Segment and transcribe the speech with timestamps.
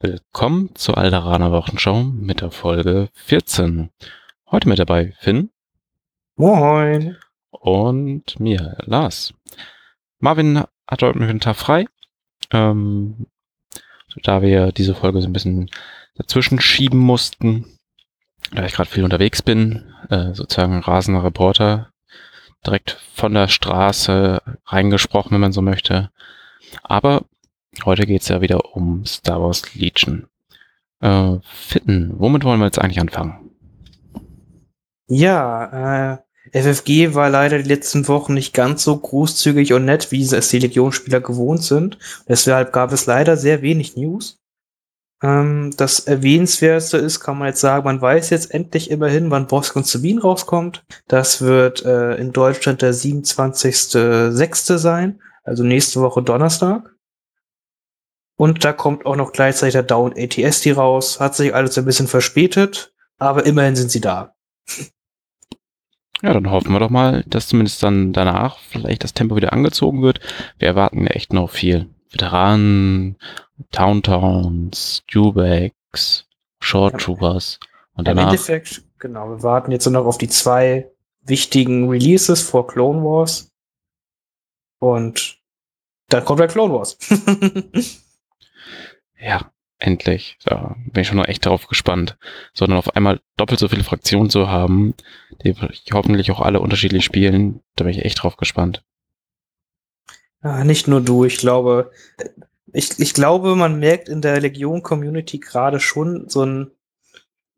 [0.00, 3.90] Willkommen zur Alderaner Wochenschau mit der Folge 14.
[4.48, 5.50] Heute mit dabei Finn.
[6.36, 7.16] Moin.
[7.50, 9.34] Und mir, Lars.
[10.20, 11.86] Marvin hat heute einen Tag frei.
[12.52, 13.26] Ähm,
[14.22, 15.68] da wir diese Folge so ein bisschen
[16.14, 17.76] dazwischen schieben mussten,
[18.52, 21.90] da ich gerade viel unterwegs bin, äh, sozusagen rasender Reporter,
[22.64, 26.12] direkt von der Straße reingesprochen, wenn man so möchte.
[26.84, 27.24] Aber
[27.84, 30.26] Heute geht es ja wieder um Star Wars Legion.
[31.00, 33.50] Äh, Fitten, womit wollen wir jetzt eigentlich anfangen?
[35.06, 36.18] Ja, äh,
[36.52, 40.58] FFG war leider die letzten Wochen nicht ganz so großzügig und nett, wie es die
[40.58, 41.98] Legion-Spieler gewohnt sind.
[42.28, 44.38] Deshalb gab es leider sehr wenig News.
[45.22, 49.76] Ähm, das Erwähnenswerteste ist, kann man jetzt sagen, man weiß jetzt endlich immerhin, wann Bosk
[49.76, 50.84] und Sabine rauskommt.
[51.06, 54.78] Das wird äh, in Deutschland der 27.06.
[54.78, 56.94] sein, also nächste Woche Donnerstag.
[58.38, 61.18] Und da kommt auch noch gleichzeitig der Down ATSD raus.
[61.18, 64.32] Hat sich alles ein bisschen verspätet, aber immerhin sind sie da.
[66.22, 70.02] Ja, dann hoffen wir doch mal, dass zumindest dann danach vielleicht das Tempo wieder angezogen
[70.02, 70.20] wird.
[70.56, 71.90] Wir erwarten ja echt noch viel.
[72.10, 73.16] Veteranen,
[73.72, 76.28] Towntowns, Dewbacks,
[76.60, 77.58] Short Troopers.
[77.94, 78.22] Und danach.
[78.22, 80.88] Im Endeffekt, genau, wir warten jetzt nur noch auf die zwei
[81.22, 83.50] wichtigen Releases vor Clone Wars.
[84.78, 85.40] Und
[86.08, 86.96] dann kommt der Clone Wars.
[89.20, 90.38] Ja, endlich.
[90.44, 92.18] Da bin ich schon noch echt darauf gespannt.
[92.52, 94.94] Sondern auf einmal doppelt so viele Fraktionen zu haben,
[95.42, 95.54] die
[95.92, 98.82] hoffentlich auch alle unterschiedlich spielen, da bin ich echt drauf gespannt.
[100.42, 101.90] Ja, nicht nur du, ich glaube,
[102.72, 106.70] ich, ich glaube, man merkt in der Legion-Community gerade schon so ein,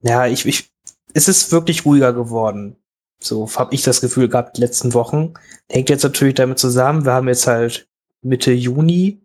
[0.02, 0.70] ja, ich, ich,
[1.12, 2.76] es ist wirklich ruhiger geworden.
[3.18, 5.34] So habe ich das Gefühl gehabt, die letzten Wochen.
[5.68, 7.88] Hängt jetzt natürlich damit zusammen, wir haben jetzt halt
[8.22, 9.20] Mitte Juni,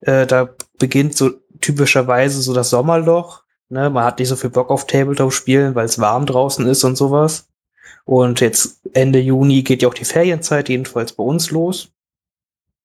[0.00, 3.42] äh, da beginnt so typischerweise so das Sommerloch.
[3.68, 3.90] Ne?
[3.90, 6.96] Man hat nicht so viel Bock auf Tabletop spielen, weil es warm draußen ist und
[6.96, 7.48] sowas.
[8.04, 11.92] Und jetzt Ende Juni geht ja auch die Ferienzeit, jedenfalls bei uns los.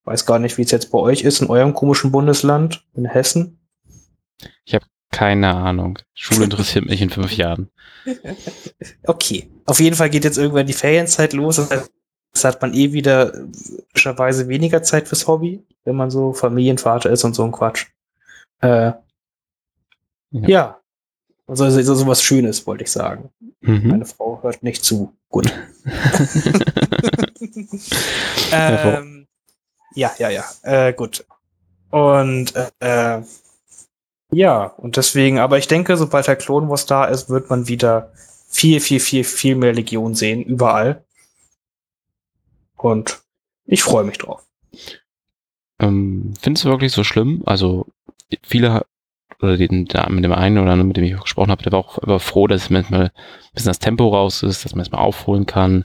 [0.04, 3.60] Weiß gar nicht, wie es jetzt bei euch ist, in eurem komischen Bundesland, in Hessen.
[4.66, 5.98] Ich habe keine Ahnung.
[6.14, 7.72] Schule interessiert mich in fünf Jahren.
[9.04, 9.50] Okay.
[9.66, 11.56] Auf jeden Fall geht jetzt irgendwann die Ferienzeit los.
[12.32, 13.32] Das hat man eh wieder
[13.88, 17.88] typischerweise weniger Zeit fürs Hobby, wenn man so Familienvater ist und so ein Quatsch.
[18.62, 18.92] Äh,
[20.32, 20.48] ja.
[20.48, 20.80] ja.
[21.48, 23.30] Also so, so was Schönes, wollte ich sagen.
[23.62, 23.88] Mhm.
[23.88, 25.14] Meine Frau hört nicht zu.
[25.30, 25.54] Gut.
[28.52, 29.28] ähm,
[29.94, 30.44] ja, ja, ja.
[30.64, 31.24] Äh, gut.
[31.92, 33.22] Und äh,
[34.32, 38.12] ja, und deswegen, aber ich denke, sobald der Clone Wars da ist, wird man wieder
[38.50, 41.06] viel, viel, viel, viel mehr Legion sehen, überall.
[42.76, 43.22] Und
[43.66, 44.44] ich freue mich drauf.
[45.80, 47.44] Ähm, Findest du wirklich so schlimm?
[47.46, 47.88] Also
[48.44, 48.86] viele
[49.42, 51.80] oder den, da, mit dem einen oder anderen, mit dem ich gesprochen habe, der war
[51.80, 53.12] auch immer froh, dass manchmal ein
[53.54, 55.84] bisschen das Tempo raus ist, dass man es mal aufholen kann.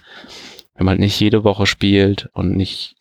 [0.75, 2.97] Wenn man halt nicht jede Woche spielt und nicht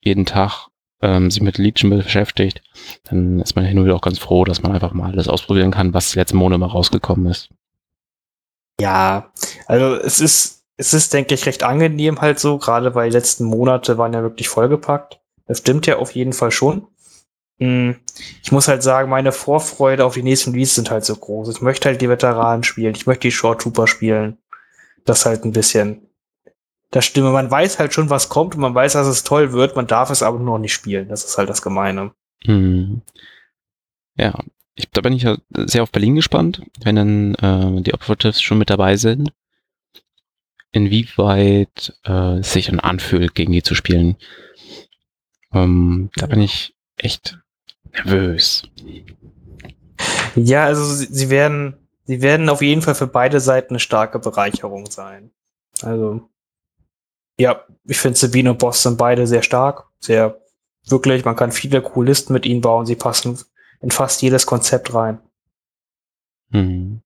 [0.00, 0.68] jeden Tag
[1.02, 2.62] ähm, sich mit Legion beschäftigt,
[3.04, 5.70] dann ist man hin und wieder auch ganz froh, dass man einfach mal alles ausprobieren
[5.70, 7.50] kann, was letzten Monat mal rausgekommen ist.
[8.80, 9.32] Ja,
[9.66, 13.44] also es ist es ist, denke ich, recht angenehm halt so, gerade weil die letzten
[13.44, 15.20] Monate waren ja wirklich vollgepackt.
[15.48, 16.86] Das stimmt ja auf jeden Fall schon.
[17.58, 17.96] Hm,
[18.42, 21.48] ich muss halt sagen, meine Vorfreude auf die nächsten Releases sind halt so groß.
[21.48, 24.38] Ich möchte halt die Veteranen spielen, ich möchte die Short Trooper spielen.
[25.04, 26.06] Das halt ein bisschen
[26.90, 27.30] das Stimme.
[27.30, 30.10] Man weiß halt schon, was kommt und man weiß, dass es toll wird, man darf
[30.10, 31.08] es aber noch nicht spielen.
[31.08, 32.12] Das ist halt das Gemeine.
[32.44, 33.02] Hm.
[34.16, 34.38] Ja,
[34.74, 38.58] ich, da bin ich ja sehr auf Berlin gespannt, wenn dann äh, die Operatives schon
[38.58, 39.32] mit dabei sind
[40.72, 44.16] inwieweit äh, es sich dann anfühlt, gegen die zu spielen.
[45.52, 47.38] Ähm, da bin ich echt
[47.92, 48.62] nervös.
[50.34, 54.18] Ja, also sie, sie werden, sie werden auf jeden Fall für beide Seiten eine starke
[54.18, 55.30] Bereicherung sein.
[55.82, 56.28] Also,
[57.38, 60.40] ja, ich finde Sabine und Boss sind beide sehr stark, sehr
[60.86, 63.38] wirklich, man kann viele coole Listen mit ihnen bauen, sie passen
[63.80, 65.20] in fast jedes Konzept rein.
[66.50, 67.02] Mhm.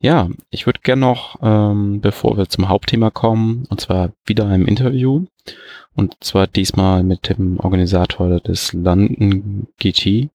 [0.00, 4.66] Ja, ich würde gerne noch, ähm, bevor wir zum Hauptthema kommen, und zwar wieder ein
[4.66, 5.26] Interview,
[5.94, 10.30] und zwar diesmal mit dem Organisator des London GT,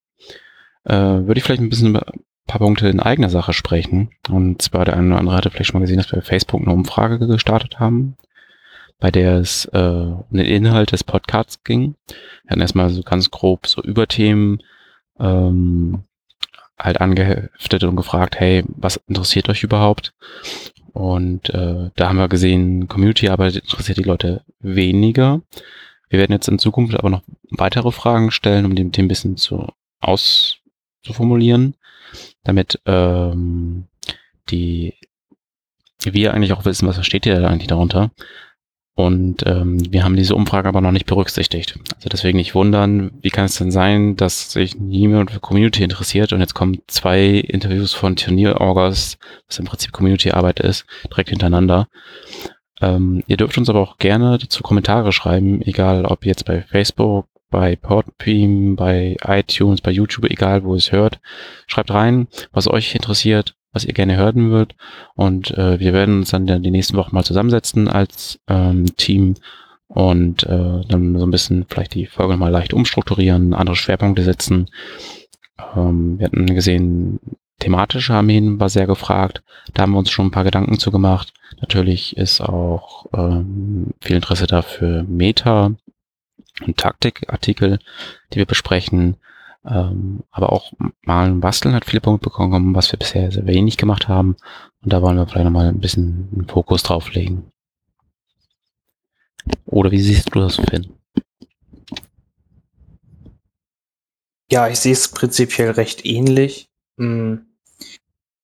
[0.83, 2.03] äh, würde ich vielleicht ein bisschen ein
[2.47, 4.09] paar Punkte in eigener Sache sprechen.
[4.29, 6.61] Und zwar der eine oder andere hatte vielleicht schon mal gesehen, dass wir bei Facebook
[6.61, 8.17] eine Umfrage gestartet haben,
[8.99, 11.95] bei der es äh, um den Inhalt des Podcasts ging.
[12.43, 14.61] Wir hatten erstmal so ganz grob so Überthemen,
[15.19, 16.03] ähm,
[16.77, 20.13] halt angeheftet und gefragt, hey, was interessiert euch überhaupt?
[20.93, 25.41] Und äh, da haben wir gesehen, Community-Arbeit interessiert die Leute weniger.
[26.09, 29.35] Wir werden jetzt in Zukunft aber noch weitere Fragen stellen, um dem Thema ein bisschen
[29.37, 29.67] zu
[29.99, 30.57] aus,
[31.01, 31.75] zu formulieren,
[32.43, 33.85] damit ähm,
[34.49, 34.93] die
[36.03, 38.11] wir eigentlich auch wissen, was versteht ihr eigentlich darunter.
[38.95, 41.79] Und ähm, wir haben diese Umfrage aber noch nicht berücksichtigt.
[41.95, 46.31] Also deswegen nicht wundern, wie kann es denn sein, dass sich niemand für Community interessiert
[46.31, 49.17] und jetzt kommen zwei Interviews von Turnierorgas,
[49.47, 51.87] was im Prinzip Community-Arbeit ist, direkt hintereinander.
[52.81, 57.27] Ähm, ihr dürft uns aber auch gerne dazu Kommentare schreiben, egal ob jetzt bei Facebook,
[57.49, 61.19] bei Podbeam, bei iTunes, bei YouTube, egal wo ihr es hört.
[61.65, 64.75] Schreibt rein, was euch interessiert, was ihr gerne hören würdet.
[65.15, 69.35] Und äh, wir werden uns dann die nächsten Wochen mal zusammensetzen als ähm, Team
[69.87, 74.69] und äh, dann so ein bisschen vielleicht die Folge mal leicht umstrukturieren, andere Schwerpunkte setzen.
[75.75, 77.19] Ähm, wir hatten gesehen,
[77.59, 79.43] thematische Armeen war sehr gefragt.
[79.73, 81.33] Da haben wir uns schon ein paar Gedanken zu gemacht.
[81.61, 85.75] Natürlich ist auch ähm, viel Interesse dafür Meta
[86.65, 87.79] und Taktikartikel,
[88.33, 89.17] die wir besprechen.
[89.65, 90.73] Ähm, aber auch
[91.03, 94.35] Malen Basteln hat viele Punkte bekommen, was wir bisher sehr wenig gemacht haben.
[94.81, 97.51] Und da wollen wir vielleicht nochmal ein bisschen einen Fokus drauf legen.
[99.65, 100.93] Oder wie siehst du das, Finn?
[104.51, 106.69] Ja, ich sehe es prinzipiell recht ähnlich.
[106.97, 107.45] Hm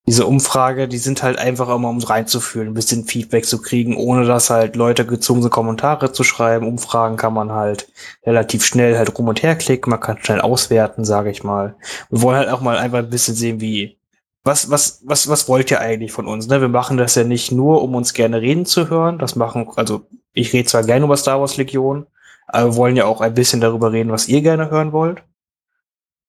[0.10, 4.26] diese Umfrage, die sind halt einfach immer, um reinzufühlen, ein bisschen Feedback zu kriegen, ohne
[4.26, 6.68] dass halt Leute gezwungen sind, Kommentare zu schreiben.
[6.68, 7.92] Umfragen kann man halt
[8.26, 11.76] relativ schnell halt rum und her klicken, man kann schnell auswerten, sage ich mal.
[12.10, 14.00] Wir wollen halt auch mal einfach ein bisschen sehen, wie,
[14.44, 16.48] was, was, was, was wollt ihr eigentlich von uns?
[16.48, 16.60] Ne?
[16.60, 19.20] Wir machen das ja nicht nur, um uns gerne reden zu hören.
[19.20, 22.08] Das machen, also ich rede zwar gerne über Star Wars Legion,
[22.48, 25.22] aber wir wollen ja auch ein bisschen darüber reden, was ihr gerne hören wollt.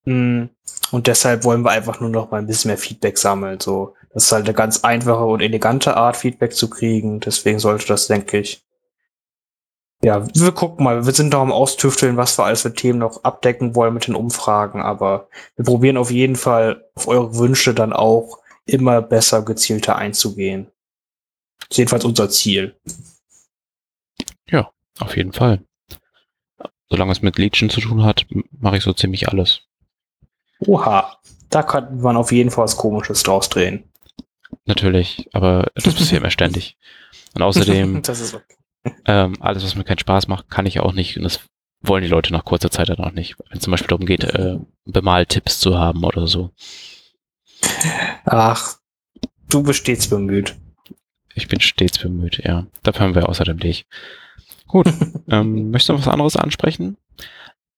[0.05, 0.51] Hm.
[0.91, 3.61] Und deshalb wollen wir einfach nur noch mal ein bisschen mehr Feedback sammeln.
[3.61, 7.21] So, das ist halt eine ganz einfache und elegante Art, Feedback zu kriegen.
[7.21, 8.63] Deswegen sollte das, denke ich.
[10.03, 11.05] Ja, wir gucken mal.
[11.05, 14.15] Wir sind noch am Austüfteln, was wir alles für Themen noch abdecken wollen mit den
[14.15, 14.81] Umfragen.
[14.83, 20.69] Aber wir probieren auf jeden Fall auf eure Wünsche dann auch immer besser gezielter einzugehen.
[21.61, 22.75] Das ist jedenfalls unser Ziel.
[24.49, 25.63] Ja, auf jeden Fall.
[26.89, 28.27] Solange es mit Legion zu tun hat,
[28.59, 29.63] mache ich so ziemlich alles.
[30.61, 31.17] Oha,
[31.49, 33.85] da kann man auf jeden Fall was Komisches draus drehen.
[34.67, 36.77] Natürlich, aber das passiert mir ständig.
[37.35, 38.95] Und außerdem, okay.
[39.07, 41.17] ähm, alles, was mir keinen Spaß macht, kann ich auch nicht.
[41.17, 41.41] Und das
[41.83, 43.37] wollen die Leute nach kurzer Zeit dann auch nicht.
[43.49, 46.51] Wenn es zum Beispiel darum geht, äh, Bemaltipps zu haben oder so.
[48.25, 48.77] Ach,
[49.49, 50.57] du bist stets bemüht.
[51.35, 52.67] Ich bin stets bemüht, ja.
[52.83, 53.87] Dafür haben wir außerdem dich.
[54.67, 54.87] Gut.
[55.29, 56.97] ähm, möchtest du noch was anderes ansprechen?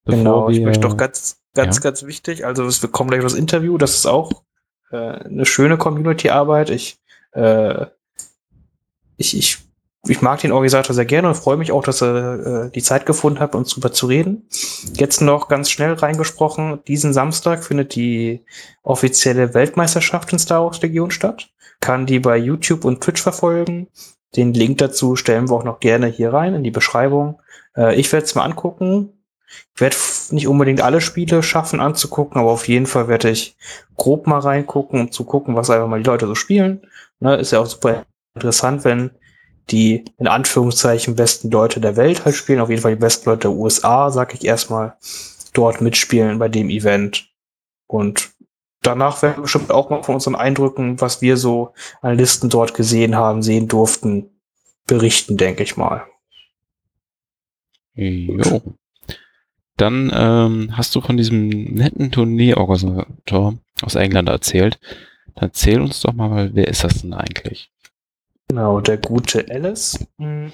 [0.05, 1.83] genau, ich möchte doch ganz Ganz, ja.
[1.83, 2.47] ganz wichtig.
[2.47, 3.77] Also wir kommen gleich das Interview.
[3.79, 4.31] Das ist auch
[4.91, 6.71] äh, eine schöne Community-Arbeit.
[6.71, 6.99] Ich,
[7.33, 7.87] äh,
[9.19, 9.59] ich, ich,
[10.09, 13.05] ich mag den Organisator sehr gerne und freue mich auch, dass er äh, die Zeit
[13.05, 14.49] gefunden hat, uns darüber zu reden.
[14.95, 16.83] Jetzt noch ganz schnell reingesprochen.
[16.89, 18.45] Diesen Samstag findet die
[18.83, 21.51] offizielle Weltmeisterschaft in Star Wars Legion statt.
[21.81, 23.89] Kann die bei YouTube und Twitch verfolgen.
[24.37, 27.43] Den Link dazu stellen wir auch noch gerne hier rein in die Beschreibung.
[27.77, 29.13] Äh, ich werde es mal angucken
[29.75, 29.97] ich werde
[30.31, 33.57] nicht unbedingt alle Spiele schaffen anzugucken, aber auf jeden Fall werde ich
[33.97, 36.83] grob mal reingucken, um zu gucken, was einfach mal die Leute so spielen.
[37.21, 38.05] Ne, ist ja auch super
[38.35, 39.11] interessant, wenn
[39.71, 43.43] die in Anführungszeichen besten Leute der Welt halt spielen, auf jeden Fall die besten Leute
[43.43, 44.97] der USA, sag ich erstmal,
[45.53, 47.31] dort mitspielen bei dem Event.
[47.87, 48.33] Und
[48.83, 52.75] danach werden wir bestimmt auch mal von unseren Eindrücken, was wir so an Listen dort
[52.75, 54.31] gesehen haben, sehen durften,
[54.87, 56.07] berichten, denke ich mal.
[57.95, 58.63] Jo.
[59.83, 64.79] Dann ähm, hast du von diesem netten Tourneeorganisator aus England erzählt.
[65.35, 67.73] Dann erzähl uns doch mal, wer ist das denn eigentlich?
[68.47, 70.53] Genau, der gute Alice hm.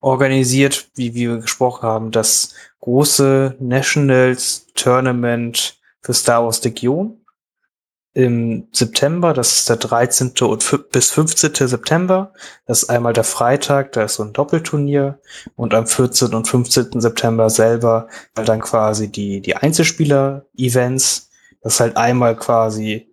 [0.00, 7.21] organisiert, wie, wie wir gesprochen haben, das große Nationals Tournament für Star Wars Legion
[8.14, 10.32] im September, das ist der 13.
[10.42, 11.66] und bis 15.
[11.66, 12.32] September.
[12.66, 15.18] Das ist einmal der Freitag, da ist so ein Doppelturnier.
[15.56, 16.34] Und am 14.
[16.34, 17.00] und 15.
[17.00, 21.30] September selber halt dann quasi die, die Einzelspieler-Events.
[21.62, 23.08] Das ist halt einmal quasi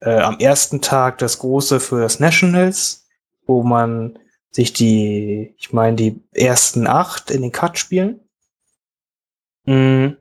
[0.00, 3.06] äh, am ersten Tag das große für das Nationals,
[3.46, 4.18] wo man
[4.50, 8.20] sich die, ich meine, die ersten acht in den Cut spielen.
[9.64, 10.16] Mhm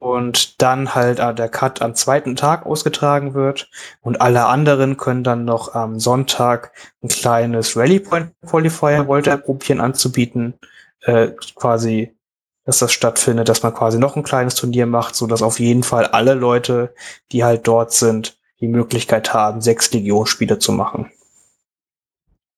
[0.00, 5.22] und dann halt äh, der Cut am zweiten Tag ausgetragen wird und alle anderen können
[5.22, 10.54] dann noch am Sonntag ein kleines Rally Point Qualifier wollte er probieren anzubieten,
[11.02, 12.16] äh, quasi,
[12.64, 15.82] dass das stattfindet, dass man quasi noch ein kleines Turnier macht, so dass auf jeden
[15.82, 16.94] Fall alle Leute,
[17.30, 21.10] die halt dort sind, die Möglichkeit haben, sechs Legionsspiele zu machen.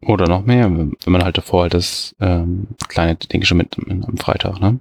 [0.00, 4.16] Oder noch mehr, wenn man halt davor halt das ähm, kleine Ding schon mit am
[4.16, 4.78] Freitag, ne?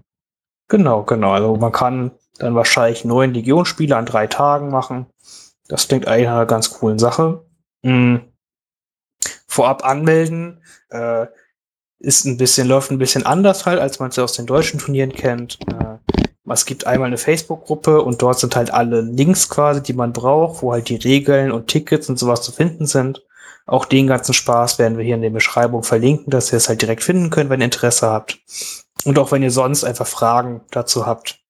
[0.68, 1.32] Genau, genau.
[1.32, 5.06] Also man kann dann wahrscheinlich neun Legionsspiele an drei Tagen machen.
[5.68, 7.46] Das klingt eigentlich einer ganz coolen Sache.
[7.84, 8.22] Mhm.
[9.48, 11.28] Vorab anmelden äh,
[12.00, 15.14] ist ein bisschen, läuft ein bisschen anders halt, als man es aus den deutschen Turnieren
[15.14, 15.60] kennt.
[15.68, 15.98] Äh,
[16.50, 20.64] es gibt einmal eine Facebook-Gruppe und dort sind halt alle Links quasi, die man braucht,
[20.64, 23.24] wo halt die Regeln und Tickets und sowas zu finden sind.
[23.68, 26.82] Auch den ganzen Spaß werden wir hier in der Beschreibung verlinken, dass ihr es halt
[26.82, 28.40] direkt finden könnt, wenn ihr Interesse habt.
[29.06, 31.41] Und auch wenn ihr sonst einfach Fragen dazu habt,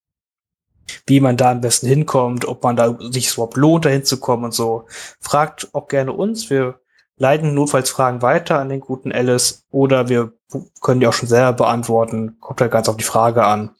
[1.06, 4.52] wie man da am besten hinkommt, ob man da sich überhaupt lohnt, da hinzukommen und
[4.52, 4.86] so.
[5.20, 6.50] Fragt auch gerne uns.
[6.50, 6.80] Wir
[7.16, 10.32] leiten notfalls Fragen weiter an den guten Alice oder wir
[10.80, 12.36] können die auch schon selber beantworten.
[12.40, 13.70] Kommt halt ganz auf die Frage an.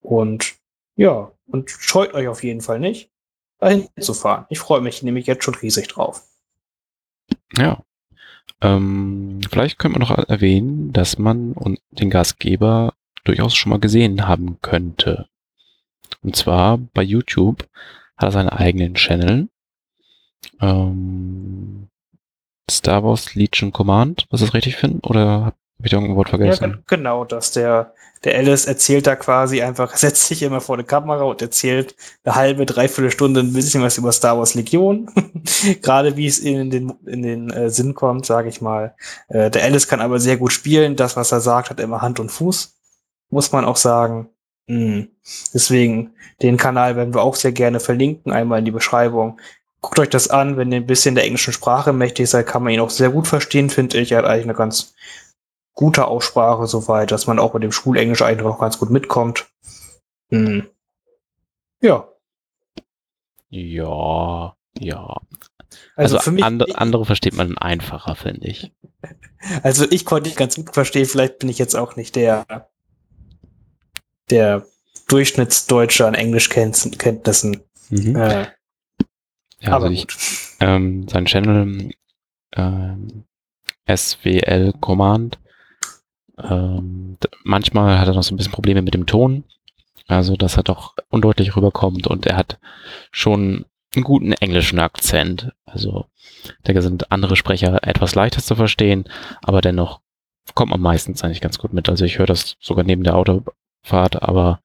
[0.00, 0.54] Und
[0.96, 3.10] ja, und scheut euch auf jeden Fall nicht,
[3.58, 4.46] dahin zu fahren.
[4.48, 6.22] Ich freue mich nämlich jetzt schon riesig drauf.
[7.56, 7.82] Ja.
[8.60, 11.54] Ähm, vielleicht könnte man noch erwähnen, dass man
[11.90, 12.94] den Gastgeber
[13.24, 15.28] durchaus schon mal gesehen haben könnte.
[16.24, 17.68] Und zwar bei YouTube
[18.16, 19.48] hat er seinen eigenen Channel.
[20.60, 21.88] Ähm,
[22.70, 25.00] Star Wars Legion Command, was ist richtig finden?
[25.06, 26.70] Oder habe ich da irgendein Wort vergessen?
[26.70, 27.92] Ja, genau, dass der,
[28.24, 32.34] der Alice erzählt da quasi einfach, setzt sich immer vor die Kamera und erzählt eine
[32.34, 35.10] halbe, dreiviertel Stunde ein bisschen was über Star Wars Legion.
[35.82, 38.94] Gerade wie es in den, in den äh, Sinn kommt, sage ich mal.
[39.28, 40.96] Äh, der Alice kann aber sehr gut spielen.
[40.96, 42.74] Das, was er sagt, hat immer Hand und Fuß.
[43.28, 44.30] Muss man auch sagen.
[44.66, 45.08] Mhm.
[45.52, 49.40] Deswegen, den Kanal werden wir auch sehr gerne verlinken, einmal in die Beschreibung.
[49.80, 52.72] Guckt euch das an, wenn ihr ein bisschen der englischen Sprache mächtig seid, kann man
[52.72, 54.12] ihn auch sehr gut verstehen, finde ich.
[54.12, 54.94] Er hat eigentlich eine ganz
[55.74, 59.46] gute Aussprache soweit, dass man auch mit dem Schulenglisch eigentlich noch ganz gut mitkommt.
[60.30, 60.68] Mhm.
[61.80, 62.08] Ja.
[63.50, 65.20] Ja, ja.
[65.96, 68.72] Also, also für mich, andere, andere versteht man einfacher, finde ich.
[69.62, 72.46] Also ich konnte dich ganz gut verstehen, vielleicht bin ich jetzt auch nicht der
[74.30, 74.66] der
[75.08, 77.60] Durchschnittsdeutsche an Englischkenntnissen.
[77.90, 78.16] Mhm.
[78.16, 78.46] Äh,
[79.60, 80.06] ja, aber also ich,
[80.60, 81.90] ähm, sein Channel
[82.56, 83.24] ähm,
[83.88, 85.38] SWL Command.
[86.42, 89.44] Ähm, manchmal hat er noch so ein bisschen Probleme mit dem Ton.
[90.06, 92.58] Also, dass er doch undeutlich rüberkommt und er hat
[93.10, 93.64] schon
[93.94, 95.52] einen guten englischen Akzent.
[95.64, 96.06] Also,
[96.62, 99.08] da sind andere Sprecher etwas leichter zu verstehen,
[99.42, 100.00] aber dennoch
[100.54, 101.88] kommt man meistens eigentlich ganz gut mit.
[101.88, 103.44] Also ich höre das sogar neben der Auto,
[103.84, 104.60] Fahrt, aber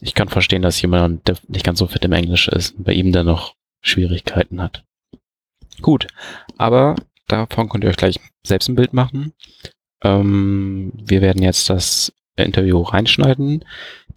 [0.00, 3.12] ich kann verstehen, dass jemand, der nicht ganz so fit im Englisch ist, bei ihm
[3.12, 4.82] dann noch Schwierigkeiten hat.
[5.82, 6.06] Gut,
[6.58, 6.96] aber
[7.28, 9.34] davon könnt ihr euch gleich selbst ein Bild machen.
[10.02, 13.64] Ähm, wir werden jetzt das Interview reinschneiden.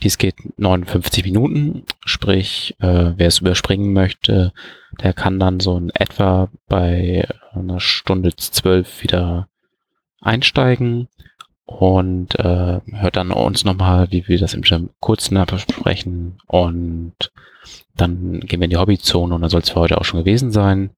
[0.01, 4.53] Dies geht 59 Minuten, sprich, äh, wer es überspringen möchte,
[5.01, 9.49] der kann dann so in etwa bei einer Stunde zwölf wieder
[10.21, 11.09] einsteigen
[11.65, 17.13] und äh, hört dann uns nochmal, wie wir das im Gym kurz besprechen und
[17.95, 20.51] dann gehen wir in die Hobbyzone und dann soll es für heute auch schon gewesen
[20.51, 20.91] sein,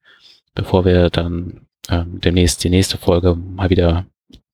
[0.54, 4.06] bevor wir dann ähm, demnächst die nächste Folge mal wieder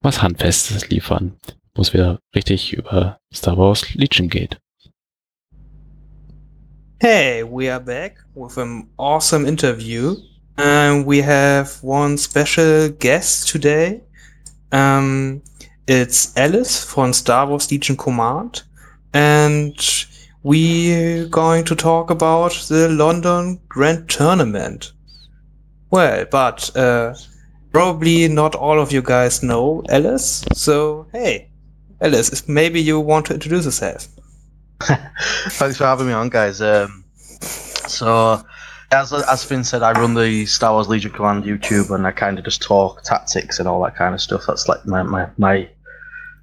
[0.01, 1.33] was Handfestes liefern,
[1.75, 4.59] wo es wieder richtig über Star Wars Legion geht.
[6.99, 10.17] Hey, we are back with an awesome interview.
[10.57, 14.01] And we have one special guest today.
[14.71, 15.41] Um,
[15.93, 18.63] It's Alice from Star Wars Legion Command,
[19.13, 19.75] and
[20.41, 24.93] we're going to talk about the London Grand Tournament.
[25.89, 27.13] Well, but uh,
[27.73, 31.49] probably not all of you guys know Alice, so hey,
[31.99, 34.07] Alice, maybe you want to introduce yourself.
[34.81, 36.61] Thanks for having me on, guys.
[36.61, 37.03] Um,
[37.41, 38.41] so,
[38.93, 42.39] as as Finn said, I run the Star Wars Legion Command YouTube, and I kind
[42.39, 44.43] of just talk tactics and all that kind of stuff.
[44.47, 45.67] That's like my my, my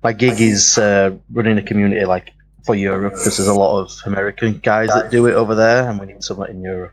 [0.02, 2.32] my gig is uh, running a community like
[2.64, 5.98] for Europe because there's a lot of American guys that do it over there, and
[5.98, 6.92] we need someone in Europe.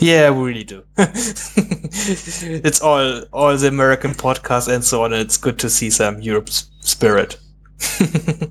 [0.00, 0.84] Yeah, we really do.
[0.96, 5.12] it's all all the American podcasts and so on.
[5.12, 7.38] And it's good to see some Europe spirit.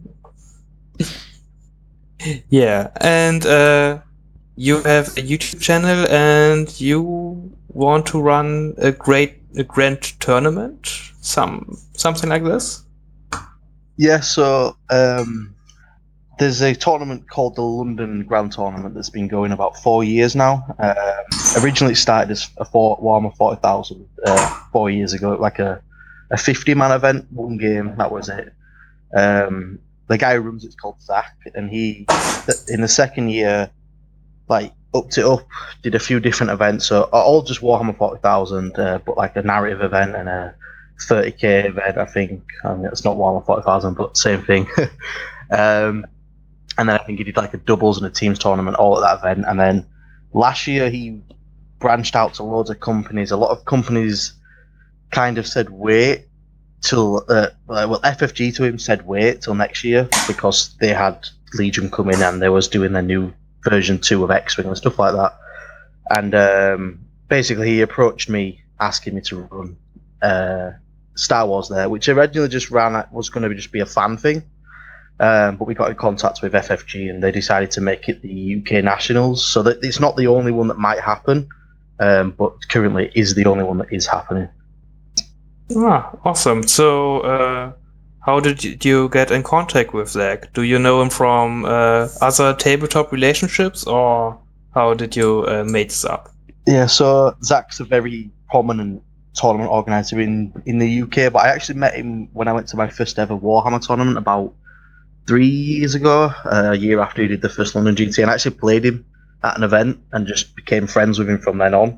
[2.50, 4.00] yeah, and uh,
[4.56, 10.88] you have a YouTube channel, and you want to run a great a grand tournament,
[11.22, 12.84] some something like this.
[14.02, 15.54] Yeah, so um,
[16.40, 20.66] there's a tournament called the London Grand Tournament that's been going about four years now.
[20.80, 25.80] Um, originally, it started as a four, Warhammer 40,000 uh, four years ago, like a,
[26.32, 28.52] a 50 man event, one game, that was it.
[29.16, 29.78] Um,
[30.08, 32.08] the guy who runs it's called Zach, and he,
[32.70, 33.70] in the second year,
[34.50, 35.46] like upped it up,
[35.84, 39.82] did a few different events, so all just Warhammer 40,000, uh, but like a narrative
[39.82, 40.56] event and a
[41.08, 42.44] 30k event, I think.
[42.64, 44.68] I mean, it's not one of 40,000, but same thing.
[45.52, 46.06] um,
[46.78, 49.02] and then I think he did like a doubles and a teams tournament all at
[49.02, 49.46] that event.
[49.48, 49.86] And then
[50.34, 51.22] last year he
[51.80, 53.32] branched out to loads of companies.
[53.32, 54.34] A lot of companies
[55.12, 56.28] kind of said wait
[56.82, 61.92] till uh, well FFG to him said wait till next year because they had Legion
[61.92, 64.98] come in and they was doing their new version two of X Wing and stuff
[64.98, 65.38] like that.
[66.10, 69.78] And um, basically, he approached me asking me to run
[70.22, 70.72] uh,
[71.16, 74.44] Star Wars there, which originally just ran was going to just be a fan thing.
[75.20, 78.56] Um, but we got in contact with FFG and they decided to make it the
[78.58, 79.46] UK Nationals.
[79.46, 81.48] So that it's not the only one that might happen,
[82.00, 84.50] um, but currently is the only one that is happening.
[85.76, 86.64] Ah, awesome.
[86.64, 87.72] So, uh,
[88.22, 90.54] how did you get in contact with Zach?
[90.54, 94.38] Do you know him from uh, other tabletop relationships, or
[94.74, 96.30] how did you uh, make this up?
[96.68, 99.02] Yeah, so Zach's a very prominent
[99.34, 102.78] tournament organizer in in the UK, but I actually met him when I went to
[102.78, 104.54] my first ever Warhammer tournament about
[105.28, 108.34] three years ago, uh, a year after he did the first London GT, and I
[108.34, 109.06] actually played him
[109.44, 111.98] at an event and just became friends with him from then on.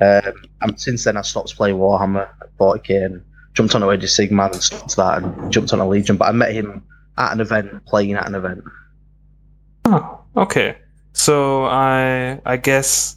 [0.00, 4.04] Um, and since then, I stopped playing Warhammer at 40k and jumped on a Age
[4.04, 6.16] of Sigmar and stopped that and jumped on a Legion.
[6.16, 6.84] But I met him
[7.16, 8.62] at an event, playing at an event.
[9.86, 10.76] Oh, okay.
[11.12, 13.16] So I I guess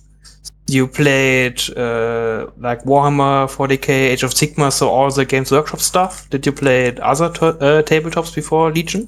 [0.69, 6.29] you played uh, like Warhammer 40k, Age of Sigmar, so all the Games Workshop stuff.
[6.29, 9.07] Did you play other uh, tabletops before Legion?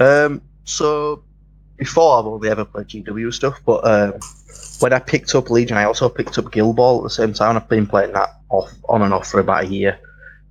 [0.00, 1.22] Um, so
[1.76, 4.14] before I've only ever played GW stuff, but um,
[4.80, 7.56] when I picked up Legion, I also picked up Guild Ball at the same time.
[7.56, 9.98] I've been playing that off on and off for about a year,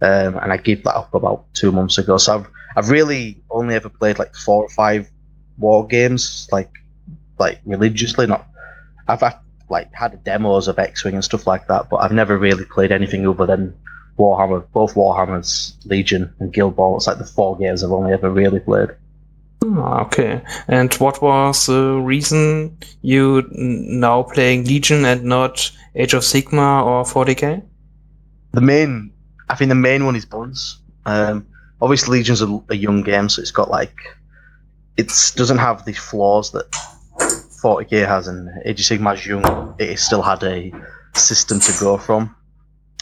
[0.02, 2.18] um, and I gave that up about two months ago.
[2.18, 5.10] So I've I've really only ever played like four or five
[5.58, 6.72] war games, like
[7.38, 8.28] like religiously.
[8.28, 8.48] Not
[9.08, 12.38] I've had, like had demos of X Wing and stuff like that, but I've never
[12.38, 13.74] really played anything other than
[14.18, 14.66] Warhammer.
[14.74, 16.98] Both Warhammers, Legion, and Guild Ball.
[16.98, 18.90] It's like the four games I've only ever really played.
[19.66, 20.42] Ah, okay.
[20.68, 27.04] And what was the reason you now playing Legion and not Age of Sigmar or
[27.04, 27.62] 40k?
[28.52, 29.12] The main,
[29.50, 30.80] I think the main one is balance.
[31.06, 31.46] Um,
[31.82, 33.96] obviously, Legion's a, a young game, so it's got like,
[34.98, 36.74] it doesn't have the flaws that
[37.62, 39.76] 40k has, and Age of Sigmar's young.
[39.80, 40.72] It still had a
[41.14, 42.36] system to go from.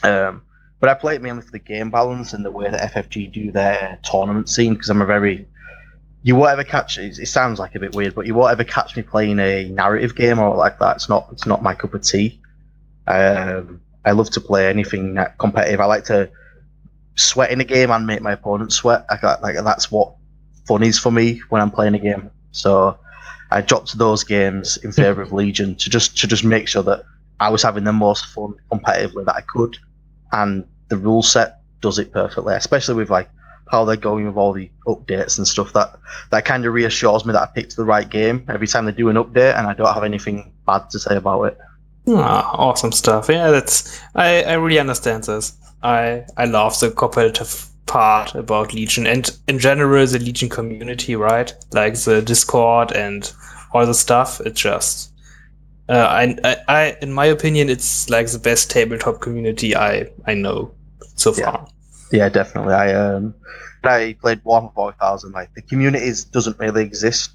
[0.04, 0.44] Um,
[0.80, 3.52] but I play it mainly for the game balance and the way that FFG do
[3.52, 5.48] their tournament scene because I'm a very
[6.24, 8.64] you won't ever catch it, it sounds like a bit weird, but you won't ever
[8.64, 10.98] catch me playing a narrative game or like that.
[10.98, 12.40] It's not it's not my cup of tea.
[13.08, 15.80] Um, I love to play anything competitive.
[15.80, 16.30] I like to
[17.16, 19.06] sweat in a game and make my opponent sweat.
[19.10, 20.16] I got, like that's what
[20.66, 22.30] fun is for me when I'm playing a game.
[22.52, 22.98] So
[23.52, 27.04] I dropped those games in favor of Legion to just to just make sure that
[27.40, 29.78] I was having the most fun competitively that I could,
[30.32, 32.56] and the rule set does it perfectly.
[32.56, 33.30] Especially with like
[33.70, 35.74] how they're going with all the updates and stuff.
[35.74, 35.98] That
[36.32, 39.10] that kind of reassures me that I picked the right game every time they do
[39.10, 41.58] an update, and I don't have anything bad to say about it.
[42.10, 43.30] Ah, awesome stuff.
[43.30, 45.54] Yeah, that's I, I really understand this.
[45.84, 51.54] I I love the competitive part about Legion and in general the Legion community, right?
[51.72, 53.32] Like the Discord and
[53.74, 54.42] all the stuff.
[54.42, 55.12] It's just
[55.90, 60.34] uh, I, I, I in my opinion it's like the best tabletop community I I
[60.34, 60.72] know
[61.16, 61.68] so far.
[62.12, 62.74] Yeah, definitely.
[62.74, 63.34] I um,
[63.84, 65.32] I played Warhammer 4000.
[65.32, 67.32] Like the community doesn't really exist.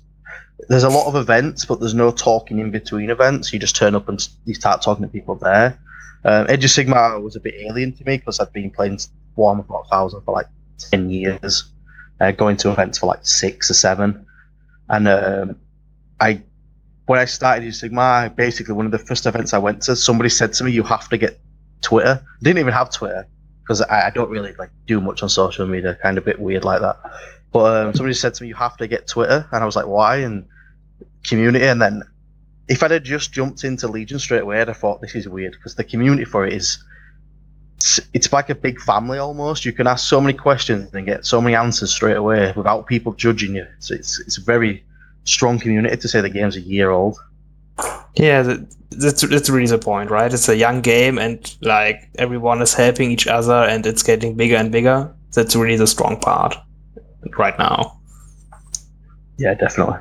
[0.68, 3.52] There's a lot of events, but there's no talking in between events.
[3.52, 5.78] You just turn up and you start talking to people there.
[6.24, 9.00] Um, Age of Sigmar was a bit alien to me because I'd been playing
[9.36, 10.46] Warhammer 4000 for like
[10.78, 11.64] ten years,
[12.20, 14.26] uh, going to events for like six or seven,
[14.88, 15.56] and um,
[16.20, 16.42] I
[17.06, 20.28] when I started of Sigmar, basically one of the first events I went to, somebody
[20.28, 21.40] said to me, "You have to get
[21.80, 23.26] Twitter." I didn't even have Twitter
[23.62, 26.40] because I, I, don't really like do much on social media, kind of a bit
[26.40, 26.98] weird like that.
[27.52, 29.86] But um, somebody said to me, "You have to get Twitter," and I was like,
[29.86, 30.46] "Why?" And
[31.24, 32.02] community, and then
[32.68, 35.52] if I'd have just jumped into Legion straight away, I'd have thought this is weird
[35.52, 36.82] because the community for it is
[37.82, 39.64] it's, it's like a big family almost.
[39.64, 43.12] You can ask so many questions and get so many answers straight away without people
[43.12, 43.66] judging you.
[43.80, 44.84] So it's it's a very
[45.24, 47.16] strong community to say the game's a year old.
[48.14, 48.56] Yeah,
[48.90, 50.32] that's that's really the point, right?
[50.32, 54.56] It's a young game, and like everyone is helping each other, and it's getting bigger
[54.56, 55.12] and bigger.
[55.32, 56.56] That's really the strong part
[57.36, 57.98] right now.
[59.38, 59.98] Yeah, definitely.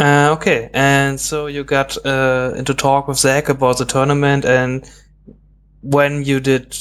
[0.00, 4.90] Uh, okay, and so you got uh, into talk with Zach about the tournament, and
[5.82, 6.78] when you did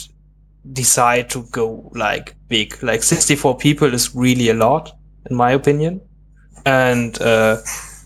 [0.74, 4.96] decide to go like big, like 64 people is really a lot,
[5.30, 6.02] in my opinion.
[6.66, 7.58] And uh,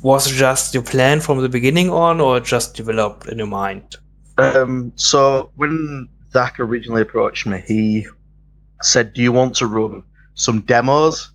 [0.01, 3.95] was just your plan from the beginning on, or just developed in your mind?
[4.37, 8.07] Um, so when Zach originally approached me, he
[8.81, 10.03] said, "Do you want to run
[10.35, 11.31] some demos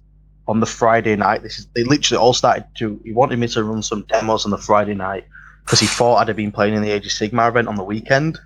[0.48, 1.42] on the Friday night.
[1.42, 3.00] This is they literally all started to.
[3.04, 5.24] He wanted me to run some demos on the Friday night
[5.64, 7.84] because he thought I'd have been playing in the Age of Sigmar event on the
[7.84, 8.38] weekend.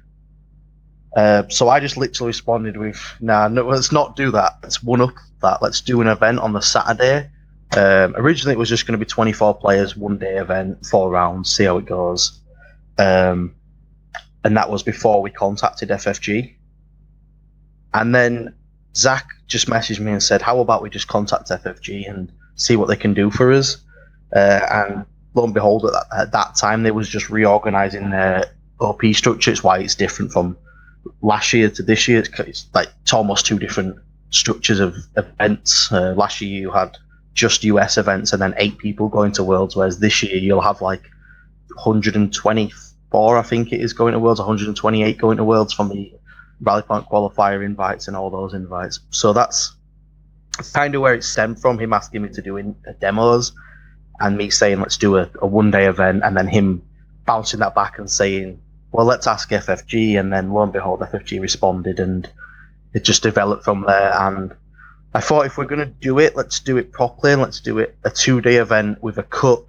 [1.16, 4.59] Uh, so I just literally responded with, "Nah, no, let's not do that.
[4.62, 5.61] Let's one up that.
[5.61, 7.31] Let's do an event on the Saturday."
[7.77, 11.51] Um, originally, it was just going to be 24 players, one day event, four rounds,
[11.51, 12.40] see how it goes.
[12.98, 13.55] Um,
[14.44, 16.55] and that was before we contacted FFG.
[17.94, 18.55] And then
[18.94, 22.88] Zach just messaged me and said, "How about we just contact FFG and see what
[22.88, 23.79] they can do for us?"
[24.35, 28.46] Uh, and lo and behold, at that, at that time, they was just reorganizing their
[28.81, 29.51] OP structure.
[29.51, 30.57] It's why it's different from
[31.20, 32.20] last year to this year.
[32.20, 33.96] It's, it's like it's almost two different
[34.30, 35.90] structures of events.
[35.92, 36.96] Uh, last year you had
[37.34, 40.80] just US events and then eight people going to Worlds, whereas this year you'll have
[40.80, 41.02] like
[41.74, 46.12] 124, I think it is, going to Worlds, 128 going to Worlds from the
[46.60, 49.00] Rally Point qualifier invites and all those invites.
[49.10, 49.74] So that's
[50.72, 51.78] kind of where it stemmed from.
[51.78, 53.52] Him asking me to do in, uh, demos
[54.20, 56.82] and me saying let's do a, a one day event, and then him
[57.24, 58.60] bouncing that back and saying,
[58.92, 62.28] well, let's ask FFG, and then lo and behold, FFG responded, and
[62.94, 64.12] it just developed from there.
[64.14, 64.55] And
[65.14, 67.78] I thought if we're going to do it, let's do it properly, and let's do
[67.78, 69.66] it a two day event with a cup.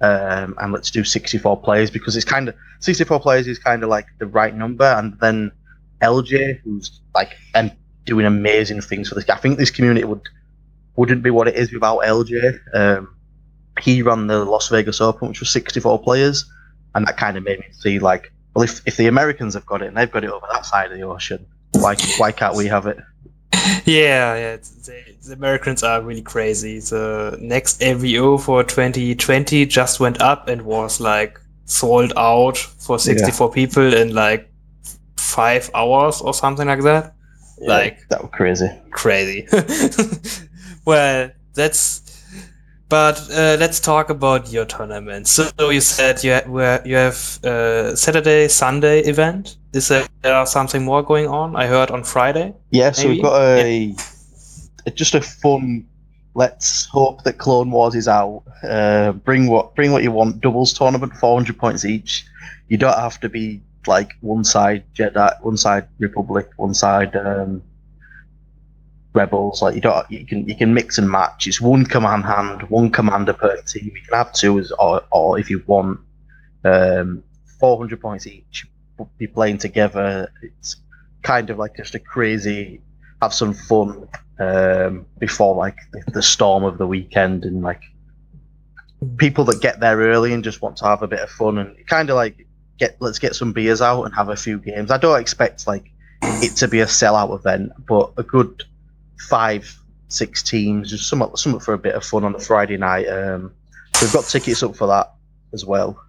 [0.00, 3.88] Um, and let's do 64 players because it's kind of 64 players is kind of
[3.88, 5.50] like the right number, and then
[6.00, 9.28] LJ, who's like and doing amazing things for this.
[9.28, 10.22] I think this community would
[10.96, 12.58] wouldn't be what it is without LJ.
[12.74, 13.14] Um,
[13.80, 16.44] he ran the Las Vegas Open, which was 64 players,
[16.94, 19.82] and that kind of made me see like, well, if, if the Americans have got
[19.82, 22.66] it and they've got it over that side of the ocean, why why can't we
[22.66, 22.98] have it?
[23.84, 24.56] Yeah, yeah.
[24.56, 26.80] The, the, Americans are really crazy.
[26.80, 33.48] The next LVO for 2020 just went up and was like sold out for 64
[33.48, 33.54] yeah.
[33.54, 34.50] people in like
[35.16, 37.14] five hours or something like that.
[37.60, 38.68] Yeah, like that was crazy.
[38.90, 39.46] Crazy.
[40.84, 42.02] well, that's.
[42.88, 45.28] But uh, let's talk about your tournament.
[45.28, 49.56] So you said you ha- you have a Saturday Sunday event.
[49.74, 51.54] Is there something more going on?
[51.54, 52.54] I heard on Friday.
[52.70, 53.14] Yeah, so maybe?
[53.14, 54.92] we've got a, yeah.
[54.94, 55.86] just a fun.
[56.34, 58.42] Let's hope that Clone Wars is out.
[58.62, 60.40] Uh, bring what bring what you want.
[60.40, 62.24] Doubles tournament, four hundred points each.
[62.68, 67.62] You don't have to be like one side Jedi, one side Republic, one side um,
[69.18, 69.60] Rebels.
[69.62, 71.46] Like you don't, you can you can mix and match.
[71.48, 73.90] It's one command hand, one commander per team.
[73.94, 76.00] You can have two, as, or, or if you want,
[76.64, 77.24] um,
[77.58, 78.66] 400 points each.
[79.18, 80.32] Be playing together.
[80.42, 80.76] It's
[81.22, 82.80] kind of like just a crazy,
[83.20, 87.82] have some fun um, before like the, the storm of the weekend and like
[89.16, 91.86] people that get there early and just want to have a bit of fun and
[91.86, 92.46] kind of like
[92.78, 94.90] get let's get some beers out and have a few games.
[94.90, 95.90] I don't expect like
[96.22, 98.64] it to be a sellout event, but a good
[99.20, 99.78] five,
[100.08, 103.06] six teams, just something, something for a bit of fun on a Friday night.
[103.06, 103.52] Um,
[104.00, 105.14] we've got tickets up for that
[105.52, 106.00] as well.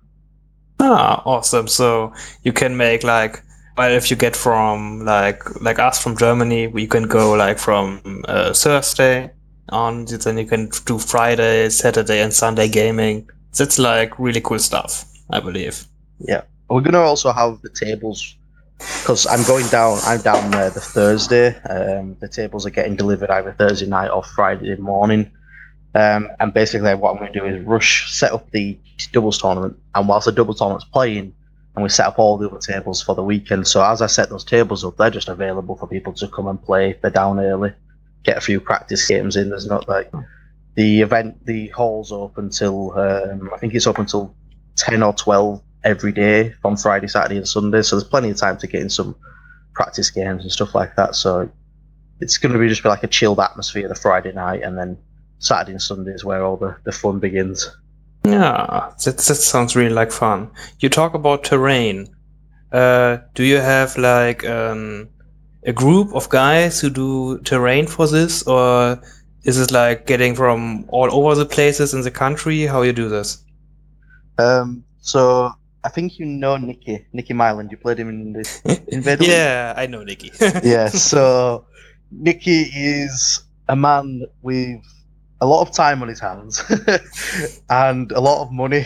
[0.79, 1.67] Ah, awesome!
[1.67, 3.43] So you can make like,
[3.77, 8.23] well, if you get from like like us from Germany, we can go like from
[8.27, 9.31] uh, Thursday
[9.71, 13.29] on, then you can do Friday, Saturday, and Sunday gaming.
[13.57, 15.85] That's like really cool stuff, I believe.
[16.19, 16.43] Yeah.
[16.69, 18.35] We're gonna also have the tables
[18.79, 19.99] because I'm going down.
[20.03, 21.55] I'm down there the Thursday.
[21.63, 25.31] Um, the tables are getting delivered either Thursday night or Friday morning.
[25.95, 28.77] Um, and basically, what I'm going to do is rush, set up the
[29.11, 31.33] doubles tournament, and whilst the doubles tournament's playing,
[31.75, 33.67] and we set up all the other tables for the weekend.
[33.67, 36.61] So as I set those tables up, they're just available for people to come and
[36.61, 37.73] play they're down early,
[38.23, 39.49] get a few practice games in.
[39.49, 40.11] There's not like
[40.75, 44.35] the event, the hall's open till um, I think it's open till
[44.75, 47.81] ten or twelve every day from Friday, Saturday, and Sunday.
[47.81, 49.15] So there's plenty of time to get in some
[49.73, 51.15] practice games and stuff like that.
[51.15, 51.49] So
[52.19, 54.97] it's going to be just be like a chilled atmosphere the Friday night, and then
[55.39, 57.69] Saturday and Sunday is where all the, the fun begins.
[58.25, 60.51] Yeah, that, that sounds really like fun.
[60.79, 62.13] You talk about terrain.
[62.71, 65.09] Uh, do you have like um,
[65.65, 69.01] a group of guys who do terrain for this, or
[69.43, 72.63] is it like getting from all over the places in the country?
[72.63, 73.43] How you do this?
[74.37, 77.71] Um, so I think you know Nicky, Nicky Myland.
[77.71, 78.61] You played him in this.
[78.87, 79.23] Invader.
[79.23, 80.31] yeah, I know Nicky.
[80.63, 81.65] yeah, so
[82.11, 84.81] Nicky is a man with
[85.41, 86.61] a lot of time on his hands
[87.69, 88.85] and a lot of money.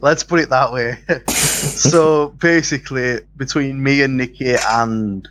[0.00, 0.98] Let's put it that way.
[1.28, 5.28] so basically, between me and Nikki and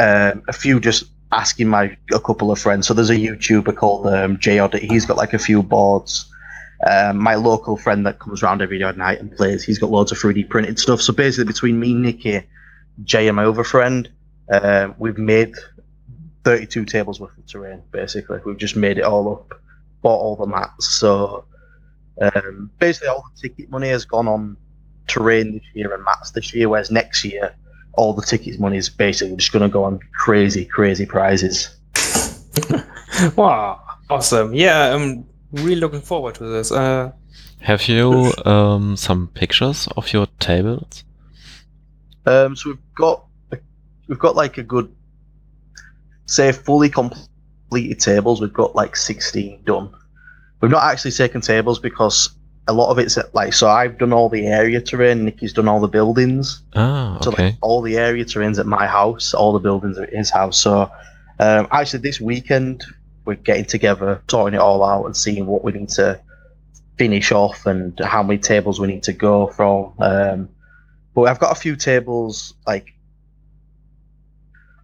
[0.00, 2.86] um, a few just asking my a couple of friends.
[2.86, 4.88] So there's a YouTuber called um, J Oddity.
[4.88, 6.32] He's got like a few boards
[6.86, 10.18] um, my local friend that comes around every night and plays, he's got loads of
[10.18, 11.02] 3D printed stuff.
[11.02, 12.42] So basically, between me, Nicky,
[13.04, 14.08] Jay, and my other friend,
[14.50, 15.54] uh, we've made
[16.44, 17.82] 32 tables worth of terrain.
[17.90, 19.60] Basically, we've just made it all up,
[20.02, 20.88] bought all the mats.
[20.88, 21.44] So
[22.20, 24.56] um, basically, all the ticket money has gone on
[25.08, 26.68] terrain this year and mats this year.
[26.68, 27.54] Whereas next year,
[27.94, 31.76] all the tickets money is basically just going to go on crazy, crazy prizes.
[33.36, 34.54] wow, awesome!
[34.54, 36.72] Yeah, I'm really looking forward to this.
[36.72, 37.12] Uh,
[37.60, 41.04] Have you um, some pictures of your tables?
[42.26, 43.24] Um, so we've got
[44.08, 44.94] we've got like a good,
[46.26, 48.40] say, fully completed tables.
[48.40, 49.90] We've got like sixteen done.
[50.60, 52.30] We've not actually taken tables because
[52.66, 53.68] a lot of it's at, like so.
[53.68, 55.24] I've done all the area terrain.
[55.24, 56.62] Nikki's done all the buildings.
[56.74, 57.44] Ah, So okay.
[57.44, 60.58] like all the area terrains at my house, all the buildings are at his house.
[60.58, 60.90] So
[61.38, 62.84] um, actually, this weekend
[63.28, 66.18] we're getting together, sorting it all out, and seeing what we need to
[66.96, 69.92] finish off and how many tables we need to go from.
[69.98, 70.48] Um,
[71.14, 72.94] but I've got a few tables like.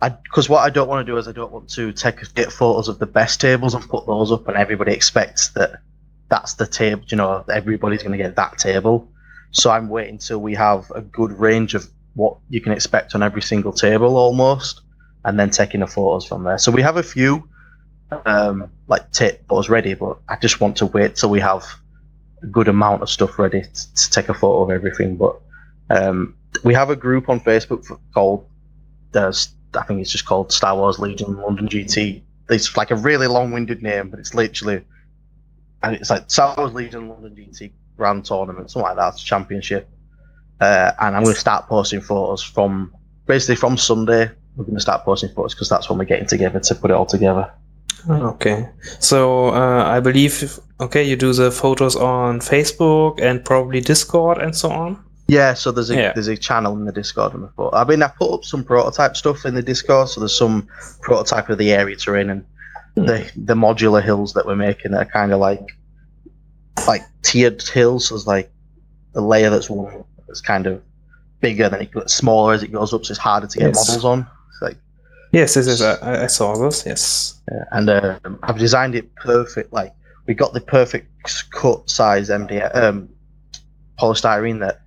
[0.03, 2.53] I because what I don't want to do is I don't want to take get
[2.53, 5.81] photos of the best tables and put those up, and everybody expects that
[6.29, 7.03] that's the table.
[7.07, 9.09] You know, everybody's going to get that table.
[9.53, 13.23] So I'm waiting till we have a good range of what you can expect on
[13.23, 14.83] every single table almost,
[15.25, 16.59] and then taking the photos from there.
[16.59, 17.49] So we have a few
[18.11, 21.65] um, like tip photos ready, but I just want to wait till we have
[22.43, 25.17] a good amount of stuff ready to, to take a photo of everything.
[25.17, 25.41] But
[25.91, 28.47] um, we have a group on Facebook for, called
[29.13, 32.23] there's I think it's just called Star Wars Legion London GT.
[32.49, 34.85] It's like a really long-winded name, but it's literally
[35.83, 39.89] and it's like Star Wars Legion London GT Grand Tournament, something like that, championship.
[40.61, 42.95] Uh, and I'm going to start posting photos from
[43.27, 44.31] basically from Sunday.
[44.57, 46.95] We're going to start posting photos because that's when we're getting together to put it
[46.95, 47.53] all together.
[48.11, 48.69] Okay,
[49.01, 54.55] so uh, I believe okay, you do the photos on Facebook and probably Discord and
[54.57, 55.03] so on.
[55.29, 56.13] Yeah, so there's a Yeah.
[56.13, 57.75] there's a channel in the Discord and the photo.
[57.77, 60.67] I mean, I put up some prototype stuff in the Discord, so there's some
[61.01, 62.45] prototype of the area terrain and
[62.95, 65.77] the the modular hills that we're making that are kind of like
[66.87, 68.09] like tiered hills.
[68.09, 68.51] So there's like
[69.15, 70.83] a layer that's one that's kind of
[71.41, 73.89] bigger, then it gets smaller as it goes up, so it's harder to get Yes.
[73.89, 74.27] models on.
[75.35, 75.81] Yes, yes, yes.
[75.83, 76.87] I, I saw this.
[76.87, 77.41] Yes.
[77.51, 79.73] Yeah, and um, I've designed it perfect.
[79.73, 79.93] Like
[80.27, 81.09] we got the perfect
[81.51, 83.09] cut size MD um,
[83.99, 84.83] polystyrene that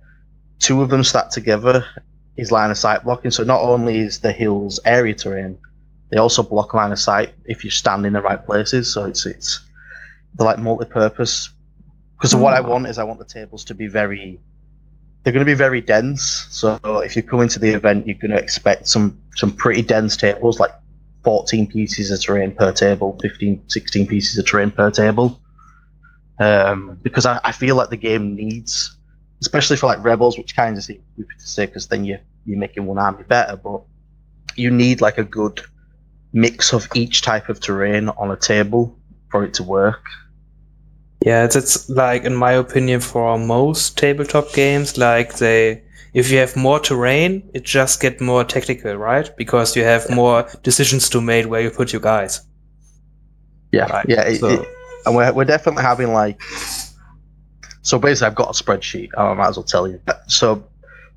[0.58, 1.84] two of them stacked together
[2.38, 3.30] is line of sight blocking.
[3.30, 5.58] So not only is the hills area terrain,
[6.10, 8.90] they also block line of sight if you stand in the right places.
[8.90, 9.60] So it's it's
[10.34, 11.50] they're like multi-purpose.
[12.16, 12.68] Because what I Ah.
[12.68, 14.40] want is I want the tables to be very.
[15.22, 16.46] They're going to be very dense.
[16.50, 20.16] So if you come into the event, you're going to expect some some pretty dense
[20.16, 20.72] tables, like
[21.22, 25.40] 14 pieces of terrain per table, 15, 16 pieces of terrain per table.
[26.40, 28.96] Um, because I, I feel like the game needs,
[29.40, 32.58] especially for like rebels, which kind of seems stupid to say because then you you're
[32.58, 33.82] making one army better, but
[34.56, 35.60] you need like a good
[36.32, 38.96] mix of each type of terrain on a table
[39.30, 40.04] for it to work.
[41.24, 45.82] Yeah, it's, it's like in my opinion for most tabletop games, like they
[46.14, 49.30] if you have more terrain, it just get more technical, right?
[49.36, 52.40] Because you have more decisions to make where you put your guys.
[53.72, 54.68] Yeah, Right, yeah, it, so- it-
[55.06, 56.40] and we're, we're definitely having like.
[57.82, 59.10] So basically, I've got a spreadsheet.
[59.16, 60.00] I might as well tell you.
[60.26, 60.64] So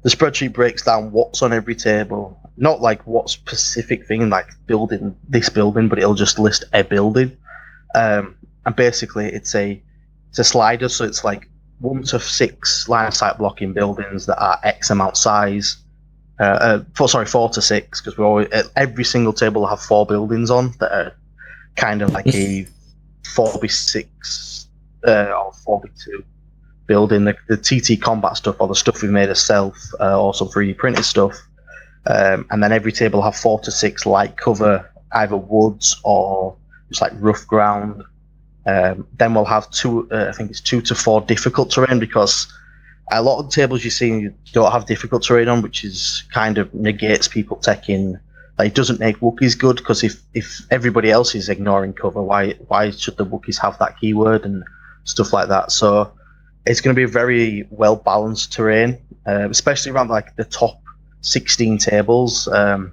[0.04, 5.16] the spreadsheet breaks down what's on every table, not like what specific thing, like building
[5.28, 7.36] this building, but it'll just list a building.
[7.96, 9.82] Um, and basically, it's a
[10.30, 11.50] it's a slider, so it's like
[11.82, 15.78] one to six line of sight blocking buildings that are X amount size.
[16.40, 19.68] Uh, uh, four, sorry, four to six, because we always at every single table will
[19.68, 21.16] have four buildings on that are
[21.76, 22.68] kind of like a
[23.24, 24.68] four by six
[25.08, 26.24] uh, or four by two
[26.88, 27.26] building.
[27.26, 31.06] The, the TT combat stuff or the stuff we've made ourselves, uh, some 3D printed
[31.06, 31.36] stuff.
[32.06, 36.56] Um, and then every table will have four to six light cover, either woods or
[36.90, 38.04] just like rough ground.
[38.66, 42.48] Um, then we'll have two, uh, I think it's two to four difficult terrain because
[43.12, 46.74] a lot of tables you see don't have difficult terrain on, which is kind of
[46.74, 48.20] negates people taking.
[48.58, 52.54] Like, it doesn't make Wookiees good because if, if everybody else is ignoring cover, why
[52.68, 54.64] why should the Wookiees have that keyword and
[55.04, 55.72] stuff like that?
[55.72, 56.12] So
[56.66, 60.80] it's going to be a very well balanced terrain, uh, especially around like the top
[61.22, 62.48] 16 tables.
[62.48, 62.92] Um,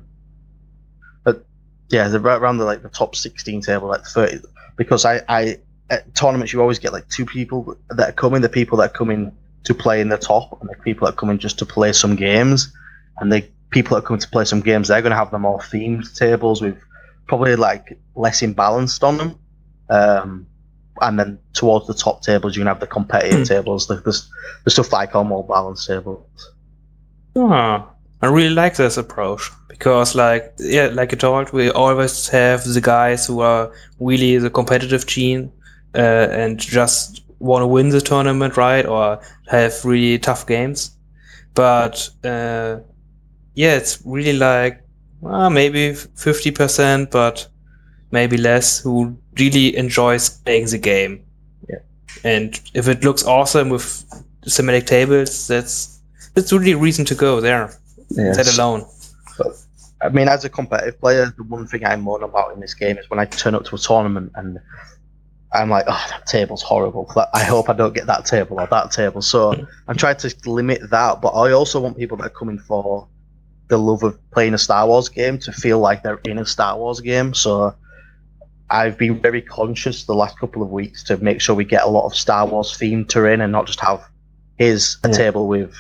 [1.23, 1.45] but
[1.91, 4.41] yeah, the, around the like the top 16 table, like 30,
[4.79, 5.59] because I, I
[5.91, 8.95] at tournaments you always get like two people that are coming, the people that are
[8.95, 9.33] coming
[9.65, 12.17] to play in the top, and the people that are coming just to play some
[12.17, 12.73] games,
[13.19, 15.39] and the people that are coming to play some games, they're going to have the
[15.39, 16.79] more themed tables with
[17.27, 19.39] probably like less imbalanced on them.
[19.91, 20.47] Um,
[21.01, 24.21] and then towards the top tables, you can have the competitive tables, the, the,
[24.65, 26.53] the stuff I call more balanced tables.
[27.37, 32.65] Ah, I really like this approach because, like, yeah, like you told, we always have
[32.65, 35.53] the guys who are really the competitive gene
[35.95, 38.85] uh, and just want to win the tournament, right?
[38.85, 40.97] Or have really tough games.
[41.55, 42.79] But uh,
[43.55, 44.83] yeah, it's really like
[45.21, 47.49] well, maybe 50%, but
[48.11, 51.25] maybe less who really enjoys playing the game.
[51.69, 51.79] Yeah.
[52.25, 54.05] And if it looks awesome with
[54.47, 56.01] semantic tables, that's
[56.35, 57.78] that's really a reason to go there.
[58.11, 58.37] Yes.
[58.37, 58.85] That alone.
[60.01, 62.99] I mean, as a competitive player, the one thing I moan about in this game
[62.99, 64.59] is when I turn up to a tournament and
[65.53, 67.11] I'm like, oh, that table's horrible.
[67.35, 69.23] I hope I don't get that table or that table.
[69.23, 69.55] So
[69.89, 73.09] I'm trying to limit that, but I also want people that are coming for
[73.69, 76.77] the love of playing a Star Wars game to feel like they're in a Star
[76.77, 77.35] Wars game.
[77.35, 77.75] So
[78.71, 81.89] I've been very conscious the last couple of weeks to make sure we get a
[81.89, 84.03] lot of Star Wars themed terrain and not just have
[84.59, 85.15] here's a Yeah.
[85.17, 85.75] table with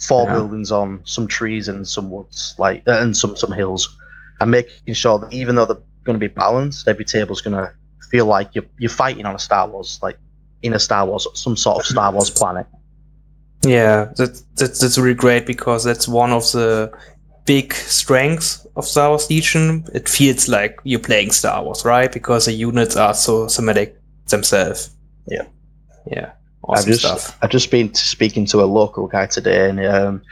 [0.00, 0.34] four Yeah.
[0.34, 3.88] buildings on some trees and some woods, like uh, and some some hills,
[4.40, 7.72] and making sure that even though they're going to be balanced, every table's going to
[8.10, 10.18] feel like you're you're fighting on a Star Wars, like
[10.62, 12.66] in a Star Wars, some sort of Star Wars planet.
[13.62, 16.90] Yeah, that, that that's really great because that's one of the
[17.44, 19.84] big strengths of Star Wars Legion.
[19.92, 22.10] It feels like you're playing Star Wars, right?
[22.10, 24.90] Because the units are so thematic themselves.
[25.26, 25.44] Yeah.
[26.10, 26.32] Yeah.
[26.78, 27.38] I've just stuff.
[27.42, 30.22] I've just been speaking to a local guy today, and um,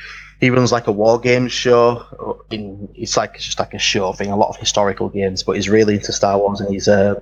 [0.41, 2.45] he runs like a war games show.
[2.51, 5.57] In it's like it's just like a show thing, a lot of historical games, but
[5.57, 7.21] he's really into Star Wars, and he's uh,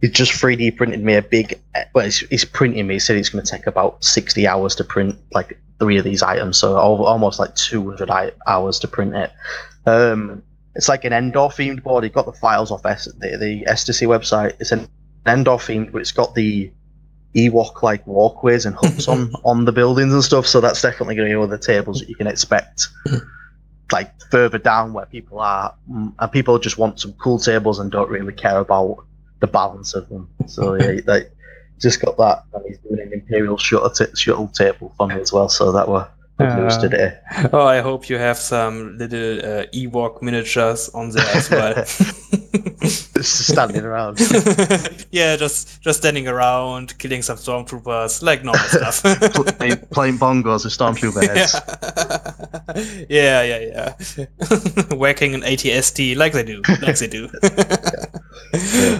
[0.00, 1.58] he's just 3D printed me a big.
[1.94, 2.94] Well, he's, he's printing me.
[2.94, 6.22] He said it's going to take about 60 hours to print like three of these
[6.22, 8.10] items, so al- almost like 200
[8.46, 9.32] hours to print it.
[9.86, 10.42] Um,
[10.74, 12.04] it's like an Endor themed board.
[12.04, 14.54] He got the files off S- the, the Ecstasy website.
[14.60, 14.88] It's an
[15.26, 16.70] Endor themed, but it's got the
[17.34, 20.46] Ewok like walkways and huts on on the buildings and stuff.
[20.46, 22.88] So that's definitely going to be one of the tables that you can expect,
[23.90, 27.90] like further down where people are, Mm, and people just want some cool tables and
[27.90, 29.04] don't really care about
[29.40, 30.28] the balance of them.
[30.46, 31.32] So yeah, like
[31.80, 35.32] just got that, and he's doing an Imperial shuttle, t- shuttle table for me as
[35.32, 35.48] well.
[35.48, 36.06] So that were
[36.42, 37.18] good news Uh, today.
[37.52, 41.74] Oh, I hope you have some little uh, Ewok miniatures on there as well.
[42.82, 44.18] Just standing around.
[45.12, 49.02] yeah, just just standing around, killing some stormtroopers, like normal stuff.
[49.58, 51.54] playing, playing bongos with stormtrooper heads.
[53.08, 54.96] yeah, yeah, yeah.
[54.96, 57.28] Whacking an AT-ST like they do, like they do.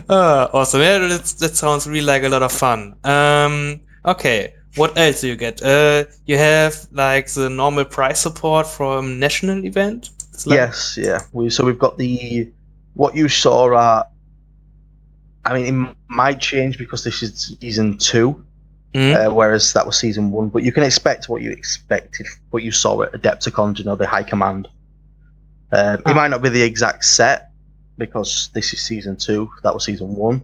[0.08, 0.80] Ah, awesome.
[0.80, 2.94] Yeah, that, that sounds really like a lot of fun.
[3.04, 4.54] Um, okay.
[4.76, 5.62] What else do you get?
[5.62, 10.10] Uh, you have like the normal price support from national event.
[10.46, 11.20] Like- Yes, yeah.
[11.32, 12.50] We so we've got the
[12.94, 14.08] what you saw at.
[15.44, 18.44] I mean, it might change because this is season two,
[18.94, 19.14] Mhm.
[19.26, 20.48] uh, whereas that was season one.
[20.48, 24.06] But you can expect what you expected, what you saw at Adepticon, you know, the
[24.06, 24.68] High Command.
[25.72, 26.10] Um, Ah.
[26.10, 27.50] It might not be the exact set
[27.98, 29.50] because this is season two.
[29.64, 30.42] That was season one.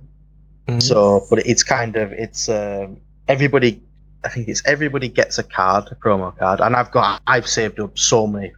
[0.69, 0.83] Mhm.
[0.83, 3.81] So, but it's kind of it's um, everybody.
[4.25, 7.79] I think it's everybody gets a card, a promo card, and I've got I've saved
[7.81, 8.53] up so many.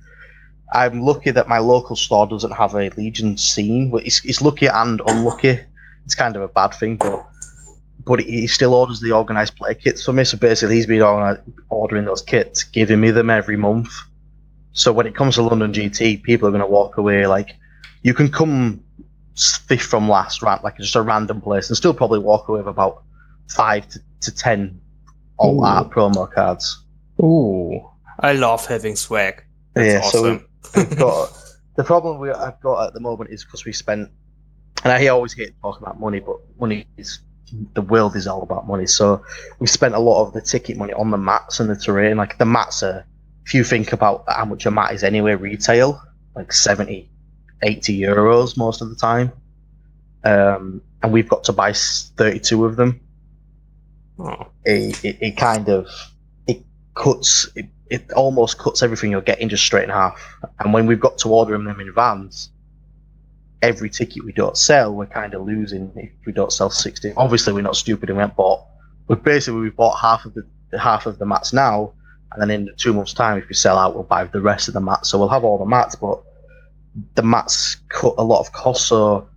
[0.73, 3.91] I'm lucky that my local store doesn't have a Legion scene.
[3.91, 5.59] But it's, it's lucky and unlucky.
[6.05, 7.27] It's kind of a bad thing, but
[8.07, 10.25] but he still orders the organized play kits for me.
[10.25, 11.03] So basically, he's been
[11.69, 13.93] ordering those kits, giving me them every month.
[14.73, 17.57] So when it comes to London GT, people are going to walk away like
[18.03, 18.83] you can come
[19.37, 20.63] fifth from last, right?
[20.63, 23.03] Like just a random place, and still probably walk away with about
[23.49, 24.81] five to, to ten
[25.41, 25.65] all Ooh.
[25.65, 26.85] art promo cards.
[27.21, 27.81] Ooh,
[28.21, 29.43] I love having swag.
[29.75, 30.47] That's Yeah, so awesome.
[30.77, 31.33] We've got
[31.77, 34.11] the problem we I've got at the moment is because we spent,
[34.85, 37.21] and I always hate talking about money, but money is
[37.75, 38.87] the world is all about money.
[38.87, 39.25] So
[39.59, 42.17] we spent a lot of the ticket money on the mats and the terrain.
[42.17, 43.05] Like the mats are,
[43.45, 46.01] if you think about how much a mat is anyway, retail
[46.37, 47.09] like 70,
[47.63, 49.33] 80 euros most of the time.
[50.23, 53.01] Um, and we've got to buy 32 of them.
[54.65, 55.89] It, it, kind of
[56.47, 56.63] it
[56.95, 60.21] cuts it, it almost cuts everything you're getting just straight in half.
[60.59, 62.51] And when we've got to ordering them in advance,
[63.63, 67.13] every ticket we don't sell, we're kind of losing if we don't sell sixty.
[67.17, 68.65] Obviously, we're not stupid and we haven't bought.
[69.09, 70.45] We basically we bought half of the
[70.79, 71.93] half of the mats now,
[72.33, 74.75] and then in two months' time, if we sell out, we'll buy the rest of
[74.75, 75.09] the mats.
[75.09, 76.23] So we'll have all the mats, but
[77.15, 78.87] the mats cut a lot of costs.
[78.87, 79.29] So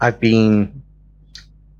[0.00, 0.82] I've been.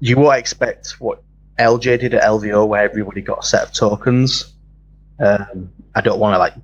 [0.01, 1.23] You won't expect what
[1.63, 4.53] LJ did at LVO, where everybody got a set of tokens.
[5.19, 6.55] Um, I don't want to like,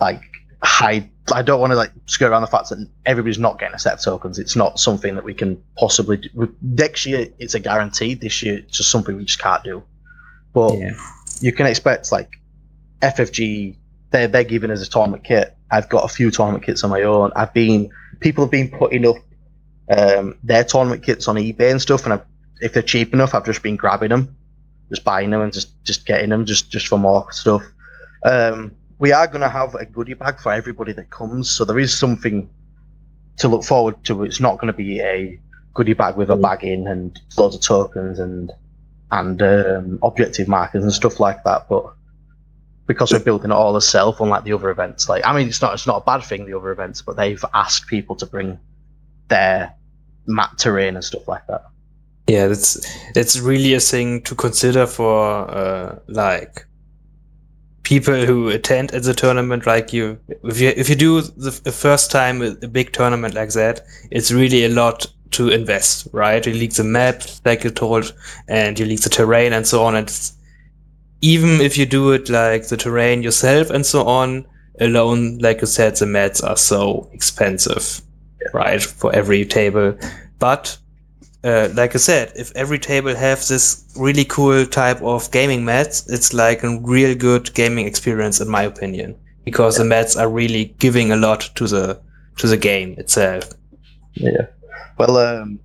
[0.00, 0.22] like
[0.62, 1.10] hide.
[1.32, 3.94] I don't want to like skirt around the fact that everybody's not getting a set
[3.94, 4.38] of tokens.
[4.38, 6.54] It's not something that we can possibly do.
[6.62, 8.14] Next year, it's a guarantee.
[8.14, 9.82] This year, it's just something we just can't do.
[10.52, 10.92] But Yeah.
[11.40, 12.30] you can expect like
[13.02, 13.76] FFG
[14.10, 15.56] they're they're giving us a tournament kit.
[15.70, 17.32] I've got a few tournament kits on my own.
[17.36, 19.16] I've been people have been putting up
[19.90, 22.24] um, their tournament kits on eBay and stuff, and I've,
[22.60, 24.36] if they're cheap enough, I've just been grabbing them,
[24.88, 27.62] just buying them and just just getting them just just for more stuff.
[28.24, 31.78] Um, we are going to have a goodie bag for everybody that comes, so there
[31.78, 32.48] is something
[33.38, 34.24] to look forward to.
[34.24, 35.38] It's not going to be a
[35.74, 36.42] goodie bag with a Mm.
[36.42, 38.50] bag in and loads of tokens and
[39.10, 41.92] and um, objective markers and stuff like that, but
[42.86, 45.08] because we're building it all ourselves, unlike the other events.
[45.08, 47.44] Like, I mean, it's not it's not a bad thing the other events, but they've
[47.52, 48.58] asked people to bring
[49.28, 49.74] their
[50.26, 51.64] map terrain and stuff like that.
[52.28, 56.66] Yeah, that's it's really a thing to consider for uh, like
[57.84, 59.64] people who attend at the tournament.
[59.64, 63.34] Like you, if you if you do the, the first time a a big tournament
[63.34, 66.44] like that, it's really a lot to invest, right?
[66.44, 68.12] You leak the map, like you told,
[68.48, 69.94] and you leak the terrain and so on.
[69.94, 70.32] And it's,
[71.20, 74.46] even if you do it like the terrain yourself and so on,
[74.80, 78.00] alone, like you said, the mats are so expensive,
[78.52, 79.98] right, for every table.
[80.38, 80.78] But
[81.46, 86.04] uh, like I said, if every table has this really cool type of gaming mats,
[86.08, 90.74] it's like a real good gaming experience, in my opinion, because the mats are really
[90.80, 92.00] giving a lot to the
[92.38, 93.50] to the game itself.
[94.14, 94.46] Yeah.
[94.98, 95.60] Well, um,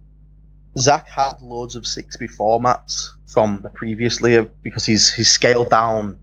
[0.78, 5.72] Zach had loads of six before mats from the previous layer because he's he's scaled
[5.72, 6.20] down.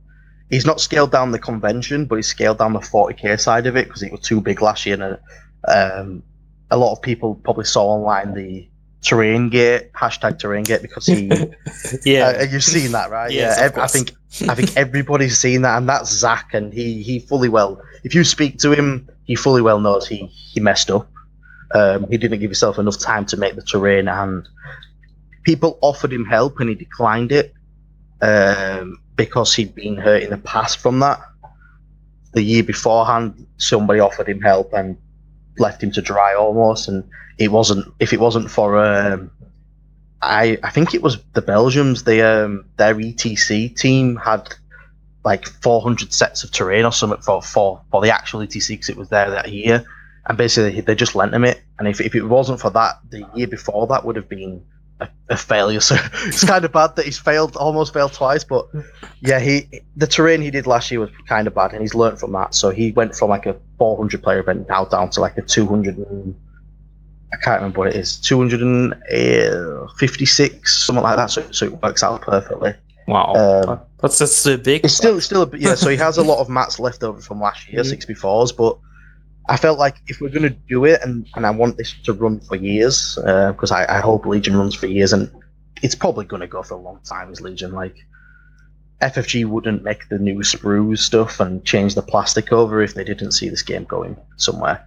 [0.51, 3.87] He's not scaled down the convention, but he's scaled down the 40k side of it
[3.87, 5.03] because it was too big last year.
[5.03, 5.19] And
[5.67, 6.23] um,
[6.71, 8.69] a lot of people probably saw online the
[9.03, 11.31] terrain gate hashtag terrain gate because he.
[12.05, 13.31] Yeah, uh, you've seen that, right?
[13.31, 13.67] Yes, yeah.
[13.67, 14.13] of ev- I think
[14.49, 17.81] I think everybody's seen that, and that's Zach, and he he fully well.
[18.05, 21.09] If you speak to him, he fully well knows he he messed up.
[21.75, 24.49] Um, he didn't give himself enough time to make the terrain, and
[25.45, 27.55] people offered him help, and he declined it
[28.21, 31.21] um, because he'd been hurt in the past from that.
[32.33, 34.97] The year beforehand, somebody offered him help and
[35.61, 37.05] left him to dry almost, and
[37.39, 37.93] it wasn't.
[37.99, 39.31] If it wasn't for um,
[40.21, 42.05] I I think it was the Belgians.
[42.05, 44.49] They um their ETC team had
[45.25, 48.97] like 400 sets of terrain or something for for, for the actual ETC because it
[48.97, 49.85] was there that year,
[50.27, 51.61] and basically they just lent him it.
[51.79, 54.65] And if if it wasn't for that, the year before that would have been
[55.01, 55.81] a, a failure.
[55.81, 55.97] So
[56.27, 58.45] it's kind of bad that he's failed, almost failed twice.
[58.45, 58.67] But
[59.21, 62.19] yeah, he the terrain he did last year was kind of bad, and he's learned
[62.21, 62.55] from that.
[62.55, 65.97] So he went from like a 400 player event now down to like a 200.
[65.99, 66.35] And,
[67.31, 71.31] I can't remember what it is, 256, something like that.
[71.31, 72.73] So, so it works out perfectly.
[73.07, 74.83] wow, Um, but that's still big.
[74.85, 75.75] It's still, still, a, bit- yeah.
[75.75, 77.99] So he has a lot of mats left over from last year, Mhm.
[78.17, 78.57] 64s.
[78.57, 78.79] But
[79.49, 82.41] I felt like if we're gonna do it, and, and I want this to run
[82.41, 85.31] for years, uh, because I, I hope Legion runs for years, and
[85.83, 87.73] it's probably gonna go for a long time as Legion.
[87.73, 87.97] Like
[89.01, 93.33] FFG wouldn't make the new sprues stuff and change the plastic over if they didn't
[93.33, 94.87] see this game going somewhere.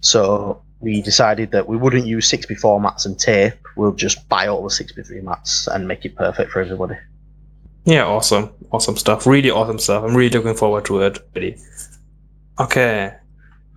[0.00, 3.54] So we decided that we wouldn't use 64 mats and tape.
[3.76, 6.96] We'll just buy all the 6x3 mats and make it perfect for everybody.
[7.84, 8.50] Yeah, awesome.
[8.70, 9.26] Awesome stuff.
[9.26, 10.04] Really awesome stuff.
[10.04, 11.18] I'm really looking forward to it.
[11.34, 11.56] Really.
[12.58, 13.14] Okay.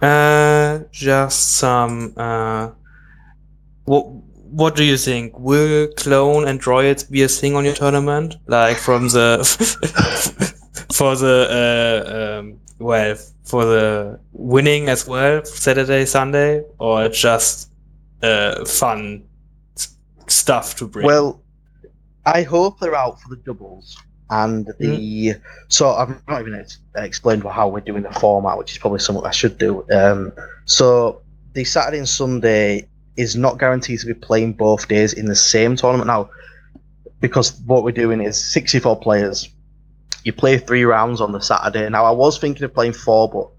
[0.02, 2.70] Uh just some uh
[3.86, 4.06] what
[4.50, 5.38] what do you think?
[5.40, 8.36] Will clone and droids be a thing on your tournament?
[8.48, 9.44] Like from the
[10.94, 17.72] for the uh um well for the winning as well, Saturday, Sunday, or just
[18.22, 19.24] uh fun
[20.28, 21.08] stuff to bring?
[21.08, 21.42] Well,
[22.26, 23.98] I hope they're out for the doubles
[24.30, 25.36] and the.
[25.68, 29.26] So I've not even ex- explained how we're doing the format, which is probably something
[29.26, 29.86] I should do.
[29.92, 30.34] Um,
[30.66, 31.22] so
[31.54, 35.76] the Saturday and Sunday is not guaranteed to be playing both days in the same
[35.76, 36.30] tournament now,
[37.20, 39.50] because what we're doing is 64 players.
[40.24, 41.90] You play three rounds on the Saturday.
[41.90, 43.50] Now I was thinking of playing four, but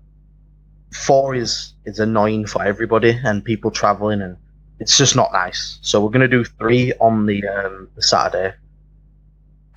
[0.97, 4.37] four is is annoying for everybody and people traveling and
[4.81, 5.79] it's just not nice.
[5.83, 8.55] So we're going to do three on the, um, the Saturday,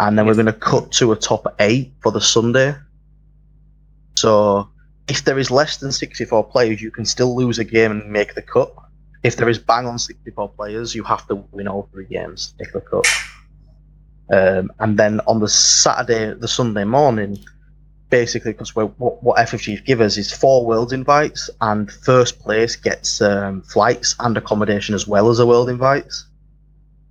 [0.01, 2.73] and then we're going to cut to a top eight for the Sunday.
[4.15, 4.67] So
[5.07, 8.33] if there is less than 64 players, you can still lose a game and make
[8.33, 8.73] the cut.
[9.21, 12.63] If there is bang on 64 players, you have to win all three games to
[12.63, 13.07] make the cut.
[14.33, 17.37] Um, and then on the Saturday, the Sunday morning,
[18.09, 23.21] basically, because what, what FFG give us is four world invites, and first place gets
[23.21, 26.25] um, flights and accommodation as well as a world invites.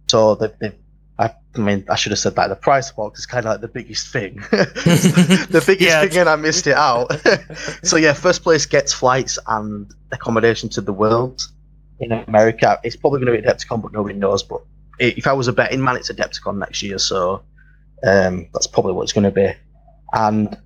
[0.09, 0.75] So they, they,
[1.21, 2.49] I, I mean, I should have said that.
[2.49, 6.07] The price box is kind of like the biggest thing, the biggest Yeah.
[6.07, 7.13] thing, and I missed it out.
[7.83, 11.47] so yeah, first place gets flights and accommodation to the world
[12.01, 12.81] in America.
[12.83, 14.43] It's probably going to be Adepticon, but nobody knows.
[14.43, 14.63] But
[14.99, 17.43] if I was a betting man, it's Adepticon next year, so
[18.03, 19.53] um, that's probably what it's going to be.
[20.15, 20.57] And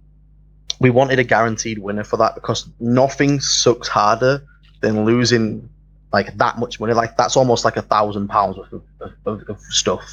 [0.79, 4.47] we wanted a guaranteed winner for that because nothing sucks harder
[4.83, 5.69] than losing
[6.13, 6.93] like that much money.
[6.93, 8.83] Like that's almost like a thousand pounds worth of,
[9.27, 10.05] of, of stuff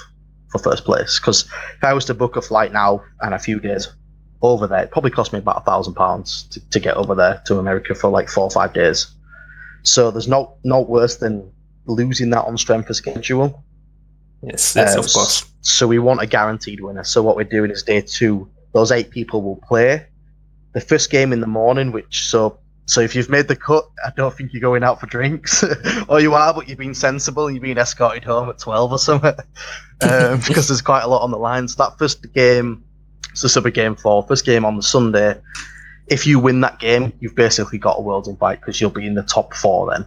[0.52, 1.20] for first place.
[1.20, 1.46] Because
[1.78, 3.88] if I was to book a flight now and a few days
[4.42, 7.42] over there, it probably cost me about a thousand pounds to to get over there
[7.46, 9.08] to America for like four or five days.
[9.84, 11.52] So there's no no worse than
[11.86, 13.64] losing that on strength of schedule.
[14.44, 15.46] Yes, yes, Um, of course.
[15.62, 17.04] So we want a guaranteed winner.
[17.04, 18.50] So what we're doing is day two.
[18.74, 20.06] Those eight people will play
[20.74, 21.92] the first game in the morning.
[21.92, 25.06] Which so so if you've made the cut, I don't think you're going out for
[25.06, 25.64] drinks,
[26.10, 27.48] or you are, but you've been sensible.
[27.48, 29.34] and You've been escorted home at twelve or something,
[30.02, 31.68] um, because there's quite a lot on the line.
[31.68, 32.84] So that first game,
[33.34, 35.40] so super game four, first game on the Sunday.
[36.08, 39.14] If you win that game, you've basically got a world invite because you'll be in
[39.14, 40.06] the top four then.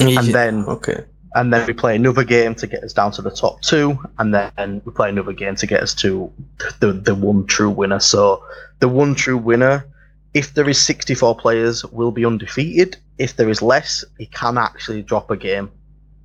[0.00, 1.04] And then okay.
[1.34, 4.34] and then we play another game to get us down to the top two, and
[4.34, 6.32] then we play another game to get us to
[6.80, 8.00] the the one true winner.
[8.00, 8.44] So
[8.80, 9.86] the one true winner,
[10.34, 12.96] if there is 64 players, will be undefeated.
[13.18, 15.70] If there is less, he can actually drop a game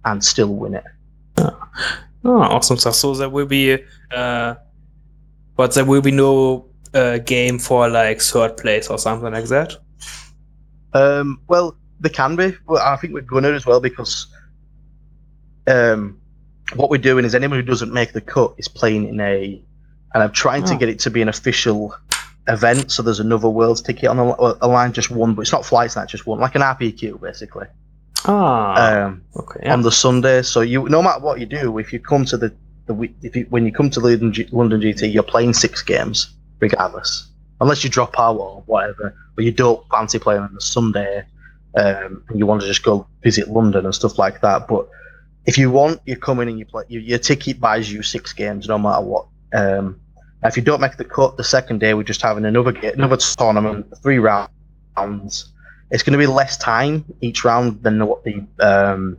[0.05, 0.83] and still win it.
[1.37, 2.95] Oh, awesome stuff.
[2.95, 3.77] So there will be,
[4.11, 4.55] uh,
[5.55, 9.75] but there will be no uh, game for like third place or something like that.
[10.93, 12.55] Um, well, there can be.
[12.65, 14.27] Well, I think we're gonna as well because
[15.67, 16.19] um,
[16.75, 19.61] what we're doing is anyone who doesn't make the cut is playing in a,
[20.13, 20.77] and I'm trying to Oh.
[20.77, 21.93] get it to be an official
[22.47, 22.91] event.
[22.91, 25.95] So there's another world's ticket on the a line, just one, but it's not flights,
[25.95, 27.67] not just one, like an RPQ basically.
[28.25, 29.59] Ah, Um, okay.
[29.63, 29.73] Yeah.
[29.73, 30.41] on the Sunday.
[30.41, 32.53] So you, no matter what you do, if you come to the
[32.87, 35.81] the week, if you, when you come to London, G, London GT, you're playing six
[35.83, 37.27] games regardless,
[37.59, 39.13] unless you drop out or whatever.
[39.35, 41.25] But you don't fancy playing on the Sunday,
[41.77, 44.67] um, and you want to just go visit London and stuff like that.
[44.69, 44.87] But
[45.45, 46.83] if you want, you come in and you play.
[46.87, 49.27] You, your ticket buys you six games, no matter what.
[49.53, 49.99] Um,
[50.43, 53.91] if you don't make the cut, the second day we're just having another another tournament,
[54.01, 55.51] three rounds.
[55.89, 59.17] It's going to be less time each round than what the um,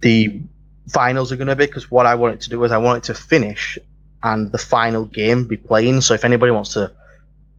[0.00, 0.40] the
[0.88, 2.98] finals are going to be because what I want it to do is I want
[2.98, 3.78] it to finish
[4.22, 6.00] and the final game be playing.
[6.00, 6.92] So if anybody wants to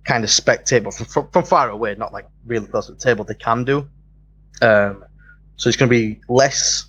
[0.03, 2.99] kind of spectate, but from, from, from far away, not like really close to the
[2.99, 3.87] table, they can do.
[4.61, 5.05] Um,
[5.55, 6.88] so it's going to be less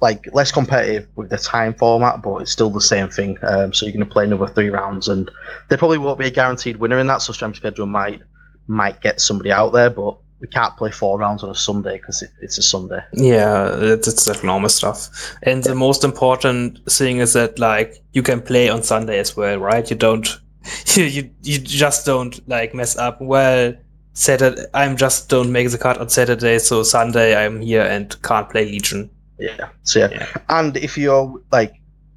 [0.00, 3.38] like less competitive with the time format, but it's still the same thing.
[3.42, 5.30] Um, so you're going to play another three rounds, and
[5.68, 7.22] there probably won't be a guaranteed winner in that.
[7.22, 8.22] So strength schedule might
[8.66, 12.22] might get somebody out there, but we can't play four rounds on a Sunday because
[12.22, 13.00] it, it's a Sunday.
[13.12, 15.36] Yeah, it's, it's that normal stuff.
[15.42, 19.58] And the most important thing is that like you can play on Sunday as well,
[19.58, 19.88] right?
[19.90, 20.26] You don't,
[20.94, 23.20] you you, you just don't like mess up.
[23.20, 23.74] Well,
[24.14, 28.48] Saturday I'm just don't make the cut on Saturday, so Sunday I'm here and can't
[28.48, 29.10] play Legion.
[29.40, 29.70] Yeah.
[29.82, 30.08] So yeah.
[30.12, 30.26] Yeah.
[30.48, 31.74] And if you're like,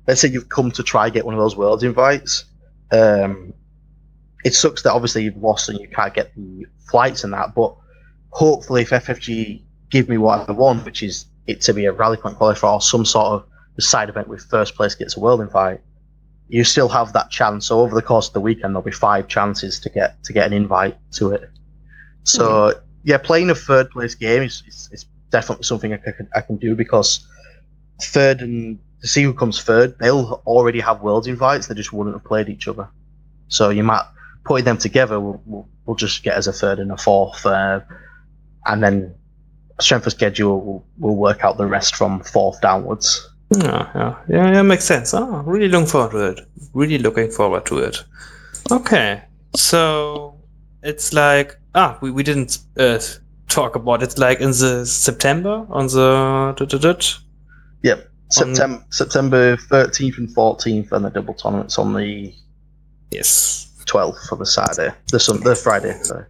[0.07, 2.45] let's say you've come to try get one of those world invites,
[2.91, 3.53] um,
[4.43, 7.55] it sucks that obviously you've lost and you can't get the flights and that.
[7.55, 7.75] But
[8.29, 12.17] hopefully, if FFG give me what I want, which is it to be a rally
[12.17, 13.45] point qualifier or some sort of
[13.83, 15.81] side event with first place gets a world invite,
[16.47, 17.67] you still have that chance.
[17.67, 20.45] So over the course of the weekend, there'll be five chances to get to get
[20.45, 21.49] an invite to it.
[22.23, 26.41] So yeah, playing a third place game is, is, is definitely something I can, I
[26.41, 27.27] can do because
[28.01, 31.67] third and to see who comes third, they'll already have world invites.
[31.67, 32.87] They just wouldn't have played each other.
[33.49, 34.05] So you might
[34.45, 37.81] putting them together will will will just get us a third and a fourth, uh,
[38.65, 39.13] and then
[39.81, 43.29] strength of schedule will will work out the rest from fourth downwards.
[43.49, 45.13] Yeah, yeah, yeah, yeah, makes sense.
[45.13, 46.47] Oh, really looking forward to it.
[46.73, 48.03] Really looking forward to it.
[48.71, 49.21] Okay,
[49.55, 50.39] so
[50.81, 52.99] it's like ah, we, we didn't uh,
[53.53, 54.05] talk about it.
[54.05, 57.17] It's like in the September on the dut.
[57.83, 57.99] Yep.
[57.99, 62.33] On- September September thirteenth and fourteenth, and the double tournaments on the
[63.11, 63.71] yes.
[63.85, 65.93] twelfth for the Saturday, the sun, the Friday.
[66.03, 66.25] Sorry.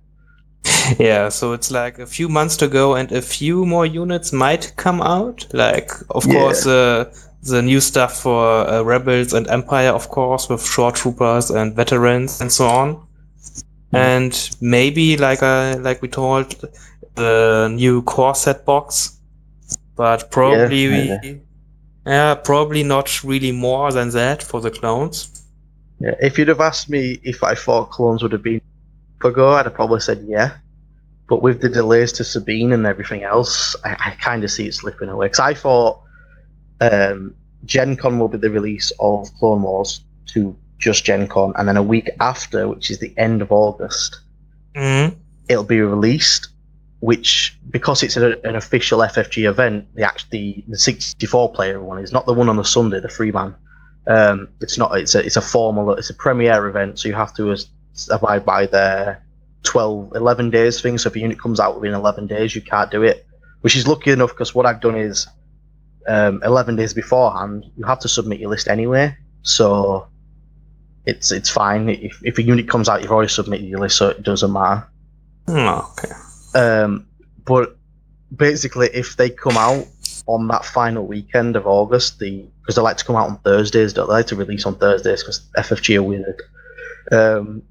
[0.99, 4.73] Yeah, so it's like a few months to go, and a few more units might
[4.75, 5.45] come out.
[5.53, 6.33] Like, of Yeah.
[6.33, 7.05] course, uh,
[7.41, 12.51] the new stuff for uh, Rebels and Empire, of course, with Shoretroopers and veterans and
[12.51, 13.07] so on.
[13.91, 16.55] And maybe, like I like we told,
[17.15, 19.19] the new core set box,
[19.95, 21.41] but probably Yeah, we,
[22.05, 25.45] yeah, probably not really more than that for the clones.
[25.99, 26.15] Yeah.
[26.21, 28.61] If you'd have asked me if I thought clones would have been
[29.23, 30.57] ago, I'd have probably said yeah.
[31.29, 34.73] But with the delays to Sabine and everything else, I, I kind of see it
[34.73, 35.27] slipping away.
[35.27, 36.01] Because I thought
[36.81, 37.33] um,
[37.63, 40.01] Gen Con will be the release of Clone Wars
[40.33, 44.19] to just Gen Con, and then a week after, which is the end of August,
[44.75, 45.15] Mm-hmm.
[45.47, 46.49] it'll be released.
[47.03, 51.99] Which, because it's a, an official FFG event, the act the, the 64 player one
[51.99, 53.53] is not the one on the Sunday, the free man.
[54.07, 54.97] Um, it's not.
[54.97, 55.91] It's a it's a formal.
[55.95, 57.57] It's a premiere event, so you have to
[58.09, 59.21] abide by their
[59.63, 60.97] 12, 11 days thing.
[60.97, 63.27] So if a unit comes out within 11 days, you can't do it.
[63.59, 65.27] Which is lucky enough because what I've done is
[66.07, 69.17] um, 11 days beforehand, you have to submit your list anyway.
[69.41, 70.07] So
[71.05, 71.89] it's it's fine.
[71.89, 74.87] If, if a unit comes out, you've already submitted your list, so it doesn't matter.
[75.49, 76.13] Oh, okay.
[76.55, 77.07] Um,
[77.45, 77.75] but
[78.35, 79.87] basically, if they come out
[80.27, 83.93] on that final weekend of August, the because they like to come out on Thursdays,
[83.93, 84.01] they?
[84.01, 86.41] like to release on Thursdays because FFG are weird.
[87.11, 87.61] Um,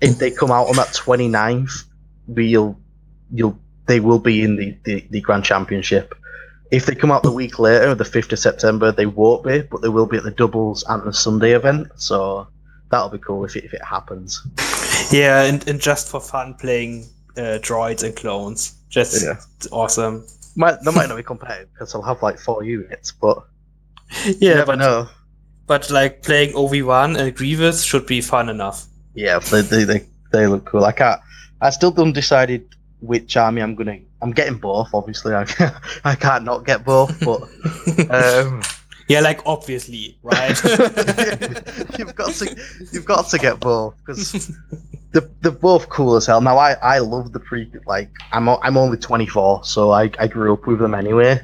[0.00, 1.84] if they come out on that 29th,
[2.28, 2.78] we'll
[3.32, 6.14] you'll they will be in the, the, the Grand Championship.
[6.70, 9.80] If they come out the week later, the 5th of September, they won't be, but
[9.80, 11.88] they will be at the doubles and the Sunday event.
[11.96, 12.46] So
[12.90, 14.46] that'll be cool if it, if it happens.
[15.10, 17.06] Yeah, and, and just for fun, playing
[17.38, 18.74] uh, droids and clones.
[18.88, 19.36] Just Yeah.
[19.70, 20.26] awesome.
[20.56, 23.38] Might, they might not be competitive because I'll have like four units, but
[24.26, 25.08] you Yeah, never but, know.
[25.66, 28.86] but like playing Obi-Wan and Grievous should be fun enough.
[29.14, 30.84] Yeah, they, they, they, they look cool.
[30.84, 31.20] I can't.
[31.60, 32.66] I still don't decided
[33.00, 33.98] which army I'm gonna.
[34.22, 34.88] I'm getting both.
[34.94, 35.74] Obviously, I can't,
[36.04, 37.18] I can't not get both.
[37.20, 37.42] But
[38.10, 38.62] um,
[39.08, 40.62] yeah, like obviously, right?
[41.98, 42.56] you've got to
[42.92, 44.52] you've got to get both because
[45.12, 46.40] they're, they're both cool as hell.
[46.40, 50.52] Now I I love the pre like I'm I'm only 24, so I I grew
[50.52, 51.40] up with them anyway.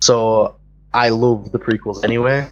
[0.00, 0.56] So
[0.92, 2.50] I love the prequels anyway.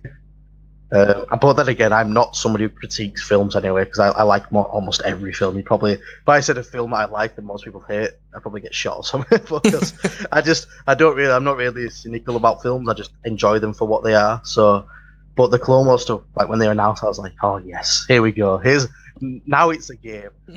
[0.90, 4.50] Uh, but then again, I'm not somebody who critiques films anyway because I, I like
[4.50, 5.56] mo- almost every film.
[5.56, 8.62] You probably, if I said a film I like that most people hate, I'd probably
[8.62, 9.38] get shot or something.
[9.62, 9.92] because
[10.32, 12.88] I just, I don't really, I'm not really cynical about films.
[12.88, 14.40] I just enjoy them for what they are.
[14.44, 14.88] So,
[15.36, 18.06] but the Clone Wars stuff, like when they were announced, I was like, oh yes,
[18.08, 18.56] here we go.
[18.56, 18.88] Here's
[19.20, 20.30] now it's a game.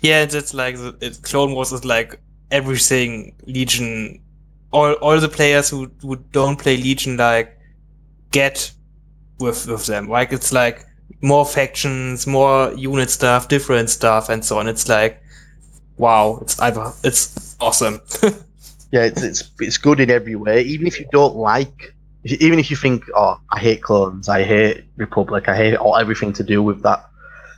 [0.00, 4.20] yeah, it's like the, it, Clone Wars is like everything Legion.
[4.72, 7.58] All all the players who who don't play Legion like
[8.30, 8.72] get
[9.38, 10.08] with with them.
[10.08, 10.86] Like it's like
[11.20, 14.68] more factions, more unit stuff, different stuff, and so on.
[14.68, 15.22] It's like
[15.98, 18.00] wow, it's either it's awesome.
[18.92, 20.62] Yeah, it's, it's it's good in every way.
[20.62, 24.84] Even if you don't like, even if you think, oh, I hate clones, I hate
[24.96, 27.04] Republic, I hate all everything to do with that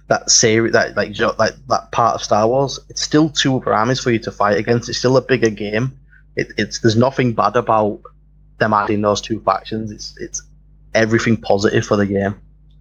[0.08, 4.00] that series, that like like that part of Star Wars, it's still two other armies
[4.00, 4.88] for you to fight against.
[4.88, 5.98] It's still a bigger game.
[6.36, 8.00] It, it's there's nothing bad about
[8.58, 9.90] them adding those two factions.
[9.90, 10.42] It's it's
[10.94, 12.34] everything positive for the game.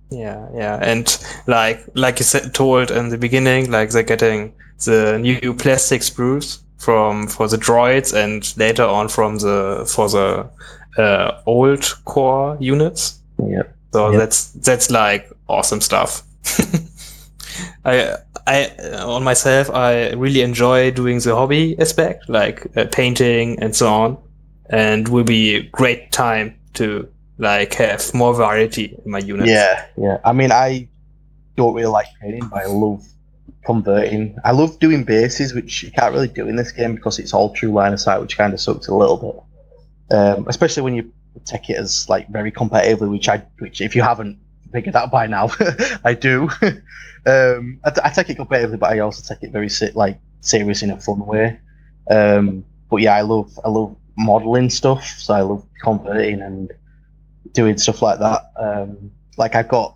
[0.10, 1.06] Yeah, yeah, and
[1.48, 4.54] like like you said, told in the beginning, like they're getting
[4.86, 10.50] the new plastic sprues from for the droids, and later on from the for the
[10.98, 13.20] uh, old core units.
[13.38, 13.64] Yeah.
[13.94, 14.18] So Yeah.
[14.20, 16.24] that's that's like awesome stuff.
[17.86, 23.60] I I uh, on myself, I really enjoy doing the hobby aspect, like uh, painting
[23.62, 24.18] and so on,
[24.70, 27.08] and will be a great time to
[27.38, 29.50] like have more variety in my units.
[29.50, 30.18] Yeah, yeah.
[30.26, 30.88] I mean, I
[31.56, 33.06] don't really like painting, but I love
[33.66, 34.38] converting.
[34.44, 37.54] I love doing bases, which you can't really do in this game because it's all
[37.54, 40.16] true line of sight, which kind of sucks a little bit.
[40.18, 41.12] Um, especially when you
[41.46, 44.40] take it as like very competitively, which I, which if you haven't
[44.72, 45.50] figured that by now,
[46.04, 46.50] I do.
[47.26, 50.92] um, I, I take it competitively, but I also take it very like serious in
[50.92, 51.60] a fun way.
[52.10, 56.72] Um, but yeah, I love I love modeling stuff, so I love converting and
[57.58, 58.52] doing stuff like that.
[58.56, 59.96] Um, like I've got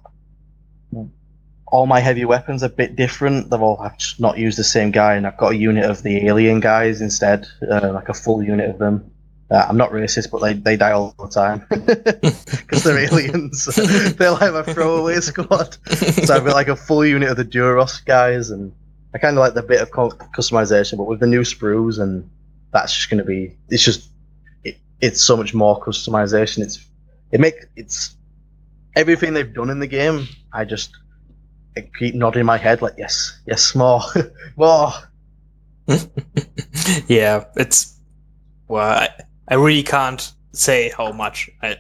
[1.68, 3.52] all my heavy weapons a bit different.
[3.52, 6.02] They've all I've just not used the same guy, and I've got a unit of
[6.02, 9.12] the alien guys instead, uh, like a full unit of them.
[9.52, 13.66] Uh, I'm not racist, but they, they die all the time because they're aliens.
[14.18, 15.78] they're like my throwaway squad.
[16.26, 18.74] So I've got like a full unit of the Duros guys, and
[19.14, 20.98] I kind of like the bit of cu- customization.
[20.98, 22.28] But with the new sprues, and
[22.74, 24.10] that's just going to be it's just
[24.64, 26.64] it, it's so much more customization.
[26.64, 26.88] It's
[27.32, 28.16] it make it's
[28.96, 30.28] everything they've done in the game.
[30.54, 30.92] I just
[31.78, 34.02] I keep nodding my head like yes, yes, more,
[34.56, 34.92] more.
[37.08, 37.98] yeah, it's
[38.68, 39.10] well, I,
[39.48, 41.78] I really can't say how much I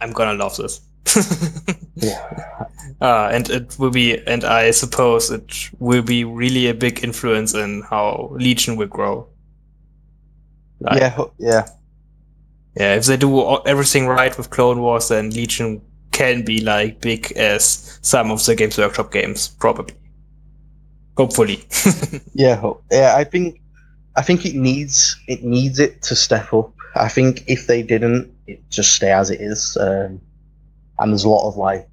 [0.00, 0.80] I'm gonna love this.
[1.94, 2.66] Yeah.
[3.00, 7.54] uh, and it will be, and I suppose it will be really a big influence
[7.54, 9.28] in how Legion will grow.
[10.80, 11.68] Like, yeah, yeah,
[12.76, 12.94] yeah.
[12.94, 15.80] If they do everything right with Clone Wars, then Legion
[16.12, 19.94] can be like big as some of the Games Workshop games, probably.
[21.16, 21.64] Hopefully.
[22.34, 23.14] yeah, yeah.
[23.16, 23.60] I think
[24.16, 26.72] I think it needs it needs it to step up.
[26.94, 29.76] I think if they didn't, it just stay as it is.
[29.78, 30.20] Um,
[30.98, 31.88] and there's a lot of like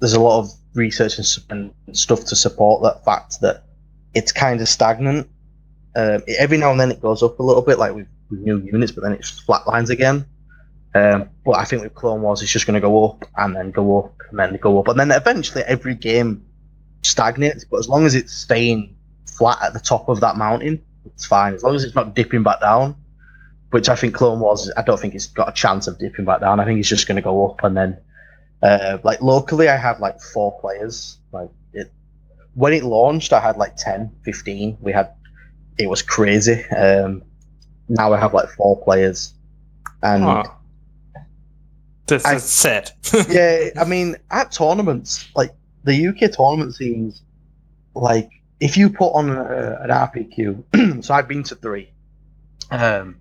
[0.00, 3.64] there's a lot of research and, and stuff to support that fact that
[4.14, 5.28] it's kind of stagnant.
[5.96, 8.92] Um, every now and then it goes up a little bit, like with, new units,
[8.92, 10.26] but then it flatlines again.
[10.94, 13.70] Um, but I think with Clone Wars, it's just going to go up and then
[13.70, 16.44] go up and then go up, and then eventually every game
[17.02, 18.96] stagnates, but as long as it's staying
[19.36, 21.54] flat at the top of that mountain, it's fine.
[21.54, 22.96] As long as it's not dipping back down,
[23.70, 26.40] which I think Clone Wars, I don't think it's got a chance of dipping back
[26.40, 26.60] down.
[26.60, 27.98] I think it's just going to go up and then,
[28.62, 31.18] uh, like locally, I have like four players.
[31.32, 31.92] Like it,
[32.54, 34.78] when it launched, I had like 10, 15.
[34.80, 35.12] We had,
[35.78, 36.64] it was crazy.
[36.70, 37.22] Um,
[37.88, 39.34] now I have like four players,
[40.02, 40.42] and Oh.
[42.06, 42.90] That's, I- that's sad.
[43.28, 45.52] yeah, I mean, at tournaments, like
[45.84, 47.22] the UK tournament scenes,
[47.94, 48.30] like
[48.60, 51.90] if you put on a, an RPQ, so I've been to three,
[52.70, 53.16] um,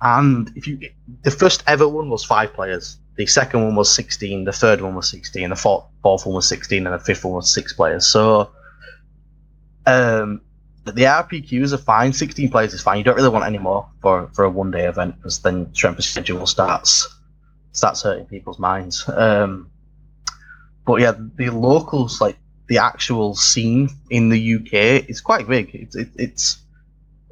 [0.00, 0.80] and if you,
[1.22, 4.94] the first ever one was five players, the second one was sixteen, the third one
[4.94, 8.06] was sixteen, the fourth, fourth one was sixteen, and the fifth one was six players.
[8.06, 8.50] So,
[9.86, 10.40] um,
[10.94, 12.12] the RPQs are fine.
[12.12, 12.98] Sixteen players is fine.
[12.98, 15.98] You don't really want any more for for a one day event because then strength
[15.98, 17.08] of schedule starts
[17.72, 19.08] starts hurting people's minds.
[19.08, 19.70] Um,
[20.86, 25.74] but yeah, the locals, like the actual scene in the UK, is quite big.
[25.74, 26.58] It's it, it's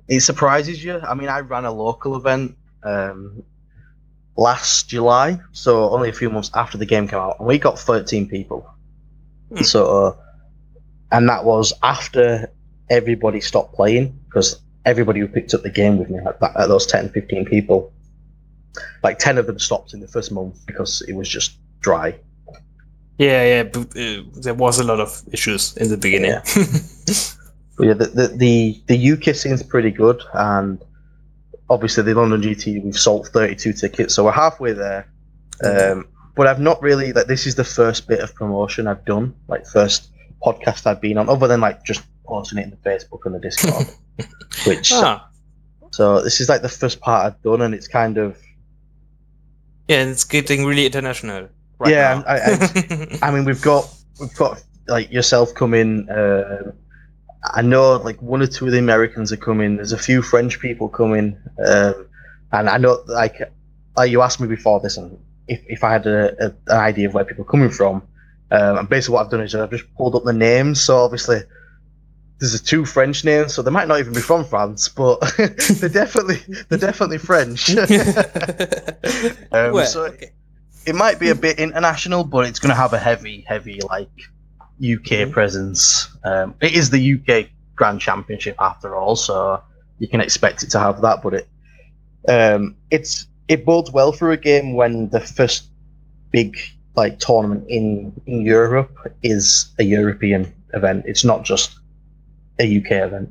[0.09, 0.99] it surprises you.
[0.99, 3.43] I mean, I ran a local event um,
[4.37, 7.79] last July, so only a few months after the game came out, and we got
[7.79, 8.69] 13 people.
[9.49, 9.63] Hmm.
[9.63, 10.17] So, uh,
[11.13, 12.51] and that was after
[12.91, 16.69] everybody stopped playing because everybody who picked up the game with me, like that, at
[16.69, 17.93] those 10, 15 people,
[19.03, 22.15] like 10 of them stopped in the first month because it was just dry.
[23.19, 23.63] yeah, yeah.
[23.65, 26.41] But, uh, there was a lot of issues in the beginning.
[27.77, 30.81] But yeah, the, the, the, the UK scene's pretty good, and
[31.69, 35.09] obviously the London GT, we've sold 32 tickets, so we're halfway there.
[35.65, 36.07] Um,
[36.37, 39.67] but I've not really, like, this is the first bit of promotion I've done, like,
[39.67, 40.11] first
[40.45, 43.39] podcast I've been on, other than, like, just posting it in the Facebook and the
[43.41, 43.87] Discord.
[44.67, 45.29] which, ah,
[45.91, 48.39] so this is, like, the first part I've done, and it's kind of,
[49.89, 51.49] yeah, and it's getting really international.
[51.79, 52.33] Right Yeah, now.
[52.33, 56.73] I- I mean, we've got, we've got, like, yourself coming, uh,
[57.53, 59.77] I know like one or two of the Americans are coming.
[59.77, 62.07] There's a few French people coming, um,
[62.53, 63.39] and I know like
[63.99, 67.07] like you asked me before this, and if, if I had a, a, an idea
[67.09, 67.97] of where people are coming from,
[68.51, 70.81] um, and basically what I've done is I've just pulled up the names.
[70.81, 71.41] So obviously
[72.45, 75.89] there's a two French names, so they might not even be from France, but they're
[75.89, 76.37] definitely
[76.69, 77.75] they're definitely French.
[79.53, 80.33] Um, well, so- okay.
[80.87, 84.11] it might be a bit international, but it's going to have a heavy, heavy like
[84.81, 85.33] UK Mhm.
[85.33, 86.09] presence.
[86.25, 89.63] Um, it is the UK Grand Championship after all, so
[90.01, 91.23] you can expect it to have that.
[91.23, 91.49] But it
[92.29, 95.69] um, it's it bodes well for a game when the first
[96.31, 96.57] big
[96.97, 98.93] like tournament in in Europe
[99.23, 101.05] is a European event.
[101.07, 101.79] It's not just
[102.59, 103.31] a UK event.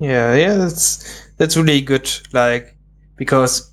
[0.00, 2.10] Yeah, yeah, that's that's really good.
[2.32, 2.76] Like
[3.16, 3.70] because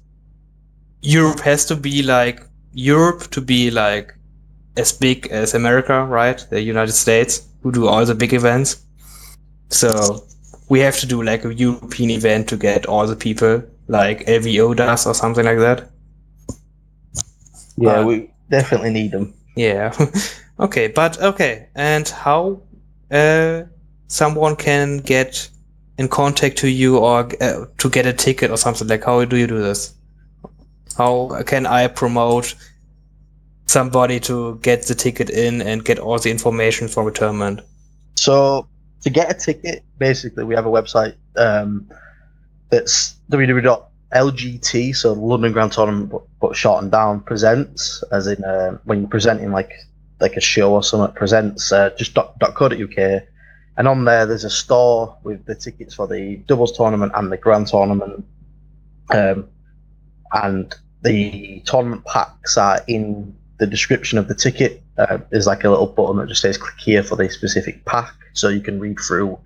[1.02, 2.42] Europe has to be like
[2.74, 4.16] Europe to be like
[4.78, 6.46] as big as America, right?
[6.50, 8.84] The United States who do all the big events.
[9.70, 10.26] So
[10.70, 14.76] we have to do like a European event to get all the people like LVO
[14.76, 15.90] does or something like that.
[17.78, 19.34] Yeah, Uh, we definitely need them.
[19.56, 19.94] Yeah.
[20.60, 21.70] okay, but okay.
[21.76, 22.62] And how
[23.12, 23.64] uh,
[24.10, 25.50] someone can get
[25.98, 29.38] in contact to you or uh, to get a ticket or something like how do
[29.38, 29.94] you do this?
[30.98, 32.56] How can I promote
[33.68, 37.62] somebody to get the ticket in and get all the information from a tournament?
[38.16, 38.68] So
[39.02, 41.90] to get a ticket, basically, we have a website um,
[42.70, 49.02] that's www.lgt, so London Grand Tournament, but, but shortened down, presents, as in uh, when
[49.02, 49.72] you're presenting like
[50.20, 53.24] like a show or something, presents uh, just dot, dot .co.uk.
[53.80, 57.38] And on there, there's a store with the tickets for the doubles tournament and the
[57.38, 58.26] grand tournament.
[59.10, 59.48] Um,
[60.34, 64.84] and the tournament packs are in the description of the ticket.
[64.98, 68.14] Uh, there's like a little button that just says click here for the specific pack,
[68.34, 69.40] so you can read through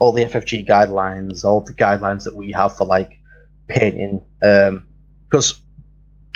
[0.00, 3.20] all the FFG guidelines, all the guidelines that we have for like
[3.68, 4.20] painting.
[4.40, 5.60] Because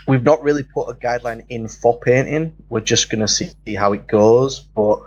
[0.06, 2.54] we've not really put a guideline in for painting.
[2.68, 4.60] We're just gonna see how it goes.
[4.60, 5.02] But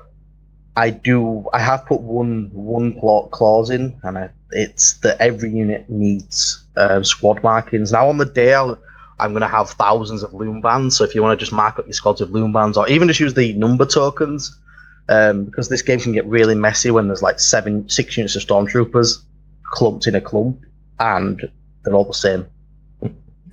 [0.78, 1.45] I do.
[1.53, 6.63] I have put one one plot clause in, and I, it's that every unit needs
[6.76, 7.91] um, squad markings.
[7.91, 8.78] Now on the day, I'll,
[9.19, 10.97] I'm going to have thousands of loom bands.
[10.97, 13.07] So if you want to just mark up your squads with loom bands, or even
[13.07, 14.59] just use the number tokens,
[15.07, 18.41] um, because this game can get really messy when there's like seven, six units of
[18.41, 19.23] stormtroopers
[19.63, 20.59] clumped in a clump,
[20.99, 21.49] and
[21.84, 22.45] they're all the same.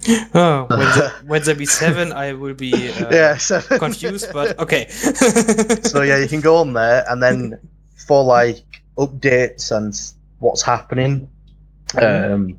[0.35, 4.59] Oh, when, the, when there be seven, I will be uh, yeah, so confused, but
[4.65, 4.89] okay.
[4.89, 7.59] so yeah, you can go on there, and then
[8.07, 8.65] for like
[8.99, 9.95] updates and
[10.41, 11.31] what's happening,
[12.01, 12.59] um,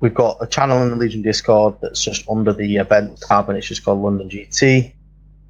[0.00, 3.58] we've got a channel in the Legion Discord that's just under the event tab, and
[3.58, 4.92] it's just called London GT.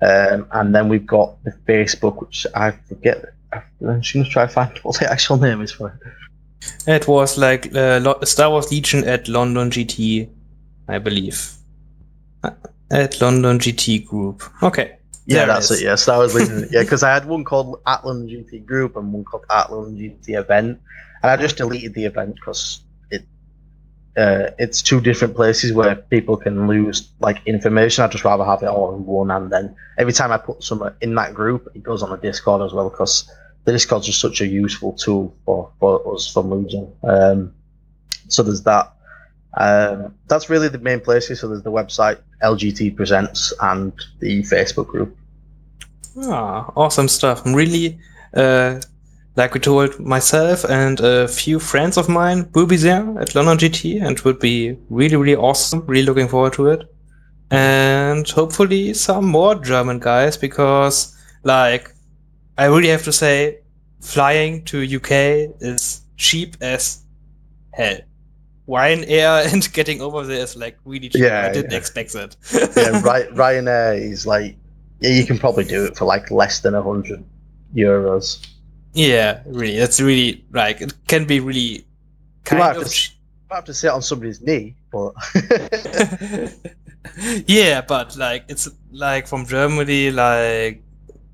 [0.02, 4.52] Um, and then we've got the Facebook, which I forget I'm just gonna try to
[4.52, 6.86] find what the actual name is for it.
[6.86, 10.28] It was like uh, Star Wars Legion at London GT,
[10.88, 11.52] I believe.
[12.42, 12.50] Uh,
[12.90, 14.42] At London GT Group.
[14.62, 14.96] Okay.
[15.26, 15.80] Yeah, There that's is.
[15.80, 15.84] it.
[15.86, 16.68] Yeah, Star Wars Legion.
[16.70, 20.80] yeah, because I had one called Atlan GT Group and one called Atlan GT Event,
[21.22, 23.24] and I just deleted the event because it
[24.16, 28.04] uh, it's two different places where people can lose like information.
[28.04, 30.88] I'd just rather have it all in one, and then every time I put some
[31.00, 33.28] in that group, it goes on the Discord as well because
[33.64, 36.92] the Discord's just such a useful tool for, for us for Legion.
[37.02, 37.52] Um,
[38.28, 38.92] so there's that.
[39.56, 41.40] Um, that's really the main places.
[41.40, 45.16] So there's the website LGT Presents and the Facebook group.
[46.24, 47.44] Ah, awesome stuff.
[47.44, 47.98] I'm really,
[48.34, 48.80] uh,
[49.36, 53.58] like we told myself and a few friends of mine will be there at London
[53.58, 55.84] GT and would be really, really awesome.
[55.86, 56.90] Really looking forward to it.
[57.50, 61.94] And hopefully some more German guys because, like,
[62.58, 63.60] I really have to say,
[64.00, 67.02] flying to UK is cheap as
[67.72, 67.98] hell.
[68.68, 71.22] Ryanair and getting over there is like really cheap.
[71.22, 71.78] Yeah, I didn't yeah.
[71.78, 72.36] expect that.
[72.76, 74.56] yeah, Ry- Ryanair is like,
[75.00, 77.24] yeah, you can probably do it for like less than a hundred
[77.74, 78.46] euros.
[78.92, 79.78] Yeah, really.
[79.78, 81.84] That's really like it can be really You
[82.44, 83.18] kind might have, of to, ch-
[83.50, 85.12] might have to sit on somebody's knee, but
[87.46, 90.82] Yeah, but like it's like from Germany like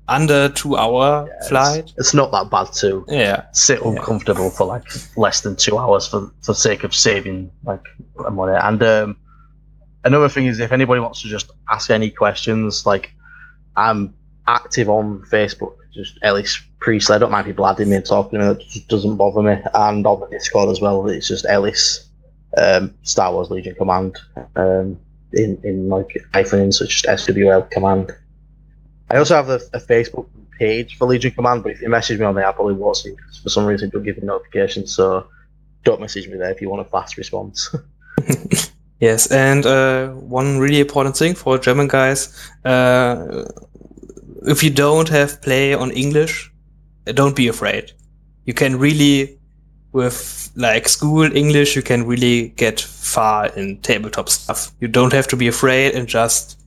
[0.07, 1.93] under 2 hour Yeah, flight.
[1.97, 3.43] it's not that bad to Yeah.
[3.53, 3.89] sit Yeah.
[3.91, 4.83] uncomfortable for like
[5.15, 7.83] less than two hours for for sake of saving like
[8.31, 8.57] money.
[8.61, 9.17] And um,
[10.03, 13.11] another thing is, if anybody wants to just ask any questions, like
[13.77, 14.13] I'm
[14.47, 17.15] active on Facebook, just Ellis Priestley.
[17.15, 18.51] I don't mind people adding me and talking to me.
[18.51, 19.55] It just doesn't bother me.
[19.73, 22.09] And on the Discord as well, it's just Ellis
[22.57, 24.17] um, Star Wars Legion Command
[24.57, 24.99] um,
[25.31, 28.11] in in like hyphen, so it's just SWL Command.
[29.13, 30.27] I also have a, a Facebook
[30.59, 33.15] page for Legion Command, but if you message me on there, I probably won't see
[33.41, 34.93] for some reason it don't give me notifications.
[34.93, 35.27] So
[35.83, 37.75] don't message me there if you want a fast response.
[39.03, 42.33] Yes, and uh, one really important thing for German guys,
[42.63, 43.43] uh,
[44.43, 46.49] if you don't have play on English,
[47.05, 47.91] uh, don't be afraid.
[48.45, 49.37] You can really,
[49.91, 54.71] with like school English, you can really get far in tabletop stuff.
[54.79, 56.62] You don't have to be afraid and just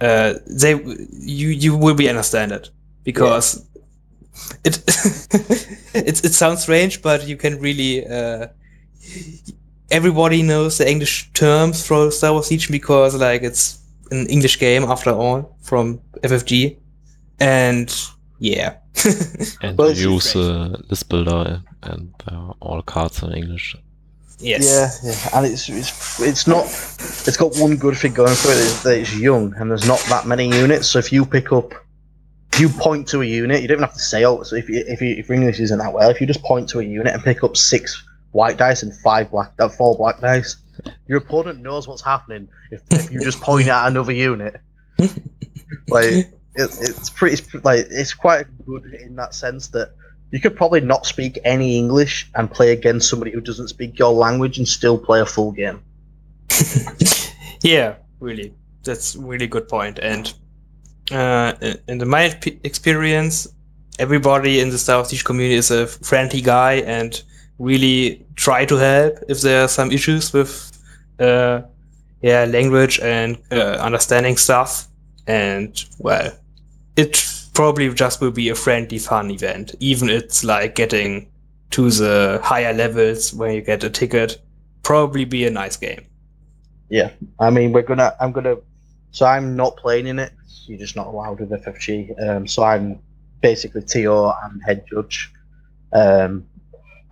[0.00, 0.74] uh, they
[1.20, 2.70] you you will be understand it
[3.04, 3.64] because
[4.64, 4.78] it
[5.94, 8.06] it it sounds strange, but you can really.
[8.06, 8.48] Uh,
[9.90, 13.78] everybody knows the English terms for Star Wars Legion because like it's
[14.10, 16.76] an English game after all from FFG,
[17.38, 17.94] and
[18.38, 18.76] yeah,
[19.62, 23.76] And Well, you use uh, list builder and uh, all cards in English.
[24.38, 26.66] Yes, Yeah, yeah, and it's it's it's not.
[26.66, 30.00] It's got one good thing going for it is that it's young and there's not
[30.08, 30.88] that many units.
[30.88, 31.72] So if you pick up,
[32.52, 34.42] if you point to a unit, you don't even have to say oh.
[34.42, 36.68] So if you, if you, if your English isn't that well, if you just point
[36.70, 40.20] to a unit and pick up six white dice and five black, uh, four black
[40.20, 40.56] dice,
[41.06, 42.48] your opponent knows what's happening.
[42.70, 44.60] If, if you just point at another unit,
[45.88, 49.92] like it, it's pretty like it's quite good in that sense that
[50.30, 54.12] you could probably not speak any English and play against somebody who doesn't speak your
[54.12, 55.80] language and still play a full game.
[57.62, 58.52] yeah, really,
[58.82, 59.98] that's really good point.
[60.00, 60.32] And
[61.12, 61.54] uh,
[61.86, 63.48] in, my experience,
[63.98, 67.22] everybody in the Star Siege community is a friendly guy and
[67.58, 70.72] really try to help if there are some issues with
[71.18, 71.62] uh,
[72.20, 74.88] yeah language and uh, understanding stuff.
[75.28, 76.32] And well,
[76.96, 79.74] it probably just will be a friendly, fun event.
[79.80, 81.26] Even it's like getting
[81.70, 84.38] to the higher levels when you get a ticket.
[84.82, 86.04] Probably be a nice game.
[86.90, 87.10] Yeah.
[87.40, 88.14] I mean, we're gonna.
[88.20, 88.56] I'm gonna.
[89.10, 90.32] So I'm not playing in it.
[90.66, 92.28] You're just not allowed with FFG.
[92.28, 93.00] Um, so I'm
[93.40, 95.32] basically TO and head judge.
[95.94, 96.46] Um,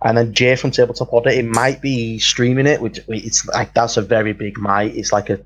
[0.03, 3.97] and then Jay from Tabletop order it might be streaming it, which it's like that's
[3.97, 4.95] a very big might.
[4.95, 5.39] It's like a.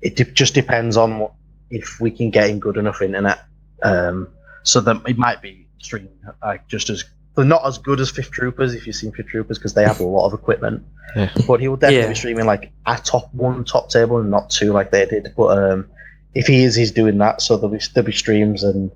[0.00, 1.32] It de- just depends on what
[1.70, 3.40] if we can get in good enough internet.
[3.82, 4.28] Um,
[4.62, 6.10] so that it might be streaming
[6.42, 7.04] like just as.
[7.34, 10.00] They're not as good as Fifth Troopers if you've seen Fifth Troopers because they have
[10.00, 10.82] a lot of equipment
[11.14, 11.30] Yeah.
[11.46, 12.08] but he will definitely Yeah.
[12.08, 15.34] be streaming like a top one top table and not two like they did.
[15.36, 15.86] But um,
[16.34, 17.42] if he is, he's doing that.
[17.42, 18.90] So there'll be there'll be streams and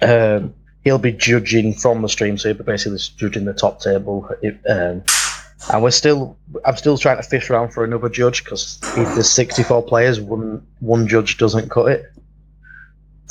[0.00, 0.54] um,
[0.84, 2.38] he'll be judging from the stream.
[2.38, 4.28] So he'll be basically just judging the top table.
[4.42, 5.02] If, um,
[5.72, 9.30] and we're still, I'm still trying to fish around for another judge because if there's
[9.30, 12.12] 64 players, one one judge doesn't cut it.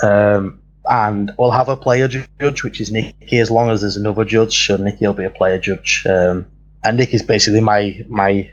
[0.04, 4.24] Um, and we'll have a player judge, which is Nicky, as long as there's another
[4.24, 4.68] judge.
[4.68, 6.06] So Nicky will be a player judge.
[6.10, 6.46] Um,
[6.84, 8.50] and Nick is basically my my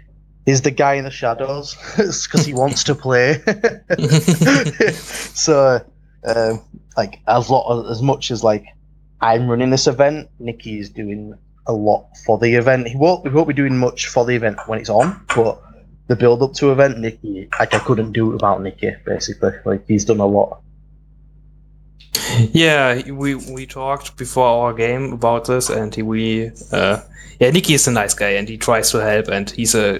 [0.47, 3.35] he's the guy in the shadows because he wants to play.
[4.93, 5.85] so
[6.25, 6.63] um,
[6.97, 8.67] like as lot as much as like
[9.21, 10.29] I'm running this event.
[10.39, 11.35] Nicky is doing
[11.67, 12.89] a lot for the event.
[12.89, 15.63] He won't, he won't be doing much for the event when it's on, but
[16.09, 18.95] the build up to event, Nicky, like I couldn't do it without Nicky.
[19.07, 20.61] Basically, like he's done a lot.
[22.53, 27.01] Yeah, we we talked before our game about this, and he, we uh,
[27.41, 29.99] yeah, Nicky is a nice guy, and he tries to help, and he's a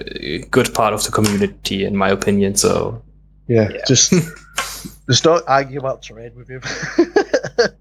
[0.51, 2.55] good part of the community, in my opinion.
[2.55, 3.01] So
[3.47, 3.81] Yeah, Yeah.
[3.87, 4.11] just
[5.09, 6.61] just don't argue about terrain with him.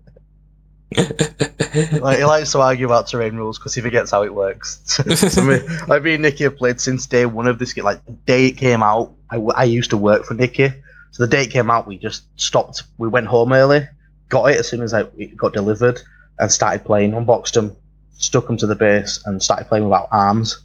[2.01, 4.81] like, he likes to argue about terrain rules because he forgets how it works.
[5.17, 7.85] so me, like me and Nicky have played since day one of this game.
[7.85, 10.69] Like the day it came out, I, I used to work for Nicky.
[11.11, 12.85] So the day it came out, we just stopped.
[12.99, 13.89] We went home early,
[14.35, 16.03] got it as soon as I, it got delivered,
[16.41, 17.15] and started playing.
[17.15, 17.77] Unboxed them,
[18.15, 20.59] stuck them to the base, and started playing without arms.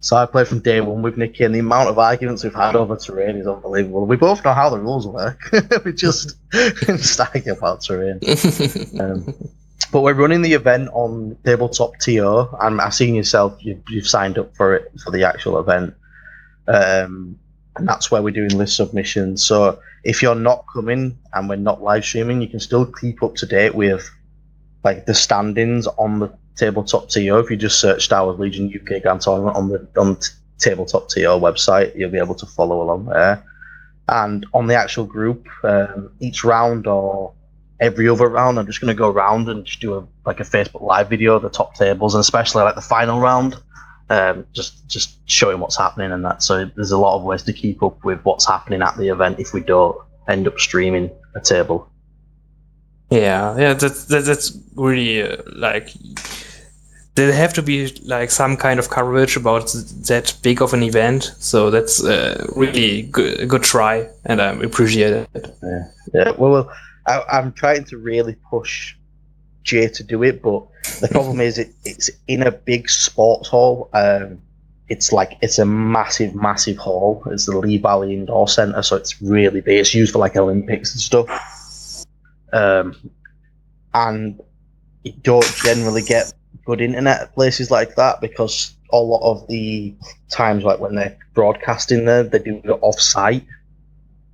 [0.00, 2.76] So I played from day one with Nicky, and the amount of arguments we've had
[2.76, 4.06] over terrain is unbelievable.
[4.06, 5.40] We both know how the rules work.
[5.84, 6.36] we just
[6.98, 8.20] started about terrain.
[9.00, 9.34] Um,
[9.90, 13.56] but we're running the event on Tabletop TO, and I've seen yourself.
[13.64, 15.94] You've, you've signed up for it for the actual event,
[16.66, 17.38] um,
[17.78, 19.44] and that's where we're doing list submissions.
[19.44, 23.36] So if you're not coming and we're not live streaming, you can still keep up
[23.36, 24.10] to date with
[24.84, 27.38] like the standings on the Tabletop TO.
[27.38, 31.08] If you just search Star Wars Legion UK Grand Tournament on the on t- Tabletop
[31.08, 33.44] TO website, you'll be able to follow along there.
[34.08, 37.32] And on the actual group, um, each round or
[37.78, 40.44] every other round, I'm just going to go around and just do a like a
[40.44, 43.56] Facebook Live video of the top tables, and especially like the final round,
[44.10, 46.42] um, just just showing what's happening and that.
[46.42, 49.38] So there's a lot of ways to keep up with what's happening at the event
[49.38, 49.96] if we don't
[50.28, 51.88] end up streaming a table.
[53.10, 55.92] Yeah, yeah, that's that, that's really uh, like
[57.14, 60.82] there have to be like some kind of coverage about th- that big of an
[60.82, 61.34] event.
[61.38, 65.28] So that's uh, really good, a good try, and I appreciate it.
[66.14, 66.70] Yeah, well,
[67.06, 68.94] I, I'm trying to really push
[69.68, 70.66] Jay to do it, but
[71.00, 73.90] the problem is it, it's in a big sports hall.
[73.92, 74.40] Um,
[74.88, 77.22] it's like it's a massive, massive hall.
[77.26, 79.80] It's the Lee Valley Indoor Centre, so it's really big.
[79.80, 82.06] It's used for like Olympics and stuff.
[82.52, 82.96] Um,
[83.92, 84.40] and
[85.04, 86.32] you don't generally get
[86.64, 89.94] good internet at places like that because a lot of the
[90.30, 93.44] times, like when they're broadcasting there, they do it off site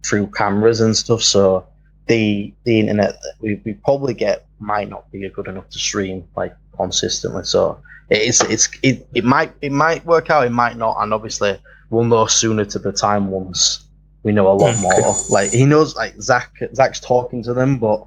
[0.05, 1.22] through cameras and stuff.
[1.22, 1.66] So
[2.07, 6.27] the the internet that we, we probably get might not be good enough to stream
[6.37, 7.45] like consistently.
[7.45, 7.81] So
[8.11, 11.59] it's it's it, it might it might work out, it might not, and obviously
[11.91, 13.85] we'll know sooner to the time once
[14.23, 15.15] we know a lot more.
[15.31, 18.05] Like he knows like Zach Zach's talking to them, but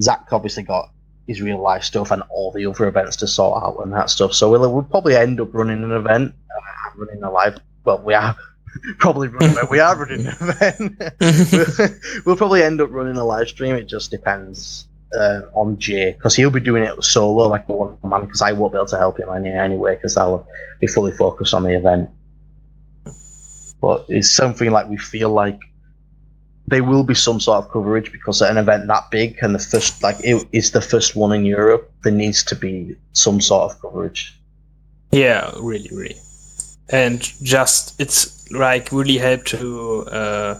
[0.00, 0.90] Zach obviously got
[1.26, 4.34] his real life stuff and all the other events to sort out and that stuff.
[4.34, 7.58] So we'll, we'll probably end up running an event, uh, running a live.
[7.84, 8.36] Well, we are
[8.98, 9.56] probably running.
[9.70, 10.96] we are running an event.
[11.78, 11.88] we'll,
[12.24, 13.74] we'll probably end up running a live stream.
[13.74, 14.86] It just depends
[15.18, 18.22] uh, on Jay because he'll be doing it solo, like one man.
[18.22, 20.46] Because I won't be able to help him anyway because I'll
[20.80, 22.10] be fully focused on the event.
[23.80, 25.60] But it's something like we feel like
[26.66, 29.58] there will be some sort of coverage because at an event that big and the
[29.58, 33.70] first like it is the first one in Europe, there needs to be some sort
[33.70, 34.38] of coverage.
[35.12, 36.16] Yeah, really, really,
[36.88, 40.58] and just it's like really help to uh,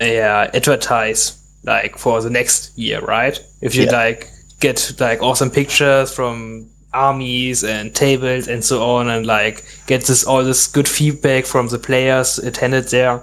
[0.00, 3.38] yeah advertise like for the next year, right?
[3.60, 3.92] If you Yeah.
[3.92, 10.04] like get like awesome pictures from armies and tables and so on, and like get
[10.04, 13.22] this all this good feedback from the players attended there,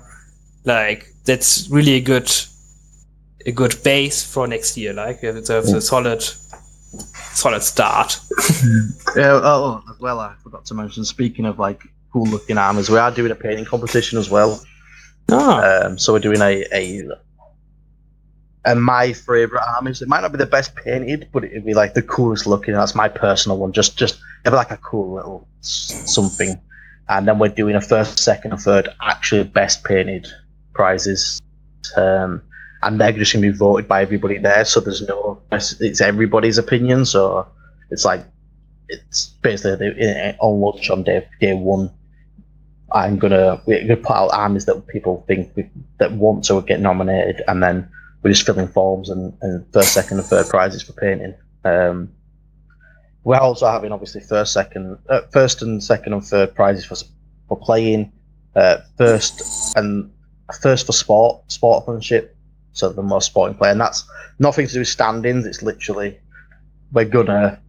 [0.66, 2.30] like that's really a good
[3.46, 4.94] a good base for next year.
[4.94, 5.78] Like it's a, Yeah.
[5.78, 6.24] a solid
[7.34, 8.20] solid start.
[9.16, 9.40] Yeah.
[9.44, 11.06] Oh, as well, I forgot to mention.
[11.06, 11.84] Speaking of like
[12.14, 14.64] cool looking armors, we are doing a painting competition as well.
[15.32, 17.02] Ah, Um, so we're doing a a,
[18.66, 20.02] a my favorite armies.
[20.02, 22.74] It might not be the best painted, but it'd be like the coolest looking.
[22.76, 23.74] That's my personal one.
[23.74, 26.60] Just just have like a cool little something.
[27.10, 30.28] And then we're doing a first, second, and third actually best painted
[30.74, 31.42] prizes.
[31.98, 32.42] Um,
[32.82, 34.64] and they're just gonna be voted by everybody there.
[34.66, 37.06] So there's no it's everybody's opinion.
[37.06, 37.48] So
[37.92, 38.24] it's like
[38.88, 41.90] it's basically the- on lunch on day day one.
[42.94, 46.80] I'm gonna we're gonna put out armies that people think we, that want to get
[46.80, 47.90] nominated, and then
[48.22, 51.34] we're just filling forms and, and first, second, and third prizes for painting.
[51.66, 52.12] Um,
[53.24, 56.96] we're also having obviously first, second, uh, first and second and third prizes for
[57.48, 58.12] for playing,
[58.56, 60.12] uh, first and
[60.62, 62.36] first for sport sportsmanship,
[62.74, 64.06] so the most sporting player, and that's
[64.38, 65.48] nothing to do with standings.
[65.48, 66.20] It's literally
[66.92, 67.60] we're gonna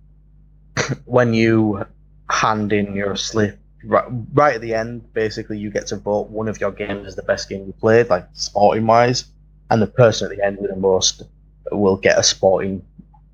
[1.06, 1.86] when you
[2.28, 6.48] hand in your slip right, right at the end, basically you get to vote one
[6.48, 9.26] of your games as the best game you played, like sporting wise,
[9.70, 11.22] and the person at the end with the most
[11.70, 12.84] will get a sporting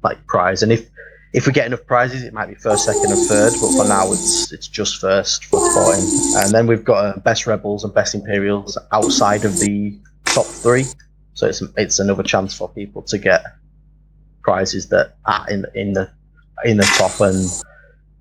[0.02, 0.62] like prize.
[0.62, 0.88] And if
[1.32, 3.52] if we get enough prizes, it might be first, second, and third.
[3.60, 6.42] But for now, it's it's just first for sporting.
[6.42, 10.84] And then we've got uh, best rebels and best imperials outside of the top three.
[11.34, 13.44] So it's it's another chance for people to get
[14.42, 16.10] prizes that are in in the
[16.64, 17.48] in the top and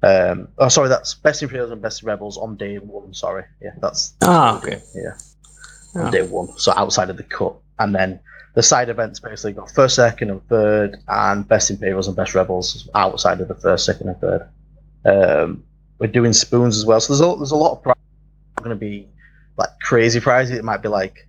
[0.03, 3.43] um oh sorry that's best imperials and best rebels on day one sorry.
[3.61, 4.81] Yeah that's Ah, okay.
[4.95, 5.17] yeah.
[5.95, 6.05] Ah.
[6.05, 7.53] on day one so outside of the cut.
[7.79, 8.19] And then
[8.55, 12.89] the side events basically got first second and third and best imperials and best rebels
[12.95, 14.47] outside of the first second and third.
[15.05, 15.63] Um
[15.99, 17.99] we're doing spoons as well so there's a, there's a lot of prizes
[18.57, 19.07] going to be
[19.57, 20.57] like crazy prizes.
[20.57, 21.27] It might be like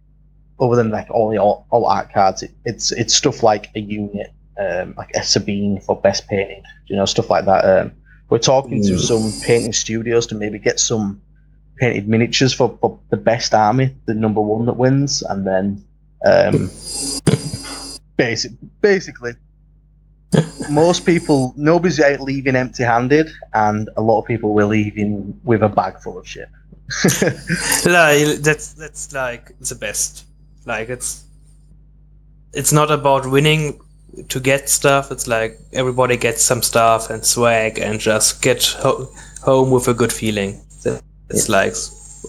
[0.61, 3.81] other than like all the all, all art cards it, it's it's stuff like a
[3.81, 7.93] unit um like a sabine for best painting, you know stuff like that um
[8.31, 11.21] we're talking to some painting studios to maybe get some
[11.77, 15.85] painted miniatures for, for the best army, the number one that wins, and then
[16.25, 16.71] um,
[18.17, 19.33] basic, basically,
[20.71, 25.69] most people, nobody's out leaving empty-handed, and a lot of people were leaving with a
[25.69, 26.49] bag full of shit.
[27.87, 30.25] like that's that's like the best
[30.67, 31.25] like it's
[32.53, 33.81] it's not about winning
[34.29, 39.09] to get stuff it's like everybody gets some stuff and swag and just get ho-
[39.43, 40.61] home with a good feeling
[41.31, 41.75] it's like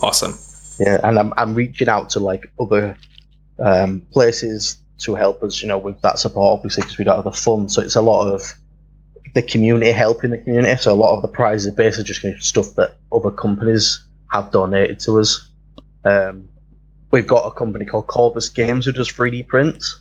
[0.03, 0.33] awesome
[0.79, 2.97] Yeah, and I'm I'm reaching out to like other
[3.59, 7.23] um, places to help us, you know, with that support, obviously, because we don't have
[7.23, 7.75] the funds.
[7.75, 8.41] So it's a lot of
[9.33, 10.75] the community helping the community.
[10.81, 13.31] So a lot of the prizes are basically just going to be stuff that other
[13.31, 15.49] companies have donated to us.
[16.03, 16.49] Um,
[17.11, 19.99] we've got a company called Corvus Games who does 3D prints,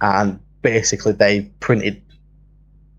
[0.00, 2.02] and basically they printed.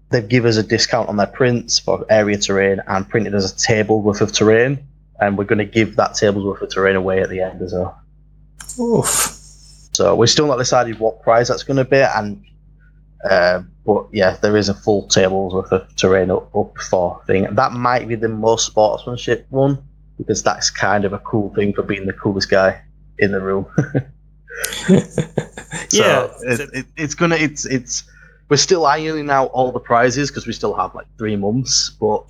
[0.10, 3.56] They give us a discount on their prints for area terrain and printed as a
[3.56, 4.86] table worth of terrain
[5.22, 7.74] and we're going to give that table's worth of terrain away at the end as
[7.74, 8.02] well.
[8.80, 9.38] Oof.
[9.94, 12.44] So we're still not decided what prize that's going to be, and
[13.30, 17.48] uh, but yeah, there is a full table's worth of terrain up, up for thing.
[17.54, 19.78] That might be the most sportsmanship one
[20.18, 22.82] because that's kind of a cool thing for being the coolest guy
[23.20, 23.66] in the room.
[25.92, 28.04] yeah So it, it, it's gonna it's it's
[28.50, 32.30] we're still ironing out all the prizes because we still have like three months, but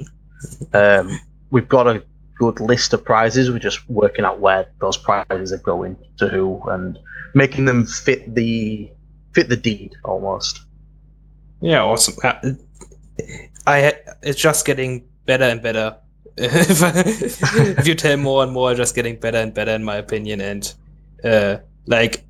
[0.73, 1.19] um,
[1.49, 2.03] we've got a
[2.35, 3.49] good list of prizes.
[3.49, 6.99] We're just working out where those prizes are going to who and
[7.33, 8.91] making them fit the
[9.33, 10.61] fit the deed almost.
[11.61, 12.53] yeah awesome Uh,
[13.67, 13.93] i
[14.23, 15.95] it's just getting better and better
[16.37, 17.41] if,
[17.79, 20.73] if you tell more and more just getting better and better in my opinion and
[21.23, 21.57] uh
[21.91, 22.23] like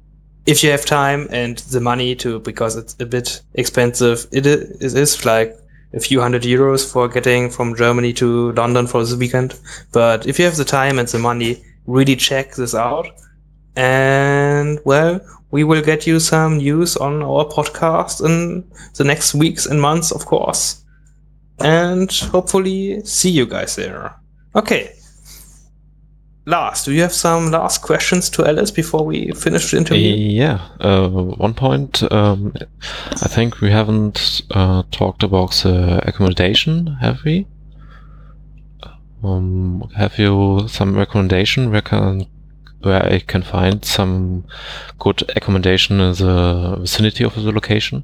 [0.45, 4.61] if you have time and the money to because it's a bit expensive it is,
[4.81, 5.55] it is like
[5.93, 9.59] a few hundred euros for getting from germany to london for the weekend.
[9.91, 13.07] But if you have the time and the money really check this out.
[13.75, 18.63] And well we will get you some news on our podcast in
[18.95, 20.83] the next weeks and months of course.
[21.59, 24.15] And hopefully see you guys there.
[24.55, 24.95] Okay
[26.45, 30.59] last do you have some last questions to alice before we finish the interview Yeah,
[30.79, 32.03] uh, one point.
[32.11, 37.45] Um, I think we haven't uh, talked about the accommodation, have we?
[39.23, 42.25] Um, have you some recommendation where can
[42.81, 44.45] where I can find some
[44.97, 48.03] good accommodation in the vicinity of the location?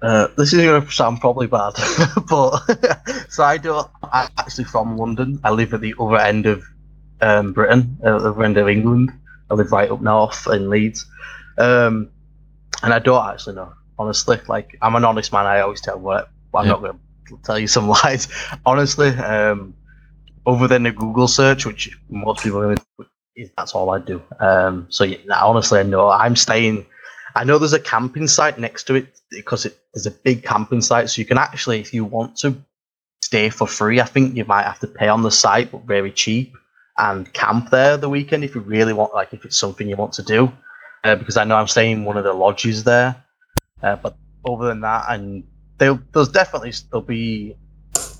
[0.00, 1.72] Uh, this is going to sound probably bad,
[2.28, 2.60] but
[3.28, 3.88] so I don't.
[4.12, 5.40] I'm actually from London.
[5.42, 6.62] I live at the other end of
[7.20, 9.12] um, Britain, uh, the other of England.
[9.50, 11.06] I live right up north in Leeds,
[11.58, 12.10] um,
[12.82, 13.72] and I don't actually know.
[13.98, 15.46] Honestly, like I'm an honest man.
[15.46, 16.72] I always tell what, but I'm Yeah.
[16.72, 18.28] not going to tell you some lies.
[18.66, 19.74] Honestly, um,
[20.46, 22.82] other than a Google search, which most people are gonna
[23.36, 24.22] do, that's all I do.
[24.40, 26.86] Um, so yeah, honestly, I know I'm staying.
[27.34, 30.80] I know there's a camping site next to it because it, there's a big camping
[30.80, 32.56] site, so you can actually, if you want to,
[33.22, 34.00] stay for free.
[34.00, 36.54] I think you might have to pay on the site, but very cheap,
[36.98, 40.12] and camp there the weekend if you really want, like if it's something you want
[40.14, 40.50] to do.
[41.04, 43.14] Uh, because I know I'm staying in one of the lodges there.
[43.82, 44.16] Uh, but
[44.48, 45.44] other than that, and
[45.78, 47.54] there's definitely there'll be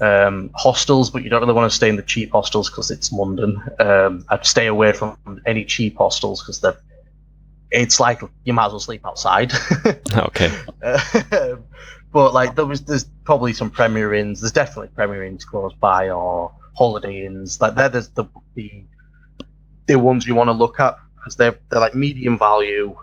[0.01, 3.12] um, hostels, but you don't really want to stay in the cheap hostels because it's
[3.12, 3.62] London.
[3.78, 5.16] Um, I'd stay away from
[5.47, 6.77] any cheap hostels because they're.
[7.73, 9.53] It's like you might as well sleep outside.
[10.15, 10.57] okay.
[10.82, 11.65] Um,
[12.12, 14.40] but like there was, there's probably some Premier Inns.
[14.40, 17.61] There's definitely Premier Inns close by or Holiday Inns.
[17.61, 18.24] Like they're the the
[18.55, 18.85] the,
[19.86, 22.97] the ones you want to look at because they're they're like medium value.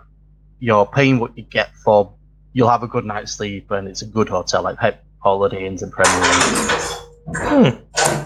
[0.60, 2.12] You're paying what you get for.
[2.52, 4.78] You'll have a good night's sleep and it's a good hotel like
[5.18, 6.94] Holiday Inns and Premier Inns.
[7.36, 8.24] Hmm.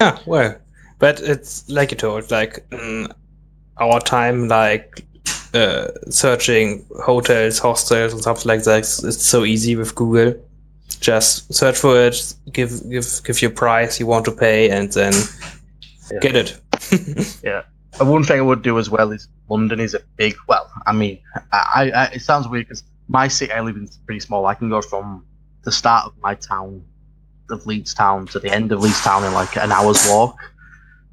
[0.00, 0.56] Yeah, well,
[0.98, 3.12] but it's like you told, like mm,
[3.78, 5.04] our time, like
[5.54, 8.78] uh, searching hotels, hostels, and stuff like that.
[8.78, 10.34] It's so easy with Google.
[11.02, 15.12] Just search for it, give give give your price you want to pay, and then
[16.10, 16.20] Yeah.
[16.20, 16.60] get it.
[18.00, 20.34] And one thing I would do as well is London is a big.
[20.48, 21.18] Well, I mean,
[21.52, 24.46] I, I it sounds weird because my city I live in is pretty small.
[24.46, 25.26] I can go from
[25.64, 26.82] the start of my town,
[27.50, 30.36] of Leeds town, to the end of Leeds town in like an hour's walk,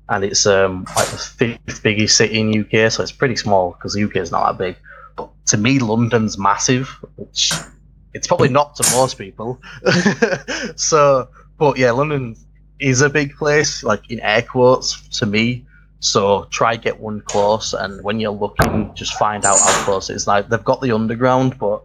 [0.08, 3.94] and it's um like the fifth biggest city in UK, so it's pretty small because
[3.94, 4.78] the UK is not that big.
[5.18, 6.88] But to me, London's massive,
[7.18, 7.52] which
[8.20, 9.62] it's probably not to most people.
[10.76, 12.36] so, but yeah, London
[12.80, 15.66] is a big place, like in air quotes to me.
[16.02, 20.18] So try get one close, and when you're looking, just find out how close it
[20.18, 20.28] is.
[20.28, 21.82] Like they've got the underground, but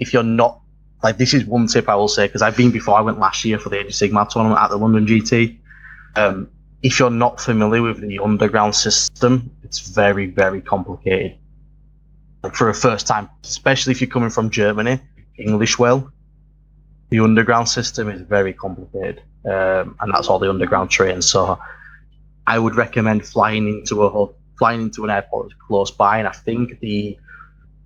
[0.00, 0.60] if you're not
[1.04, 2.96] like this is one tip I will say because I've been before.
[2.96, 5.56] I went last year for the Age of Sigmar tournament at the London GT.
[6.16, 6.50] Um,
[6.82, 11.36] if you're not familiar with the underground system, it's very very complicated.
[12.42, 15.00] Like for a first time, especially if you're coming from Germany,
[15.40, 16.12] English well,
[17.10, 21.26] the underground system is very complicated, um, and that's all the underground trains.
[21.26, 21.58] So
[22.46, 26.32] I would recommend flying into a flying into an airport that's close by, and I
[26.32, 27.18] think the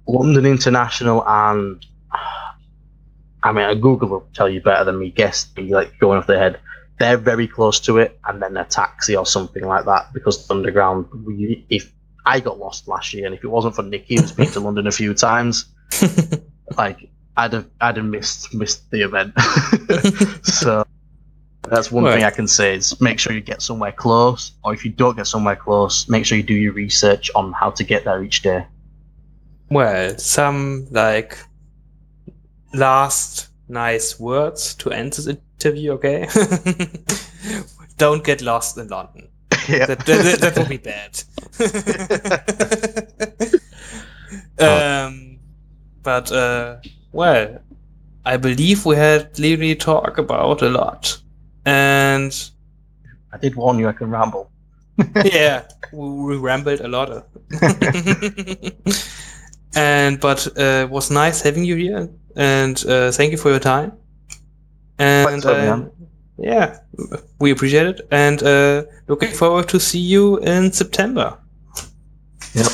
[0.06, 1.85] London International and
[3.43, 5.10] I mean Google will tell you better than me.
[5.10, 6.60] Guess like going off their head.
[6.98, 10.55] They're very close to it, and then a taxi or something like that because the
[10.55, 11.06] underground.
[11.26, 11.93] We, if
[12.26, 14.86] I got lost last year, and if it wasn't for Nikki, who's been to London
[14.86, 15.66] a few times,
[16.78, 19.35] like I'd have I'd have missed missed the event.
[20.44, 20.85] so
[21.69, 22.15] that's one Right.
[22.15, 25.16] thing I can say is make sure you get somewhere close, or if you don't
[25.16, 28.43] get somewhere close, make sure you do your research on how to get there each
[28.43, 28.66] day.
[29.70, 31.39] Well, some like
[32.74, 36.28] last nice words to end this interview, okay?
[37.97, 39.28] Don't get lost in London.
[39.69, 39.86] yeah.
[39.86, 41.23] That, that, that would be bad.
[44.59, 45.39] um,
[46.02, 46.77] but, uh,
[47.15, 47.61] well,
[48.27, 51.16] I believe we had literally talk about a lot.
[51.65, 52.51] And
[53.32, 54.51] I did warn you I can ramble.
[55.24, 55.62] yeah,
[55.93, 57.11] we, we rambled a lot.
[59.77, 63.61] and but uh, it was nice having you here, and uh, thank you for your
[63.61, 63.93] time.
[64.99, 65.91] And Thanks for having uh,
[66.39, 66.78] yeah,
[67.41, 71.39] we appreciate it, and uh, looking forward to see you in September.
[72.55, 72.66] Yep.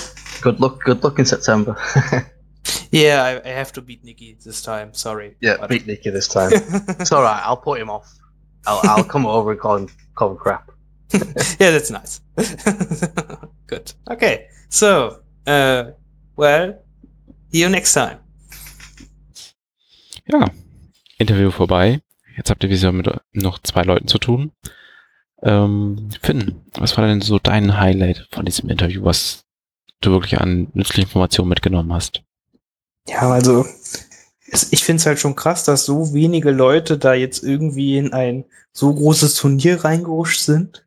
[0.42, 0.82] Good luck.
[0.84, 1.76] Good luck in September.
[2.90, 4.92] Yeah, I, I have to beat Nikki this time.
[4.94, 5.36] Sorry.
[5.40, 6.50] yeah, But- beat Nicky this time.
[6.98, 7.40] it's all right.
[7.44, 8.12] I'll put him off.
[8.66, 10.70] I'll, I'll come over and call him call him crap.
[11.12, 12.20] yeah, that's nice.
[13.66, 13.92] Good.
[14.10, 14.48] Okay.
[14.68, 15.84] So, uh,
[16.36, 16.74] well,
[17.52, 18.18] see you next time.
[20.26, 20.46] Ja,
[21.18, 22.00] Interview vorbei.
[22.36, 24.52] Jetzt habt ihr wieder mit noch zwei Leuten zu tun.
[25.42, 29.44] Ähm, Finn, was war denn so dein Highlight von diesem Interview, was
[30.00, 32.22] du wirklich an nützlichen Informationen mitgenommen hast?
[33.10, 33.66] Ja, also
[34.70, 38.44] ich finde es halt schon krass, dass so wenige Leute da jetzt irgendwie in ein
[38.72, 40.86] so großes Turnier reingerutscht sind.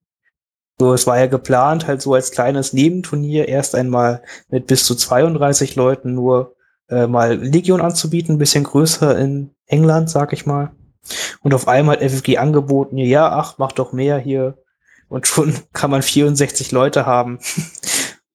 [0.80, 4.96] So, es war ja geplant, halt so als kleines Nebenturnier erst einmal mit bis zu
[4.96, 6.56] 32 Leuten nur
[6.90, 10.72] äh, mal Legion anzubieten, bisschen größer in England, sag ich mal.
[11.42, 14.58] Und auf einmal hat FFG angeboten, ja, ach, mach doch mehr hier.
[15.10, 17.40] Und schon kann man 64 Leute haben.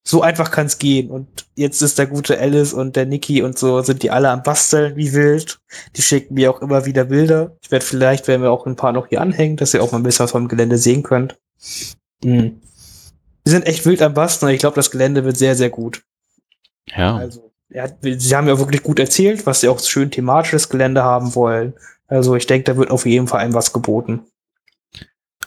[0.08, 1.10] So einfach kann es gehen.
[1.10, 4.42] Und jetzt ist der gute Alice und der Niki und so sind die alle am
[4.42, 5.60] Basteln wie wild.
[5.96, 7.54] Die schicken mir auch immer wieder Bilder.
[7.60, 9.98] Ich werde vielleicht, werden wir auch ein paar noch hier anhängen, dass ihr auch mal
[9.98, 11.38] ein bisschen was vom Gelände sehen könnt.
[12.24, 12.62] Mhm.
[13.46, 16.02] Die sind echt wild am Basteln und ich glaube, das Gelände wird sehr, sehr gut.
[16.86, 21.04] Ja, Also, hat, sie haben ja wirklich gut erzählt, was sie auch schön thematisches Gelände
[21.04, 21.74] haben wollen.
[22.06, 24.22] Also, ich denke, da wird auf jeden Fall einem was geboten.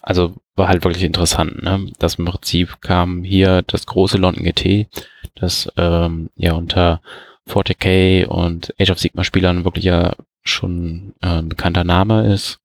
[0.02, 1.88] Also war halt wirklich interessant, ne?
[2.00, 4.88] Das im Prinzip kam hier das große London GT,
[5.36, 7.02] das ähm, ja unter
[7.50, 10.14] 40k und Age of Sigma Spielern wirklich ja
[10.44, 12.60] schon äh, ein bekannter Name ist,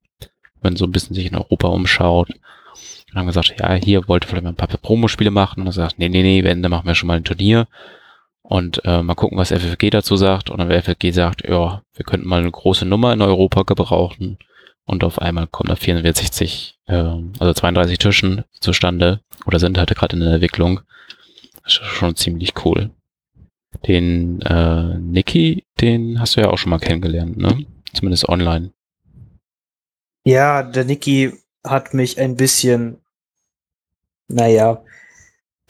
[0.62, 2.30] wenn so ein bisschen sich in Europa umschaut.
[2.30, 5.98] Und haben gesagt, ja, hier wollte vielleicht mal ein paar Promospiele machen und dann gesagt,
[5.98, 7.66] nee, nee, nee, wenn, dann machen wir schon mal ein Turnier
[8.42, 10.50] und äh, mal gucken, was FFG dazu sagt.
[10.50, 14.38] Und dann FFG sagt, ja, wir könnten mal eine große Nummer in Europa gebrauchen.
[14.86, 20.14] Und auf einmal kommen da 44, ähm, also 32 Tischen zustande oder sind halt gerade
[20.16, 20.80] in der Entwicklung.
[21.64, 22.90] Das ist schon ziemlich cool.
[23.86, 27.66] Den äh, Niki, den hast du ja auch schon mal kennengelernt, ne?
[27.92, 28.72] Zumindest online.
[30.24, 31.32] Ja, der Niki
[31.64, 32.98] hat mich ein bisschen,
[34.28, 34.82] naja,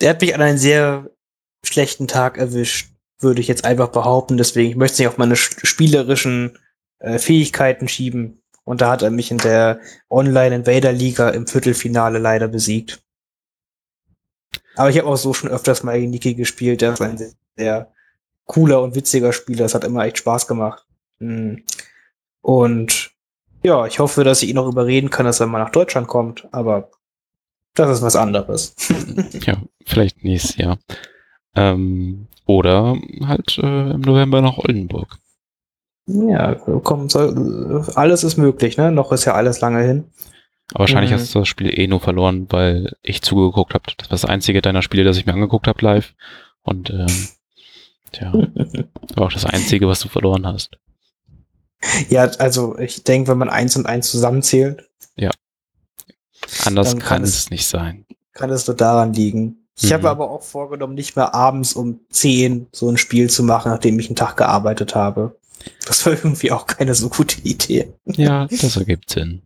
[0.00, 1.10] der hat mich an einen sehr
[1.64, 4.36] schlechten Tag erwischt, würde ich jetzt einfach behaupten.
[4.36, 6.58] Deswegen, ich möchte nicht auf meine sch- spielerischen
[6.98, 8.42] äh, Fähigkeiten schieben.
[8.66, 9.80] Und da hat er mich in der
[10.10, 13.00] Online-Invader-Liga im Viertelfinale leider besiegt.
[14.74, 16.80] Aber ich habe auch so schon öfters mal gegen Niki gespielt.
[16.80, 17.92] Der ist ein sehr, sehr
[18.44, 19.66] cooler und witziger Spieler.
[19.66, 20.84] Es hat immer echt Spaß gemacht.
[21.20, 21.62] Mhm.
[22.40, 23.12] Und
[23.62, 26.48] ja, ich hoffe, dass ich ihn noch überreden kann, dass er mal nach Deutschland kommt,
[26.50, 26.90] aber
[27.74, 28.74] das ist was anderes.
[29.46, 30.78] ja, vielleicht nächstes Jahr.
[31.54, 35.18] Ähm, oder halt äh, im November nach Oldenburg.
[36.06, 38.92] Ja, komm, soll, alles ist möglich, ne?
[38.92, 40.04] Noch ist ja alles lange hin.
[40.70, 41.16] Aber wahrscheinlich mhm.
[41.16, 43.84] hast du das Spiel eh nur verloren, weil ich zugeguckt habe.
[43.96, 46.14] Das war das einzige deiner Spiele, das ich mir angeguckt habe live.
[46.62, 47.28] Und ähm,
[48.12, 48.32] tja,
[49.14, 50.78] war auch das einzige, was du verloren hast.
[52.08, 54.88] Ja, also ich denke, wenn man eins und eins zusammenzählt.
[55.16, 55.30] Ja.
[56.64, 58.06] Anders kann, kann, es nicht sein.
[58.32, 59.68] Kann es nur daran liegen.
[59.78, 59.94] Ich mhm.
[59.94, 63.98] habe aber auch vorgenommen, nicht mehr abends um 10 so ein Spiel zu machen, nachdem
[63.98, 65.36] ich einen Tag gearbeitet habe.
[65.86, 67.92] Das war irgendwie auch keine so gute Idee.
[68.04, 69.42] Ja, das ergibt Sinn.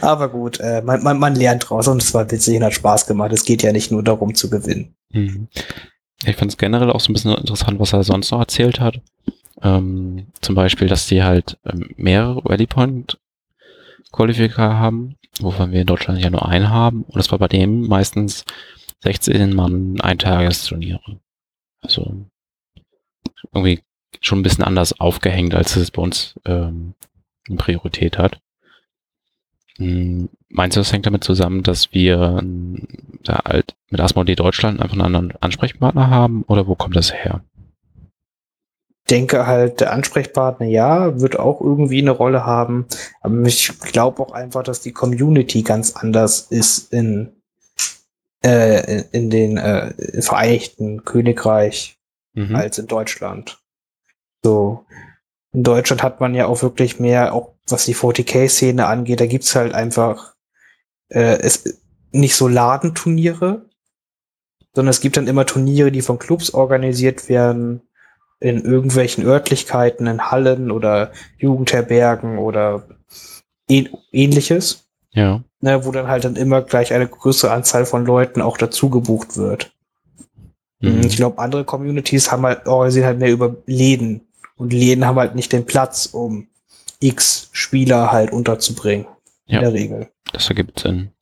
[0.00, 3.06] Aber gut, äh, man, man, man lernt draus und es war witzig und hat Spaß
[3.06, 3.32] gemacht.
[3.32, 4.96] Es geht ja nicht nur darum zu gewinnen.
[5.12, 5.48] Mhm.
[6.24, 9.00] Ich fand es generell auch so ein bisschen interessant, was er sonst noch erzählt hat.
[9.62, 13.18] Ähm, zum Beispiel, dass die halt ähm, mehrere Rally Point
[14.12, 17.02] Qualifier haben, wovon wir in Deutschland ja nur einen haben.
[17.02, 18.44] Und das war bei dem meistens
[19.02, 21.20] 16 Mann Eintagesturniere.
[21.82, 22.26] Also
[23.52, 23.82] irgendwie
[24.20, 26.94] schon ein bisschen anders aufgehängt, als es bei uns ähm,
[27.48, 28.38] eine Priorität hat.
[29.76, 32.88] Hm, meinst du, das hängt damit zusammen, dass wir ähm,
[33.22, 37.42] da halt mit Asmodee Deutschland einfach einen anderen Ansprechpartner haben oder wo kommt das her?
[39.10, 42.86] denke halt, der Ansprechpartner, ja, wird auch irgendwie eine Rolle haben.
[43.20, 47.32] Aber ich glaube auch einfach, dass die Community ganz anders ist in,
[48.44, 51.98] äh, in den äh, Vereinigten Königreich
[52.34, 52.56] mhm.
[52.56, 53.58] als in Deutschland.
[54.46, 54.86] So.
[55.52, 59.56] In Deutschland hat man ja auch wirklich mehr, auch was die 40k-Szene angeht, da gibt's
[59.56, 60.34] halt einfach
[61.08, 61.80] äh, es,
[62.12, 63.68] nicht so Ladenturniere,
[64.72, 67.82] sondern es gibt dann immer Turniere, die von Clubs organisiert werden
[68.38, 72.86] in irgendwelchen Örtlichkeiten, in Hallen oder Jugendherbergen oder
[73.68, 74.86] ähnliches.
[75.10, 75.42] Ja.
[75.60, 79.36] Ne, wo dann halt dann immer gleich eine größere Anzahl von Leuten auch dazu gebucht
[79.36, 79.74] wird.
[80.80, 81.00] Mhm.
[81.00, 84.25] Ich glaube, andere Communities haben halt, organisieren halt mehr über Läden.
[84.56, 86.48] Und Läden haben halt nicht den Platz, um
[87.00, 89.06] X Spieler halt unterzubringen.
[89.46, 90.10] Ja, in der Regel.
[90.32, 91.12] Das ergibt Sinn.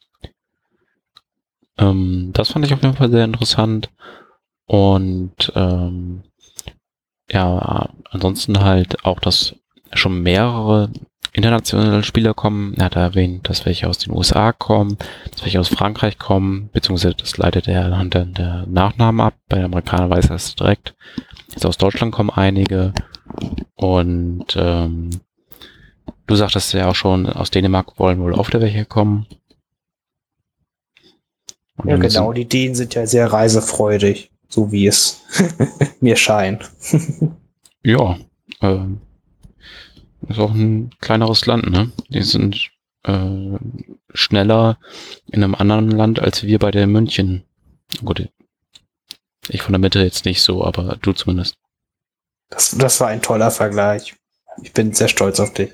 [1.76, 3.90] Ähm, das fand ich auf jeden Fall sehr interessant.
[4.66, 6.22] Und ähm,
[7.30, 9.54] ja, ansonsten halt auch, dass
[9.92, 10.90] schon mehrere
[11.32, 12.74] internationale Spieler kommen.
[12.74, 14.96] Er hat erwähnt, dass welche aus den USA kommen,
[15.32, 19.34] dass welche aus Frankreich kommen, beziehungsweise das leitet er anhand der, Nachnamen ab.
[19.48, 20.94] Bei den Amerikanern weiß er es direkt.
[21.54, 22.92] Jetzt aus Deutschland kommen einige.
[23.74, 25.10] Und ähm,
[26.26, 29.26] du sagtest ja auch schon, aus Dänemark wollen wohl oft welche kommen.
[31.76, 35.22] Und ja, genau, die Dänen sind ja sehr reisefreudig so wie es
[36.00, 36.70] mir scheint.
[37.82, 38.18] ja,
[38.60, 38.84] äh,
[40.28, 41.92] ist auch ein kleineres Land, ne?
[42.08, 42.70] Die sind
[43.02, 43.58] äh,
[44.12, 44.78] schneller
[45.30, 47.42] in einem anderen Land als wir bei der München.
[48.04, 48.28] Gut,
[49.48, 51.56] ich von der Mitte jetzt nicht so, aber du zumindest.
[52.50, 54.14] Das, das war ein toller Vergleich.
[54.62, 55.72] Ich bin sehr stolz auf dich.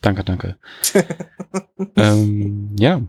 [0.00, 0.56] Danke, danke.
[1.96, 3.00] ähm, ja,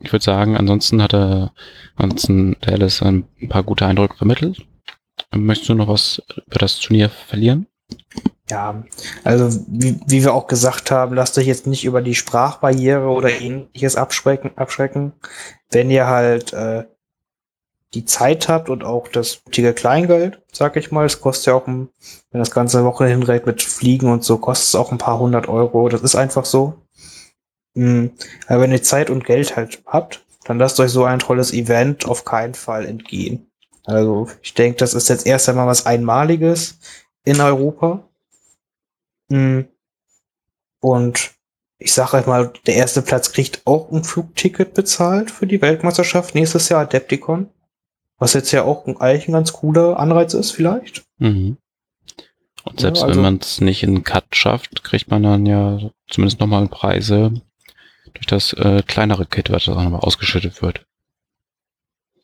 [0.00, 1.52] ich würde sagen, ansonsten hat er
[1.96, 4.66] ansonsten der Alice ein paar gute Eindrücke vermittelt.
[5.34, 7.66] Möchtest du noch was über das Turnier verlieren?
[8.50, 8.84] Ja,
[9.22, 13.30] also wie, wie wir auch gesagt haben, lasst euch jetzt nicht über die Sprachbarriere oder
[13.30, 14.50] ähnliches abschrecken.
[14.56, 15.12] abschrecken.
[15.70, 16.84] Wenn ihr halt äh,
[17.94, 21.66] die Zeit habt und auch das nötige Kleingeld, sag ich mal, es kostet ja auch,
[21.66, 21.88] ein,
[22.30, 25.48] wenn das ganze Woche hinrät mit Fliegen und so, kostet es auch ein paar hundert
[25.48, 25.88] Euro.
[25.88, 26.74] Das ist einfach so.
[27.74, 28.12] Mhm.
[28.46, 32.06] Aber wenn ihr Zeit und Geld halt habt, dann lasst euch so ein tolles Event
[32.06, 33.50] auf keinen Fall entgehen.
[33.84, 36.78] Also ich denke, das ist jetzt erst einmal was Einmaliges
[37.24, 38.08] in Europa.
[39.28, 39.68] Mhm.
[40.80, 41.32] Und
[41.78, 46.34] ich sage euch mal, der erste Platz kriegt auch ein Flugticket bezahlt für die Weltmeisterschaft
[46.34, 47.50] nächstes Jahr Adepticon.
[48.18, 51.04] Was jetzt ja auch eigentlich ein ganz cooler Anreiz ist, vielleicht.
[51.18, 51.56] Mhm.
[52.64, 55.78] Und selbst ja, also, wenn man es nicht in Cut schafft, kriegt man dann ja
[56.08, 57.32] zumindest nochmal Preise
[58.14, 60.86] durch das äh, kleinere Kit, was dann nochmal ausgeschüttet wird.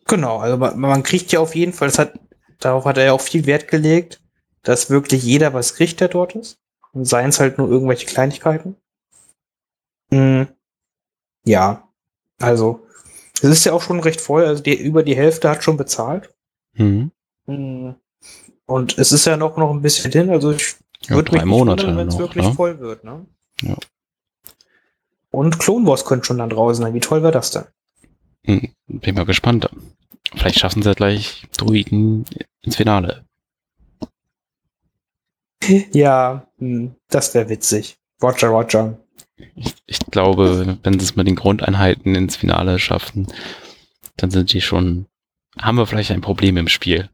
[0.07, 2.19] Genau, also man, man, kriegt ja auf jeden Fall, das hat,
[2.59, 4.21] darauf hat er ja auch viel Wert gelegt,
[4.63, 6.59] dass wirklich jeder was kriegt, der dort ist.
[6.93, 8.77] Und seien es halt nur irgendwelche Kleinigkeiten.
[10.11, 10.49] Mhm.
[11.45, 11.89] Ja,
[12.39, 12.87] also
[13.43, 16.33] es ist ja auch schon recht voll, also die, über die Hälfte hat schon bezahlt.
[16.75, 17.11] Mhm.
[18.67, 21.97] Und es ist ja noch, noch ein bisschen hin, also ich ja, würde mich Monate
[21.97, 22.55] wenn es wirklich ne?
[22.55, 23.05] voll wird.
[23.05, 23.27] Ne?
[23.63, 23.77] Ja.
[25.31, 26.95] Und Clone Wars könnte schon dann draußen sein.
[26.95, 27.65] Wie toll wäre das denn?
[28.45, 29.69] Hm, bin mal gespannt.
[30.35, 32.25] Vielleicht schaffen sie gleich Druiden
[32.63, 33.25] ins Finale.
[35.93, 37.97] Ja, hm, das wäre witzig.
[38.23, 38.99] Roger, Roger.
[39.55, 43.27] Ich, ich glaube, wenn sie es mit den Grundeinheiten ins Finale schaffen,
[44.17, 45.07] dann sind die schon,
[45.59, 47.09] haben wir vielleicht ein Problem im Spiel.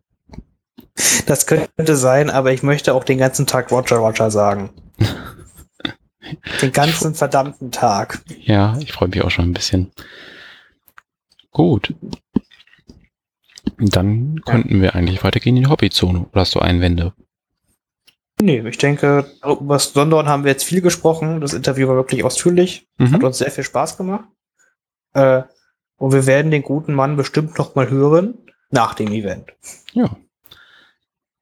[1.26, 4.70] Das könnte sein, aber ich möchte auch den ganzen Tag Roger, Roger sagen.
[6.62, 8.22] den ganzen verdammten Tag.
[8.40, 9.92] Ja, ich freue mich auch schon ein bisschen.
[11.50, 11.94] Gut.
[13.78, 16.26] Dann könnten wir eigentlich weitergehen in die Hobbyzone.
[16.32, 17.12] Oder hast du Einwände?
[18.40, 21.40] Nee, ich denke, über London haben wir jetzt viel gesprochen.
[21.40, 22.86] Das Interview war wirklich ausführlich.
[22.98, 23.12] Mhm.
[23.12, 24.28] Hat uns sehr viel Spaß gemacht.
[25.14, 25.42] Äh,
[25.96, 28.34] und wir werden den guten Mann bestimmt noch mal hören
[28.70, 29.54] nach dem Event.
[29.94, 30.14] Ja.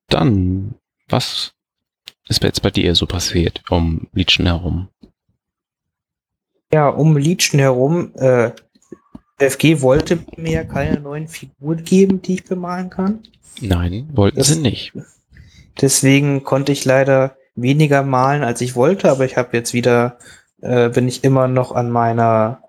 [0.08, 0.74] Dann,
[1.08, 1.54] was
[2.28, 4.88] ist jetzt bei dir so passiert um Legion herum?
[6.72, 8.52] Ja, um Legion herum, äh,
[9.38, 13.24] FG wollte mir keine neuen Figuren geben, die ich bemalen kann.
[13.60, 14.92] Nein, wollten Das- sie nicht.
[15.80, 20.18] Deswegen konnte ich leider weniger malen, als ich wollte, aber ich habe jetzt wieder,
[20.62, 22.62] äh, bin ich immer noch an meiner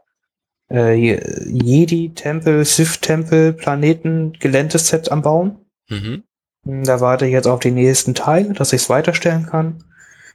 [0.69, 5.57] äh, Jedi-Tempel, Sith-Tempel, Planeten-Geländeset am Bauen.
[5.89, 6.23] Mhm.
[6.63, 9.83] Da warte ich jetzt auf den nächsten Teil, dass ich es weiterstellen kann.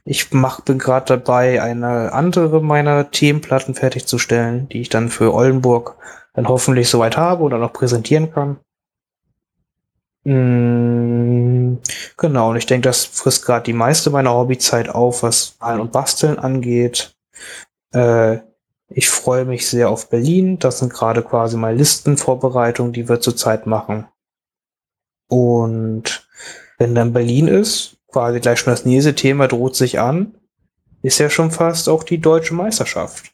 [0.05, 5.97] Ich mach, bin gerade dabei, eine andere meiner Themenplatten fertigzustellen, die ich dann für Oldenburg
[6.33, 8.57] dann hoffentlich soweit habe dann auch präsentieren kann.
[10.23, 11.77] Mm,
[12.17, 15.91] genau, und ich denke, das frisst gerade die meiste meiner Hobbyzeit auf, was Malen und
[15.91, 17.15] Basteln angeht.
[17.93, 18.39] Äh,
[18.89, 20.59] ich freue mich sehr auf Berlin.
[20.59, 24.07] Das sind gerade quasi meine Listenvorbereitungen, die wir zurzeit machen.
[25.27, 26.27] Und
[26.77, 30.35] wenn dann Berlin ist, quasi gleich schon das nächste Thema droht sich an,
[31.01, 33.31] ist ja schon fast auch die deutsche Meisterschaft.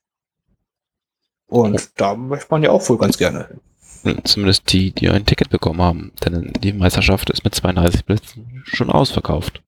[1.47, 3.59] Und da möchte man ja auch wohl ganz gerne hin.
[4.23, 6.11] Zumindest die, die ein Ticket bekommen haben.
[6.23, 9.61] Denn die Meisterschaft ist mit 32 Blitzen schon ausverkauft.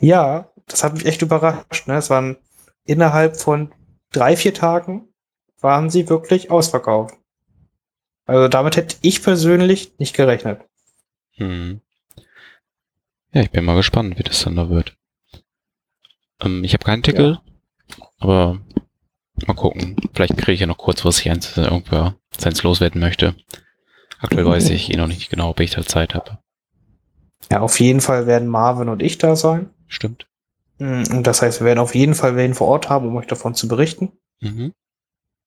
[0.00, 1.86] Ja, das hat mich echt überrascht.
[1.86, 1.96] Ne?
[1.96, 2.36] Es waren
[2.84, 3.72] innerhalb von
[4.12, 5.08] drei, vier Tagen
[5.60, 7.16] waren sie wirklich ausverkauft.
[8.26, 10.60] Also damit hätte ich persönlich nicht gerechnet.
[11.36, 11.80] Hm.
[13.32, 14.96] Ja, ich bin mal gespannt, wie das dann da wird.
[16.40, 17.40] Ähm, ich habe keinen Ticket,
[18.18, 18.60] aber
[19.46, 19.96] mal gucken.
[20.14, 23.34] Vielleicht kriege ich ja noch kurzfristig eins, wenn irgendwer seins loswerden möchte.
[24.20, 26.38] Aktuell weiß ich eh noch nicht genau, ob ich da Zeit habe.
[27.50, 29.70] Ja, auf jeden Fall werden Marvin und ich da sein.
[29.86, 30.26] Stimmt.
[30.78, 33.26] Mm, Und das heißt, wir werden auf jeden Fall wen vor Ort haben, um euch
[33.26, 34.12] davon zu berichten.
[34.40, 34.72] Mhm.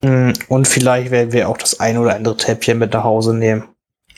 [0.03, 3.63] Mm, Und vielleicht werden wir auch das ein oder andere Täppchen mit nach Hause nehmen.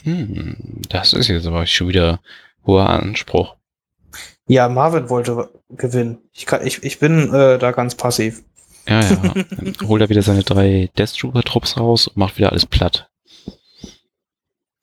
[0.04, 0.56] Hm,
[0.90, 2.20] das ist jetzt aber schon wieder
[2.66, 3.56] hoher Anspruch.
[4.48, 6.18] Ja, Marvin wollte gewinnen.
[6.34, 8.44] Ich, kann, ich, ich bin äh, da ganz passiv.
[8.88, 9.16] Ja, ja.
[9.16, 13.10] Dann holt er wieder seine drei Death Trooper Trupps raus und macht wieder alles platt.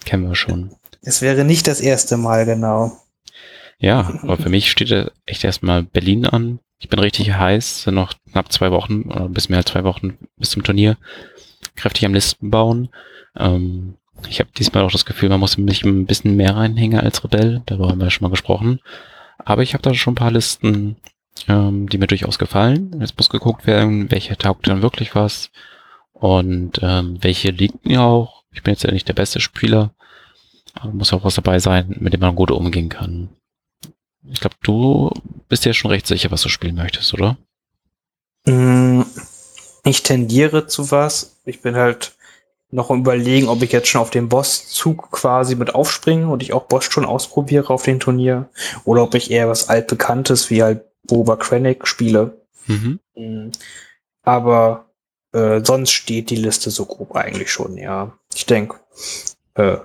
[0.04, 0.76] Kennen wir schon.
[1.02, 2.92] Es wäre nicht das erste Mal, genau.
[3.78, 6.60] Ja, aber für mich steht echt erstmal Berlin an.
[6.78, 10.18] Ich bin richtig heiß, sind noch knapp zwei Wochen oder bis mehr als zwei Wochen
[10.36, 10.96] bis zum Turnier.
[11.74, 12.88] Kräftig am Listen bauen.
[13.36, 13.96] Ähm,
[14.28, 17.62] ich habe diesmal auch das Gefühl, man muss mich ein bisschen mehr reinhängen als Rebell.
[17.66, 18.80] Darüber haben wir ja schon mal gesprochen.
[19.38, 20.96] Aber ich habe da schon ein paar Listen,
[21.48, 22.96] ähm, die mir durchaus gefallen.
[23.00, 25.50] Jetzt muss geguckt werden, welche taugt dann wirklich was
[26.12, 28.44] und ähm, welche liegt mir auch.
[28.52, 29.92] Ich bin jetzt ja nicht der beste Spieler,
[30.74, 33.28] aber muss auch was dabei sein, mit dem man gut umgehen kann.
[34.28, 35.10] Ich glaube, du
[35.48, 37.36] bist ja schon recht sicher, was du spielen möchtest, oder?
[38.46, 39.02] Mm,
[39.84, 41.36] Ich tendiere zu was.
[41.44, 42.16] Ich bin halt
[42.70, 46.52] noch am überlegen, ob ich jetzt schon auf den Bosszug quasi mit aufspringe und ich
[46.52, 48.48] auch Boss schon ausprobiere auf dem Turnier.
[48.84, 52.40] Oder ob ich eher was altbekanntes wie halt Boba Krennic spiele.
[52.66, 53.00] Mhm.
[53.14, 53.50] Mm,
[54.22, 54.90] Aber
[55.32, 58.12] äh, sonst steht die Liste so grob eigentlich schon, ja.
[58.34, 58.80] Ich denke,
[59.54, 59.78] äh,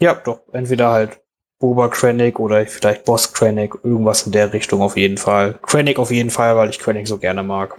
[0.00, 1.20] ja, doch, entweder halt
[1.58, 5.58] Boba Krennic oder vielleicht Boss Krennic, irgendwas in der Richtung auf jeden Fall.
[5.62, 7.78] Krennic auf jeden Fall, weil ich Krennic so gerne mag.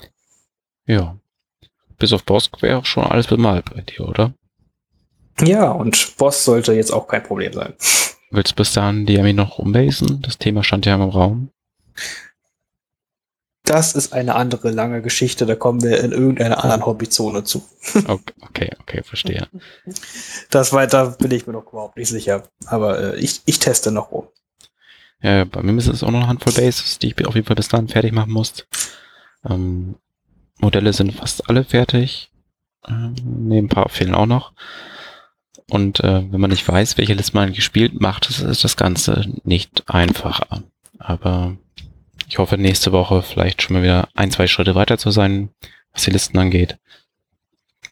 [0.87, 1.17] Ja.
[1.97, 4.33] Bis auf Bosk wäre auch schon alles bemalt bei dir, oder?
[5.41, 7.73] Ja, und Boss sollte jetzt auch kein Problem sein.
[8.31, 10.21] Willst du bis dahin die Armee noch umbasen?
[10.21, 11.51] Das Thema stand ja im Raum.
[13.65, 17.65] Das ist eine andere lange Geschichte, da kommen wir in irgendeiner anderen Hobbyzone zu.
[18.07, 19.47] Okay, okay, okay verstehe.
[20.49, 22.43] Das weiter bin ich mir noch überhaupt nicht sicher.
[22.67, 24.27] Aber äh, ich, ich teste noch rum.
[25.21, 27.55] Ja, bei mir ist es auch noch eine Handvoll Bases, die ich auf jeden Fall
[27.55, 28.67] bis dahin fertig machen muss.
[29.43, 29.95] Ähm,
[30.59, 32.31] Modelle sind fast alle fertig.
[32.87, 34.53] Ähm, nee, ein paar fehlen auch noch.
[35.69, 39.25] Und äh, wenn man nicht weiß, welche Liste man eigentlich spielt, macht es das Ganze
[39.43, 40.63] nicht einfacher.
[40.99, 41.57] Aber
[42.27, 45.49] ich hoffe, nächste Woche vielleicht schon mal wieder ein, zwei Schritte weiter zu sein,
[45.93, 46.77] was die Listen angeht.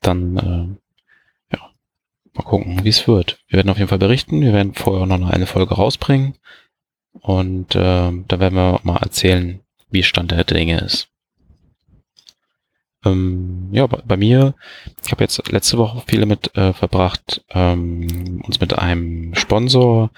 [0.01, 1.69] Dann, äh, ja,
[2.34, 3.39] mal gucken, wie es wird.
[3.47, 4.41] Wir werden auf jeden Fall berichten.
[4.41, 6.35] Wir werden vorher noch eine Folge rausbringen.
[7.14, 9.61] und äh, da werden wir mal erzählen,
[9.91, 11.10] wie Stand der Dinge ist.
[13.05, 14.55] Ähm, ja, bei, bei mir,
[15.05, 20.10] ich habe jetzt letzte Woche viele mit äh, verbracht, ähm, uns mit einem Sponsor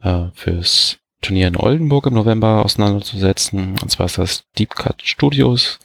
[0.00, 3.76] äh, fürs Turnier in Oldenburg im November auseinanderzusetzen.
[3.80, 5.78] Und zwar ist das Deep Cut Studios.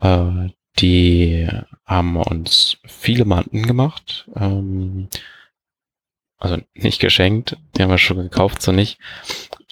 [0.00, 0.48] Äh,
[0.78, 1.48] die
[1.84, 4.28] haben uns viele Manten gemacht.
[4.36, 5.08] Ähm,
[6.38, 8.98] also nicht geschenkt, die haben wir schon gekauft, so nicht.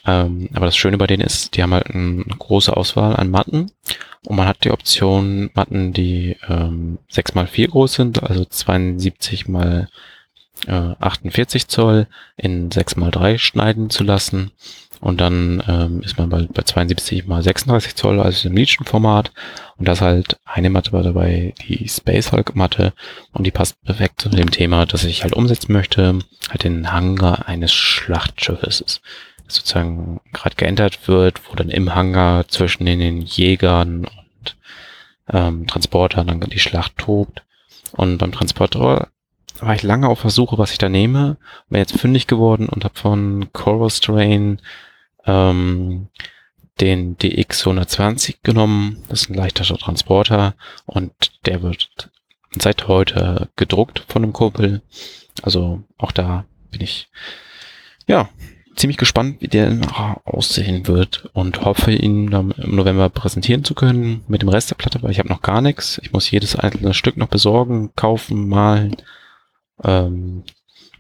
[0.05, 3.71] Ähm, aber das Schöne bei denen ist, die haben halt eine große Auswahl an Matten
[4.25, 9.49] und man hat die Option Matten, die ähm, 6 mal 4 groß sind, also 72
[9.49, 9.89] mal
[10.67, 12.07] 48 Zoll
[12.37, 14.53] in 6 mal 3 schneiden zu lassen.
[15.01, 19.31] Und dann ähm, ist man bei, bei 72 mal 36 Zoll, also im Legion-Format.
[19.77, 22.95] Und da ist halt eine Matte dabei, die Space Hulk Matte.
[23.33, 26.19] Und die passt perfekt zu dem Thema, das ich halt umsetzen möchte.
[26.49, 29.03] Halt den Hangar eines Schlachtschiffes
[29.49, 34.57] sozusagen gerade geändert wird, wo dann im Hangar zwischen den Jägern und
[35.33, 37.43] ähm, Transportern dann die Schlacht tobt.
[37.93, 39.09] Und beim Transporter
[39.63, 41.37] war ich lange auf der Suche, was ich da nehme.
[41.69, 44.61] Bin jetzt fündig geworden und habe von Coral Strain
[45.25, 46.09] ähm,
[46.81, 49.03] den DX 120 genommen.
[49.09, 50.55] Das ist ein leichterer Transporter
[50.85, 51.13] und
[51.47, 52.11] der wird
[52.59, 54.83] seit heute gedruckt von einem Kumpel.
[55.43, 57.09] Also auch da bin ich
[58.07, 58.29] ja
[58.77, 59.81] ziemlich gespannt, wie der
[60.25, 64.77] aussehen wird und hoffe, ihn dann im November präsentieren zu können mit dem Rest der
[64.77, 65.99] Platte, weil ich habe noch gar nichts.
[66.03, 68.97] Ich muss jedes einzelne Stück noch besorgen, kaufen, malen.
[69.85, 70.45] Ähm,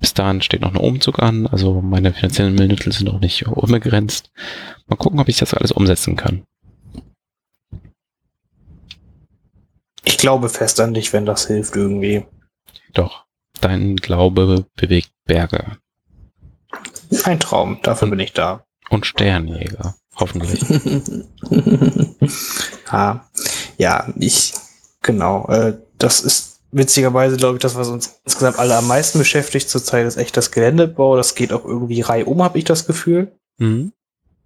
[0.01, 4.31] bis dahin steht noch ein Umzug an, also meine finanziellen Mittel sind noch nicht unbegrenzt.
[4.86, 6.44] Mal gucken, ob ich das alles umsetzen kann.
[10.05, 12.24] Ich glaube fest an dich, wenn das hilft irgendwie.
[12.93, 13.24] Doch,
[13.61, 15.78] dein Glaube bewegt Berge.
[17.24, 18.65] Ein Traum, dafür bin ich da.
[18.90, 20.62] Und Sternjäger, hoffentlich.
[22.93, 23.28] ja,
[23.78, 24.55] ja, ich,
[25.03, 29.70] genau, äh, das ist witzigerweise, glaube ich, das, was uns insgesamt alle am meisten beschäftigt
[29.70, 31.16] zurzeit, ist echt das Geländebau.
[31.16, 33.32] Das geht auch irgendwie reihum, habe ich das Gefühl.
[33.57, 33.93] Mhm.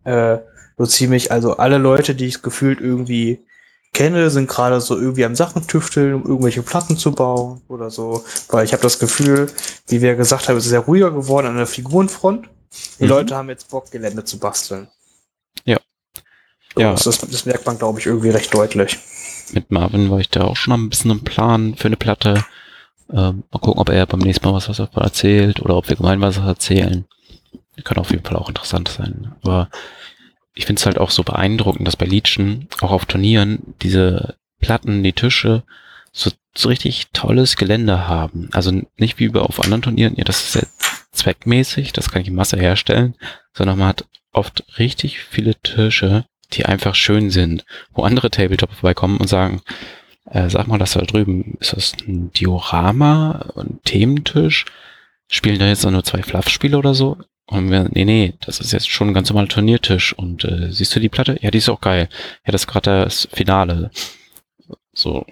[0.05, 0.39] Äh,
[0.79, 3.45] so ziemlich, also alle Leute, die ich gefühlt irgendwie
[3.93, 8.25] kenne, sind gerade so irgendwie am Sachen tüfteln, um irgendwelche Platten zu bauen oder so.
[8.49, 9.51] Weil ich habe das Gefühl,
[9.89, 12.49] wie wir gesagt haben, es ist sehr ruhiger geworden an der Figurenfront.
[13.01, 13.09] Die mhm.
[13.09, 14.87] Leute haben jetzt Bock, Gelände zu basteln.
[15.65, 15.79] Ja.
[16.75, 16.93] So, ja.
[16.93, 19.01] Das, das merkt man, glaube ich, irgendwie recht deutlich.
[19.53, 22.45] Mit Marvin war ich da auch schon ein bisschen im Plan für eine Platte.
[23.13, 26.45] Ähm, mal gucken, ob er beim nächsten Mal was, davon erzählt oder ob wir gemeinsam
[26.45, 27.05] was erzählen.
[27.83, 29.33] Kann auf jeden Fall auch interessant sein.
[29.43, 29.71] Aber
[30.55, 35.03] ich finde es halt auch so beeindruckend, dass bei Legion, auch auf Turnieren, diese Platten,
[35.03, 35.63] die Tische,
[36.13, 38.51] so, so richtig tolles Gelände haben.
[38.53, 40.63] Also nicht wie bei auf anderen Turnieren, ja, das ist ja
[41.13, 43.15] zweckmäßig, das kann ich in Masse herstellen,
[43.55, 49.19] sondern man hat oft richtig viele Tische, die einfach schön sind, wo andere Tabletop vorbeikommen
[49.19, 49.63] und sagen,
[50.31, 54.67] äh, sag mal, das da drüben, ist das ein Diorama, ein Thementisch?
[55.29, 57.19] Spielen da jetzt nur zwei Fluff-Spiele oder so?
[57.47, 60.13] Und wir, nee, nee, das ist jetzt schon ein ganz normaler Turniertisch.
[60.13, 61.37] Und äh, siehst du die Platte?
[61.41, 62.09] Ja, die ist auch geil.
[62.47, 63.91] Ja, das ist gerade das Finale.
[64.93, 65.27] So,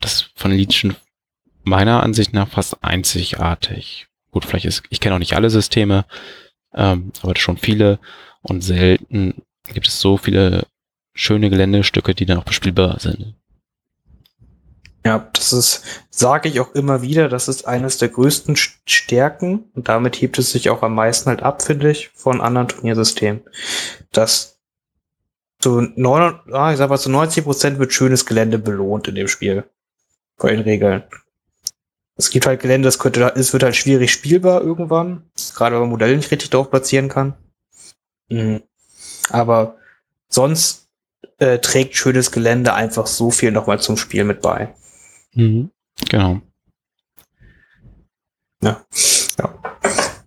[0.00, 0.96] das von Legion
[1.64, 4.06] meiner Ansicht nach fast einzigartig.
[4.30, 6.04] Gut, vielleicht ist, ich kenne auch nicht alle Systeme,
[6.74, 7.98] ähm, aber schon viele.
[8.42, 9.42] Und selten
[9.72, 10.66] gibt es so viele
[11.14, 13.34] schöne Geländestücke, die dann auch bespielbar sind.
[15.04, 19.88] Ja, das ist, sage ich auch immer wieder, das ist eines der größten Stärken und
[19.88, 23.42] damit hebt es sich auch am meisten halt ab, finde ich, von anderen Turniersystemen.
[24.12, 24.60] Das
[25.58, 29.28] zu, neun, ah, ich sag mal, zu 90 Prozent wird schönes Gelände belohnt in dem
[29.28, 29.64] Spiel.
[30.36, 31.04] Vor den Regeln.
[32.16, 35.30] Es gibt halt Gelände, das könnte, es wird halt schwierig spielbar irgendwann.
[35.54, 37.34] Gerade wenn man Modelle nicht richtig drauf platzieren kann.
[38.28, 38.62] Mhm.
[39.32, 39.76] Aber
[40.28, 40.88] sonst
[41.38, 44.74] äh, trägt schönes Gelände einfach so viel nochmal zum Spiel mit bei.
[45.34, 45.70] Mhm.
[46.08, 46.40] Genau.
[48.62, 48.84] Ja.
[49.38, 49.58] ja.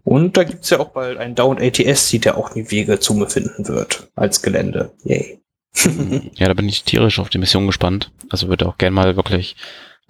[0.04, 3.14] Und da gibt es ja auch bald einen Down ATS, der auch die Wege zu
[3.14, 4.92] mir finden wird als Gelände.
[5.04, 5.40] Yay.
[6.36, 8.12] ja, da bin ich tierisch auf die Mission gespannt.
[8.30, 9.56] Also würde auch gern mal wirklich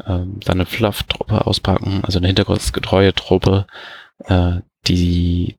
[0.05, 3.67] ähm, seine Fluff-Truppe auspacken, also eine hintergrundgetreue Truppe,
[4.25, 5.55] äh, die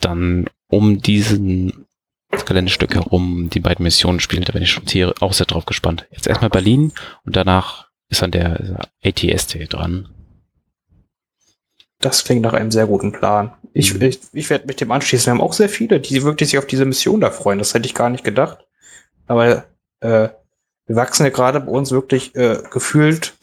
[0.00, 1.85] dann um diesen
[2.46, 4.48] Geländestück herum die beiden Missionen spielt.
[4.48, 6.06] Da bin ich schon tierisch auch sehr drauf gespannt.
[6.10, 6.92] Jetzt erstmal Berlin
[7.24, 10.08] und danach ist an der ATST dran.
[12.00, 13.52] Das klingt nach einem sehr guten Plan.
[13.72, 14.02] Ich, mhm.
[14.02, 15.26] ich, ich werde mit dem anschließen.
[15.26, 17.58] Wir haben auch sehr viele, die wirklich sich auf diese Mission da freuen.
[17.58, 18.66] Das hätte ich gar nicht gedacht.
[19.26, 19.64] Aber
[20.00, 20.28] äh,
[20.86, 23.34] wir wachsen ja gerade bei uns wirklich äh, gefühlt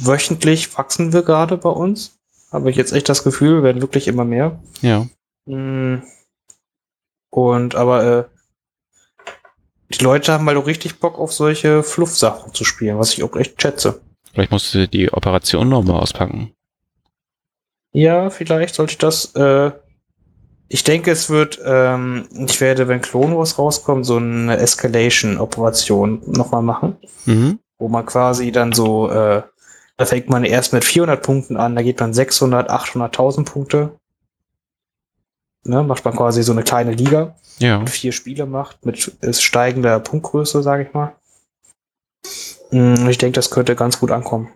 [0.00, 2.18] wöchentlich wachsen wir gerade bei uns.
[2.50, 4.62] Habe ich jetzt echt das Gefühl, wir werden wirklich immer mehr.
[4.80, 5.06] Ja.
[5.46, 6.02] Hm.
[7.30, 8.24] Und aber äh,
[9.94, 13.34] die Leute haben halt auch richtig Bock auf solche Fluff-Sachen zu spielen, was ich auch
[13.36, 14.00] echt schätze.
[14.32, 16.52] Vielleicht musst du die Operation nochmal auspacken.
[17.92, 19.34] Ja, vielleicht sollte ich das.
[19.34, 19.72] Äh,
[20.68, 26.62] ich denke, es wird, ähm, ich werde, wenn Clone Wars rauskommt, so eine Escalation-Operation nochmal
[26.62, 27.58] machen, Mhm.
[27.78, 29.42] wo man quasi dann so, äh,
[29.96, 33.97] da fängt man erst mit 400 Punkten an, da geht man 600, 800, 1000 Punkte.
[35.68, 37.84] Ne, macht man quasi so eine kleine Liga, Ja.
[37.84, 41.14] vier Spiele macht, mit steigender Punktgröße, sage ich mal.
[42.70, 44.48] Mm, Ich denke, das könnte ganz gut ankommen.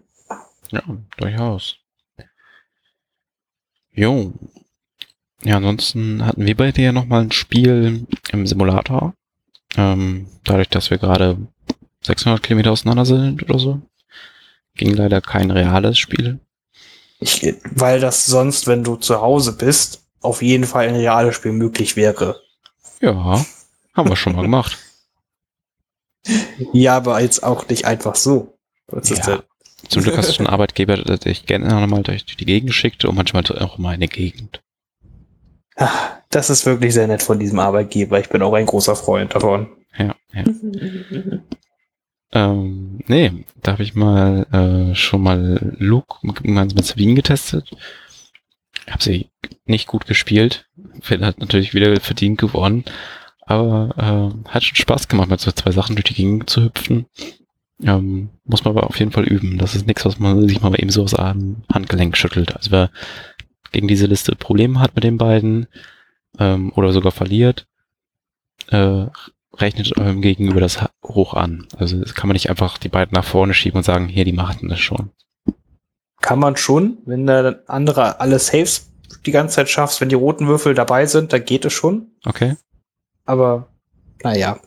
[0.70, 0.82] Ja,
[1.18, 1.76] durchaus.
[3.92, 4.32] Jo.
[5.42, 9.12] Ja, ansonsten hatten wir bei dir nochmal ein Spiel im Simulator.
[9.76, 11.36] Ähm, dadurch, dass wir gerade
[12.04, 13.82] 600 Kilometer auseinander sind oder so.
[14.76, 16.40] Ging leider kein reales Spiel.
[17.20, 21.52] Ich, weil das sonst, wenn du zu Hause bist, auf jeden Fall ein reales Spiel
[21.52, 22.40] möglich wäre.
[23.00, 23.44] Ja,
[23.94, 24.78] haben wir schon mal gemacht.
[26.72, 28.56] Ja, aber jetzt auch nicht einfach so.
[28.90, 29.42] Ja.
[29.88, 33.16] Zum Glück hast du einen Arbeitgeber, der dich gerne nochmal durch die Gegend schickt und
[33.16, 34.62] manchmal auch mal in die Gegend.
[35.76, 35.90] Ah,
[36.30, 38.20] Das ist wirklich sehr nett von diesem Arbeitgeber.
[38.20, 39.68] Ich bin auch ein großer Freund davon.
[39.98, 40.44] Ja, ja.
[42.34, 47.70] Ähm, nee, da habe ich mal äh, schon mal Luke gemeinsam mit Sabine getestet.
[48.90, 49.30] Habe sie
[49.64, 50.66] nicht gut gespielt.
[51.00, 52.84] Phil hat natürlich wieder verdient gewonnen.
[53.44, 57.06] Aber äh, hat schon Spaß gemacht, mit so zwei Sachen durch die Gegend zu hüpfen.
[57.82, 59.58] Ähm, muss man aber auf jeden Fall üben.
[59.58, 62.56] Das ist nichts, was man sich mal eben so aus einem Handgelenk schüttelt.
[62.56, 62.90] Also wer
[63.72, 65.66] gegen diese Liste Probleme hat mit den beiden
[66.38, 67.66] ähm, oder sogar verliert,
[68.68, 69.06] äh,
[69.54, 71.66] rechnet eurem Gegenüber das hoch an.
[71.76, 74.32] Also das kann man nicht einfach die beiden nach vorne schieben und sagen, hier, die
[74.32, 75.10] machten das schon.
[76.22, 78.88] Kann man schon, wenn der andere alle Saves
[79.26, 82.12] die ganze Zeit schaffst, wenn die roten Würfel dabei sind, dann geht es schon.
[82.24, 82.56] Okay?
[83.26, 83.68] Aber
[84.22, 84.58] naja,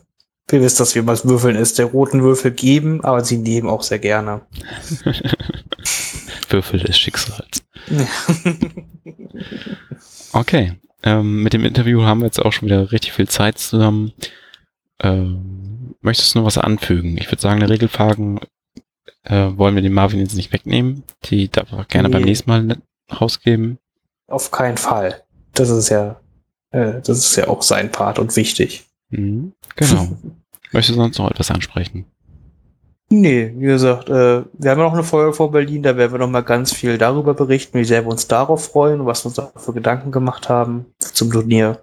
[0.48, 1.78] wir wissen, dass wir was Würfeln ist.
[1.78, 4.42] Der roten Würfel geben, aber sie nehmen auch sehr gerne.
[6.48, 7.64] Würfel des Schicksals.
[10.32, 10.74] Okay.
[11.02, 14.12] Ähm, mit dem Interview haben wir jetzt auch schon wieder richtig viel Zeit zusammen.
[15.00, 17.16] Ähm, möchtest du noch was anfügen?
[17.16, 18.40] Ich würde sagen, eine Regelfragen
[19.26, 21.02] äh, wollen wir den Marvin jetzt nicht wegnehmen.
[21.24, 22.14] Die darf er gerne Nee.
[22.14, 22.76] beim nächsten Mal
[23.20, 23.78] rausgeben.
[24.28, 25.22] Auf keinen Fall.
[25.54, 26.20] Das ist ja,
[26.70, 28.84] äh, das ist ja auch sein Part und wichtig.
[29.10, 30.08] Mhm, genau.
[30.72, 32.06] Möchtest du sonst noch etwas ansprechen?
[33.08, 36.18] Nee, wie gesagt, äh, wir haben ja noch eine Folge vor Berlin, da werden wir
[36.18, 39.36] noch mal ganz viel darüber berichten, wie sehr wir uns darauf freuen, was wir uns
[39.36, 41.82] da für Gedanken gemacht haben zum Turnier.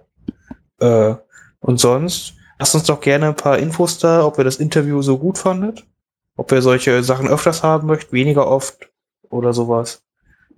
[0.80, 1.14] Äh,
[1.60, 5.16] und sonst, lasst uns doch gerne ein paar Infos da, ob ihr das Interview so
[5.16, 5.86] gut fandet,
[6.36, 8.88] ob ihr solche Sachen öfters haben möchtet, weniger oft
[9.30, 10.02] oder sowas.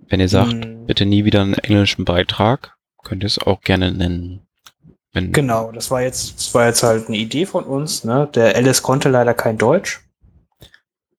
[0.09, 3.91] Wenn ihr sagt, Hm, bitte nie wieder einen englischen Beitrag, könnt ihr es auch gerne
[3.91, 4.47] nennen.
[5.13, 8.29] Wenn, Genau, das war jetzt, das war jetzt halt eine Idee von uns, ne?
[8.35, 10.01] Der Alice konnte leider kein Deutsch.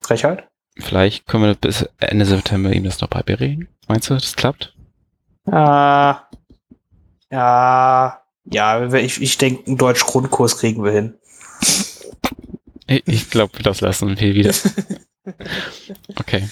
[0.01, 0.47] Frechheit.
[0.79, 3.69] Vielleicht können wir bis Ende September ihm das noch beibringen.
[3.89, 4.75] Meinst du, das klappt?
[5.51, 6.23] Ah,
[7.31, 11.15] ja, ja, ich, ich denke, einen Deutsch-Grundkurs kriegen wir hin.
[12.89, 14.53] Ich, glaube, das lassen wir wieder.
[16.17, 16.49] Okay.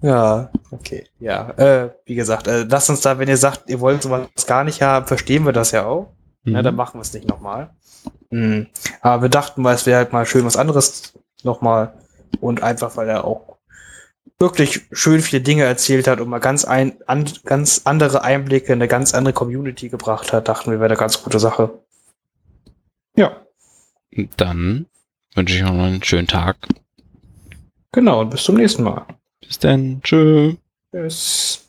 [0.00, 1.50] Ja, okay, ja.
[1.56, 4.82] Äh, wie gesagt, äh, lasst uns da, wenn ihr sagt, ihr wollt sowas gar nicht
[4.82, 6.14] haben, verstehen wir das ja auch.
[6.44, 6.78] Ja, dann Mhm.
[6.78, 7.70] machen wir es nicht nochmal.
[8.30, 8.68] Mhm.
[9.00, 11.94] Aber wir dachten mal, es wäre halt mal schön was anderes nochmal.
[12.40, 13.56] Und einfach, weil er auch
[14.38, 18.78] wirklich schön viele Dinge erzählt hat und mal ganz, ein, an, ganz andere Einblicke in
[18.78, 21.80] eine ganz andere Community gebracht hat, dachten wir, wäre eine ganz gute Sache.
[23.16, 23.44] Ja,
[24.36, 24.86] Dann
[25.36, 26.56] wünsche ich euch noch einen schönen Tag.
[27.92, 28.20] genau.
[28.20, 29.06] Und bis zum nächsten Mal.
[29.40, 30.00] Bis dann.
[30.02, 30.54] Tschö.
[30.92, 31.65] Tschüss.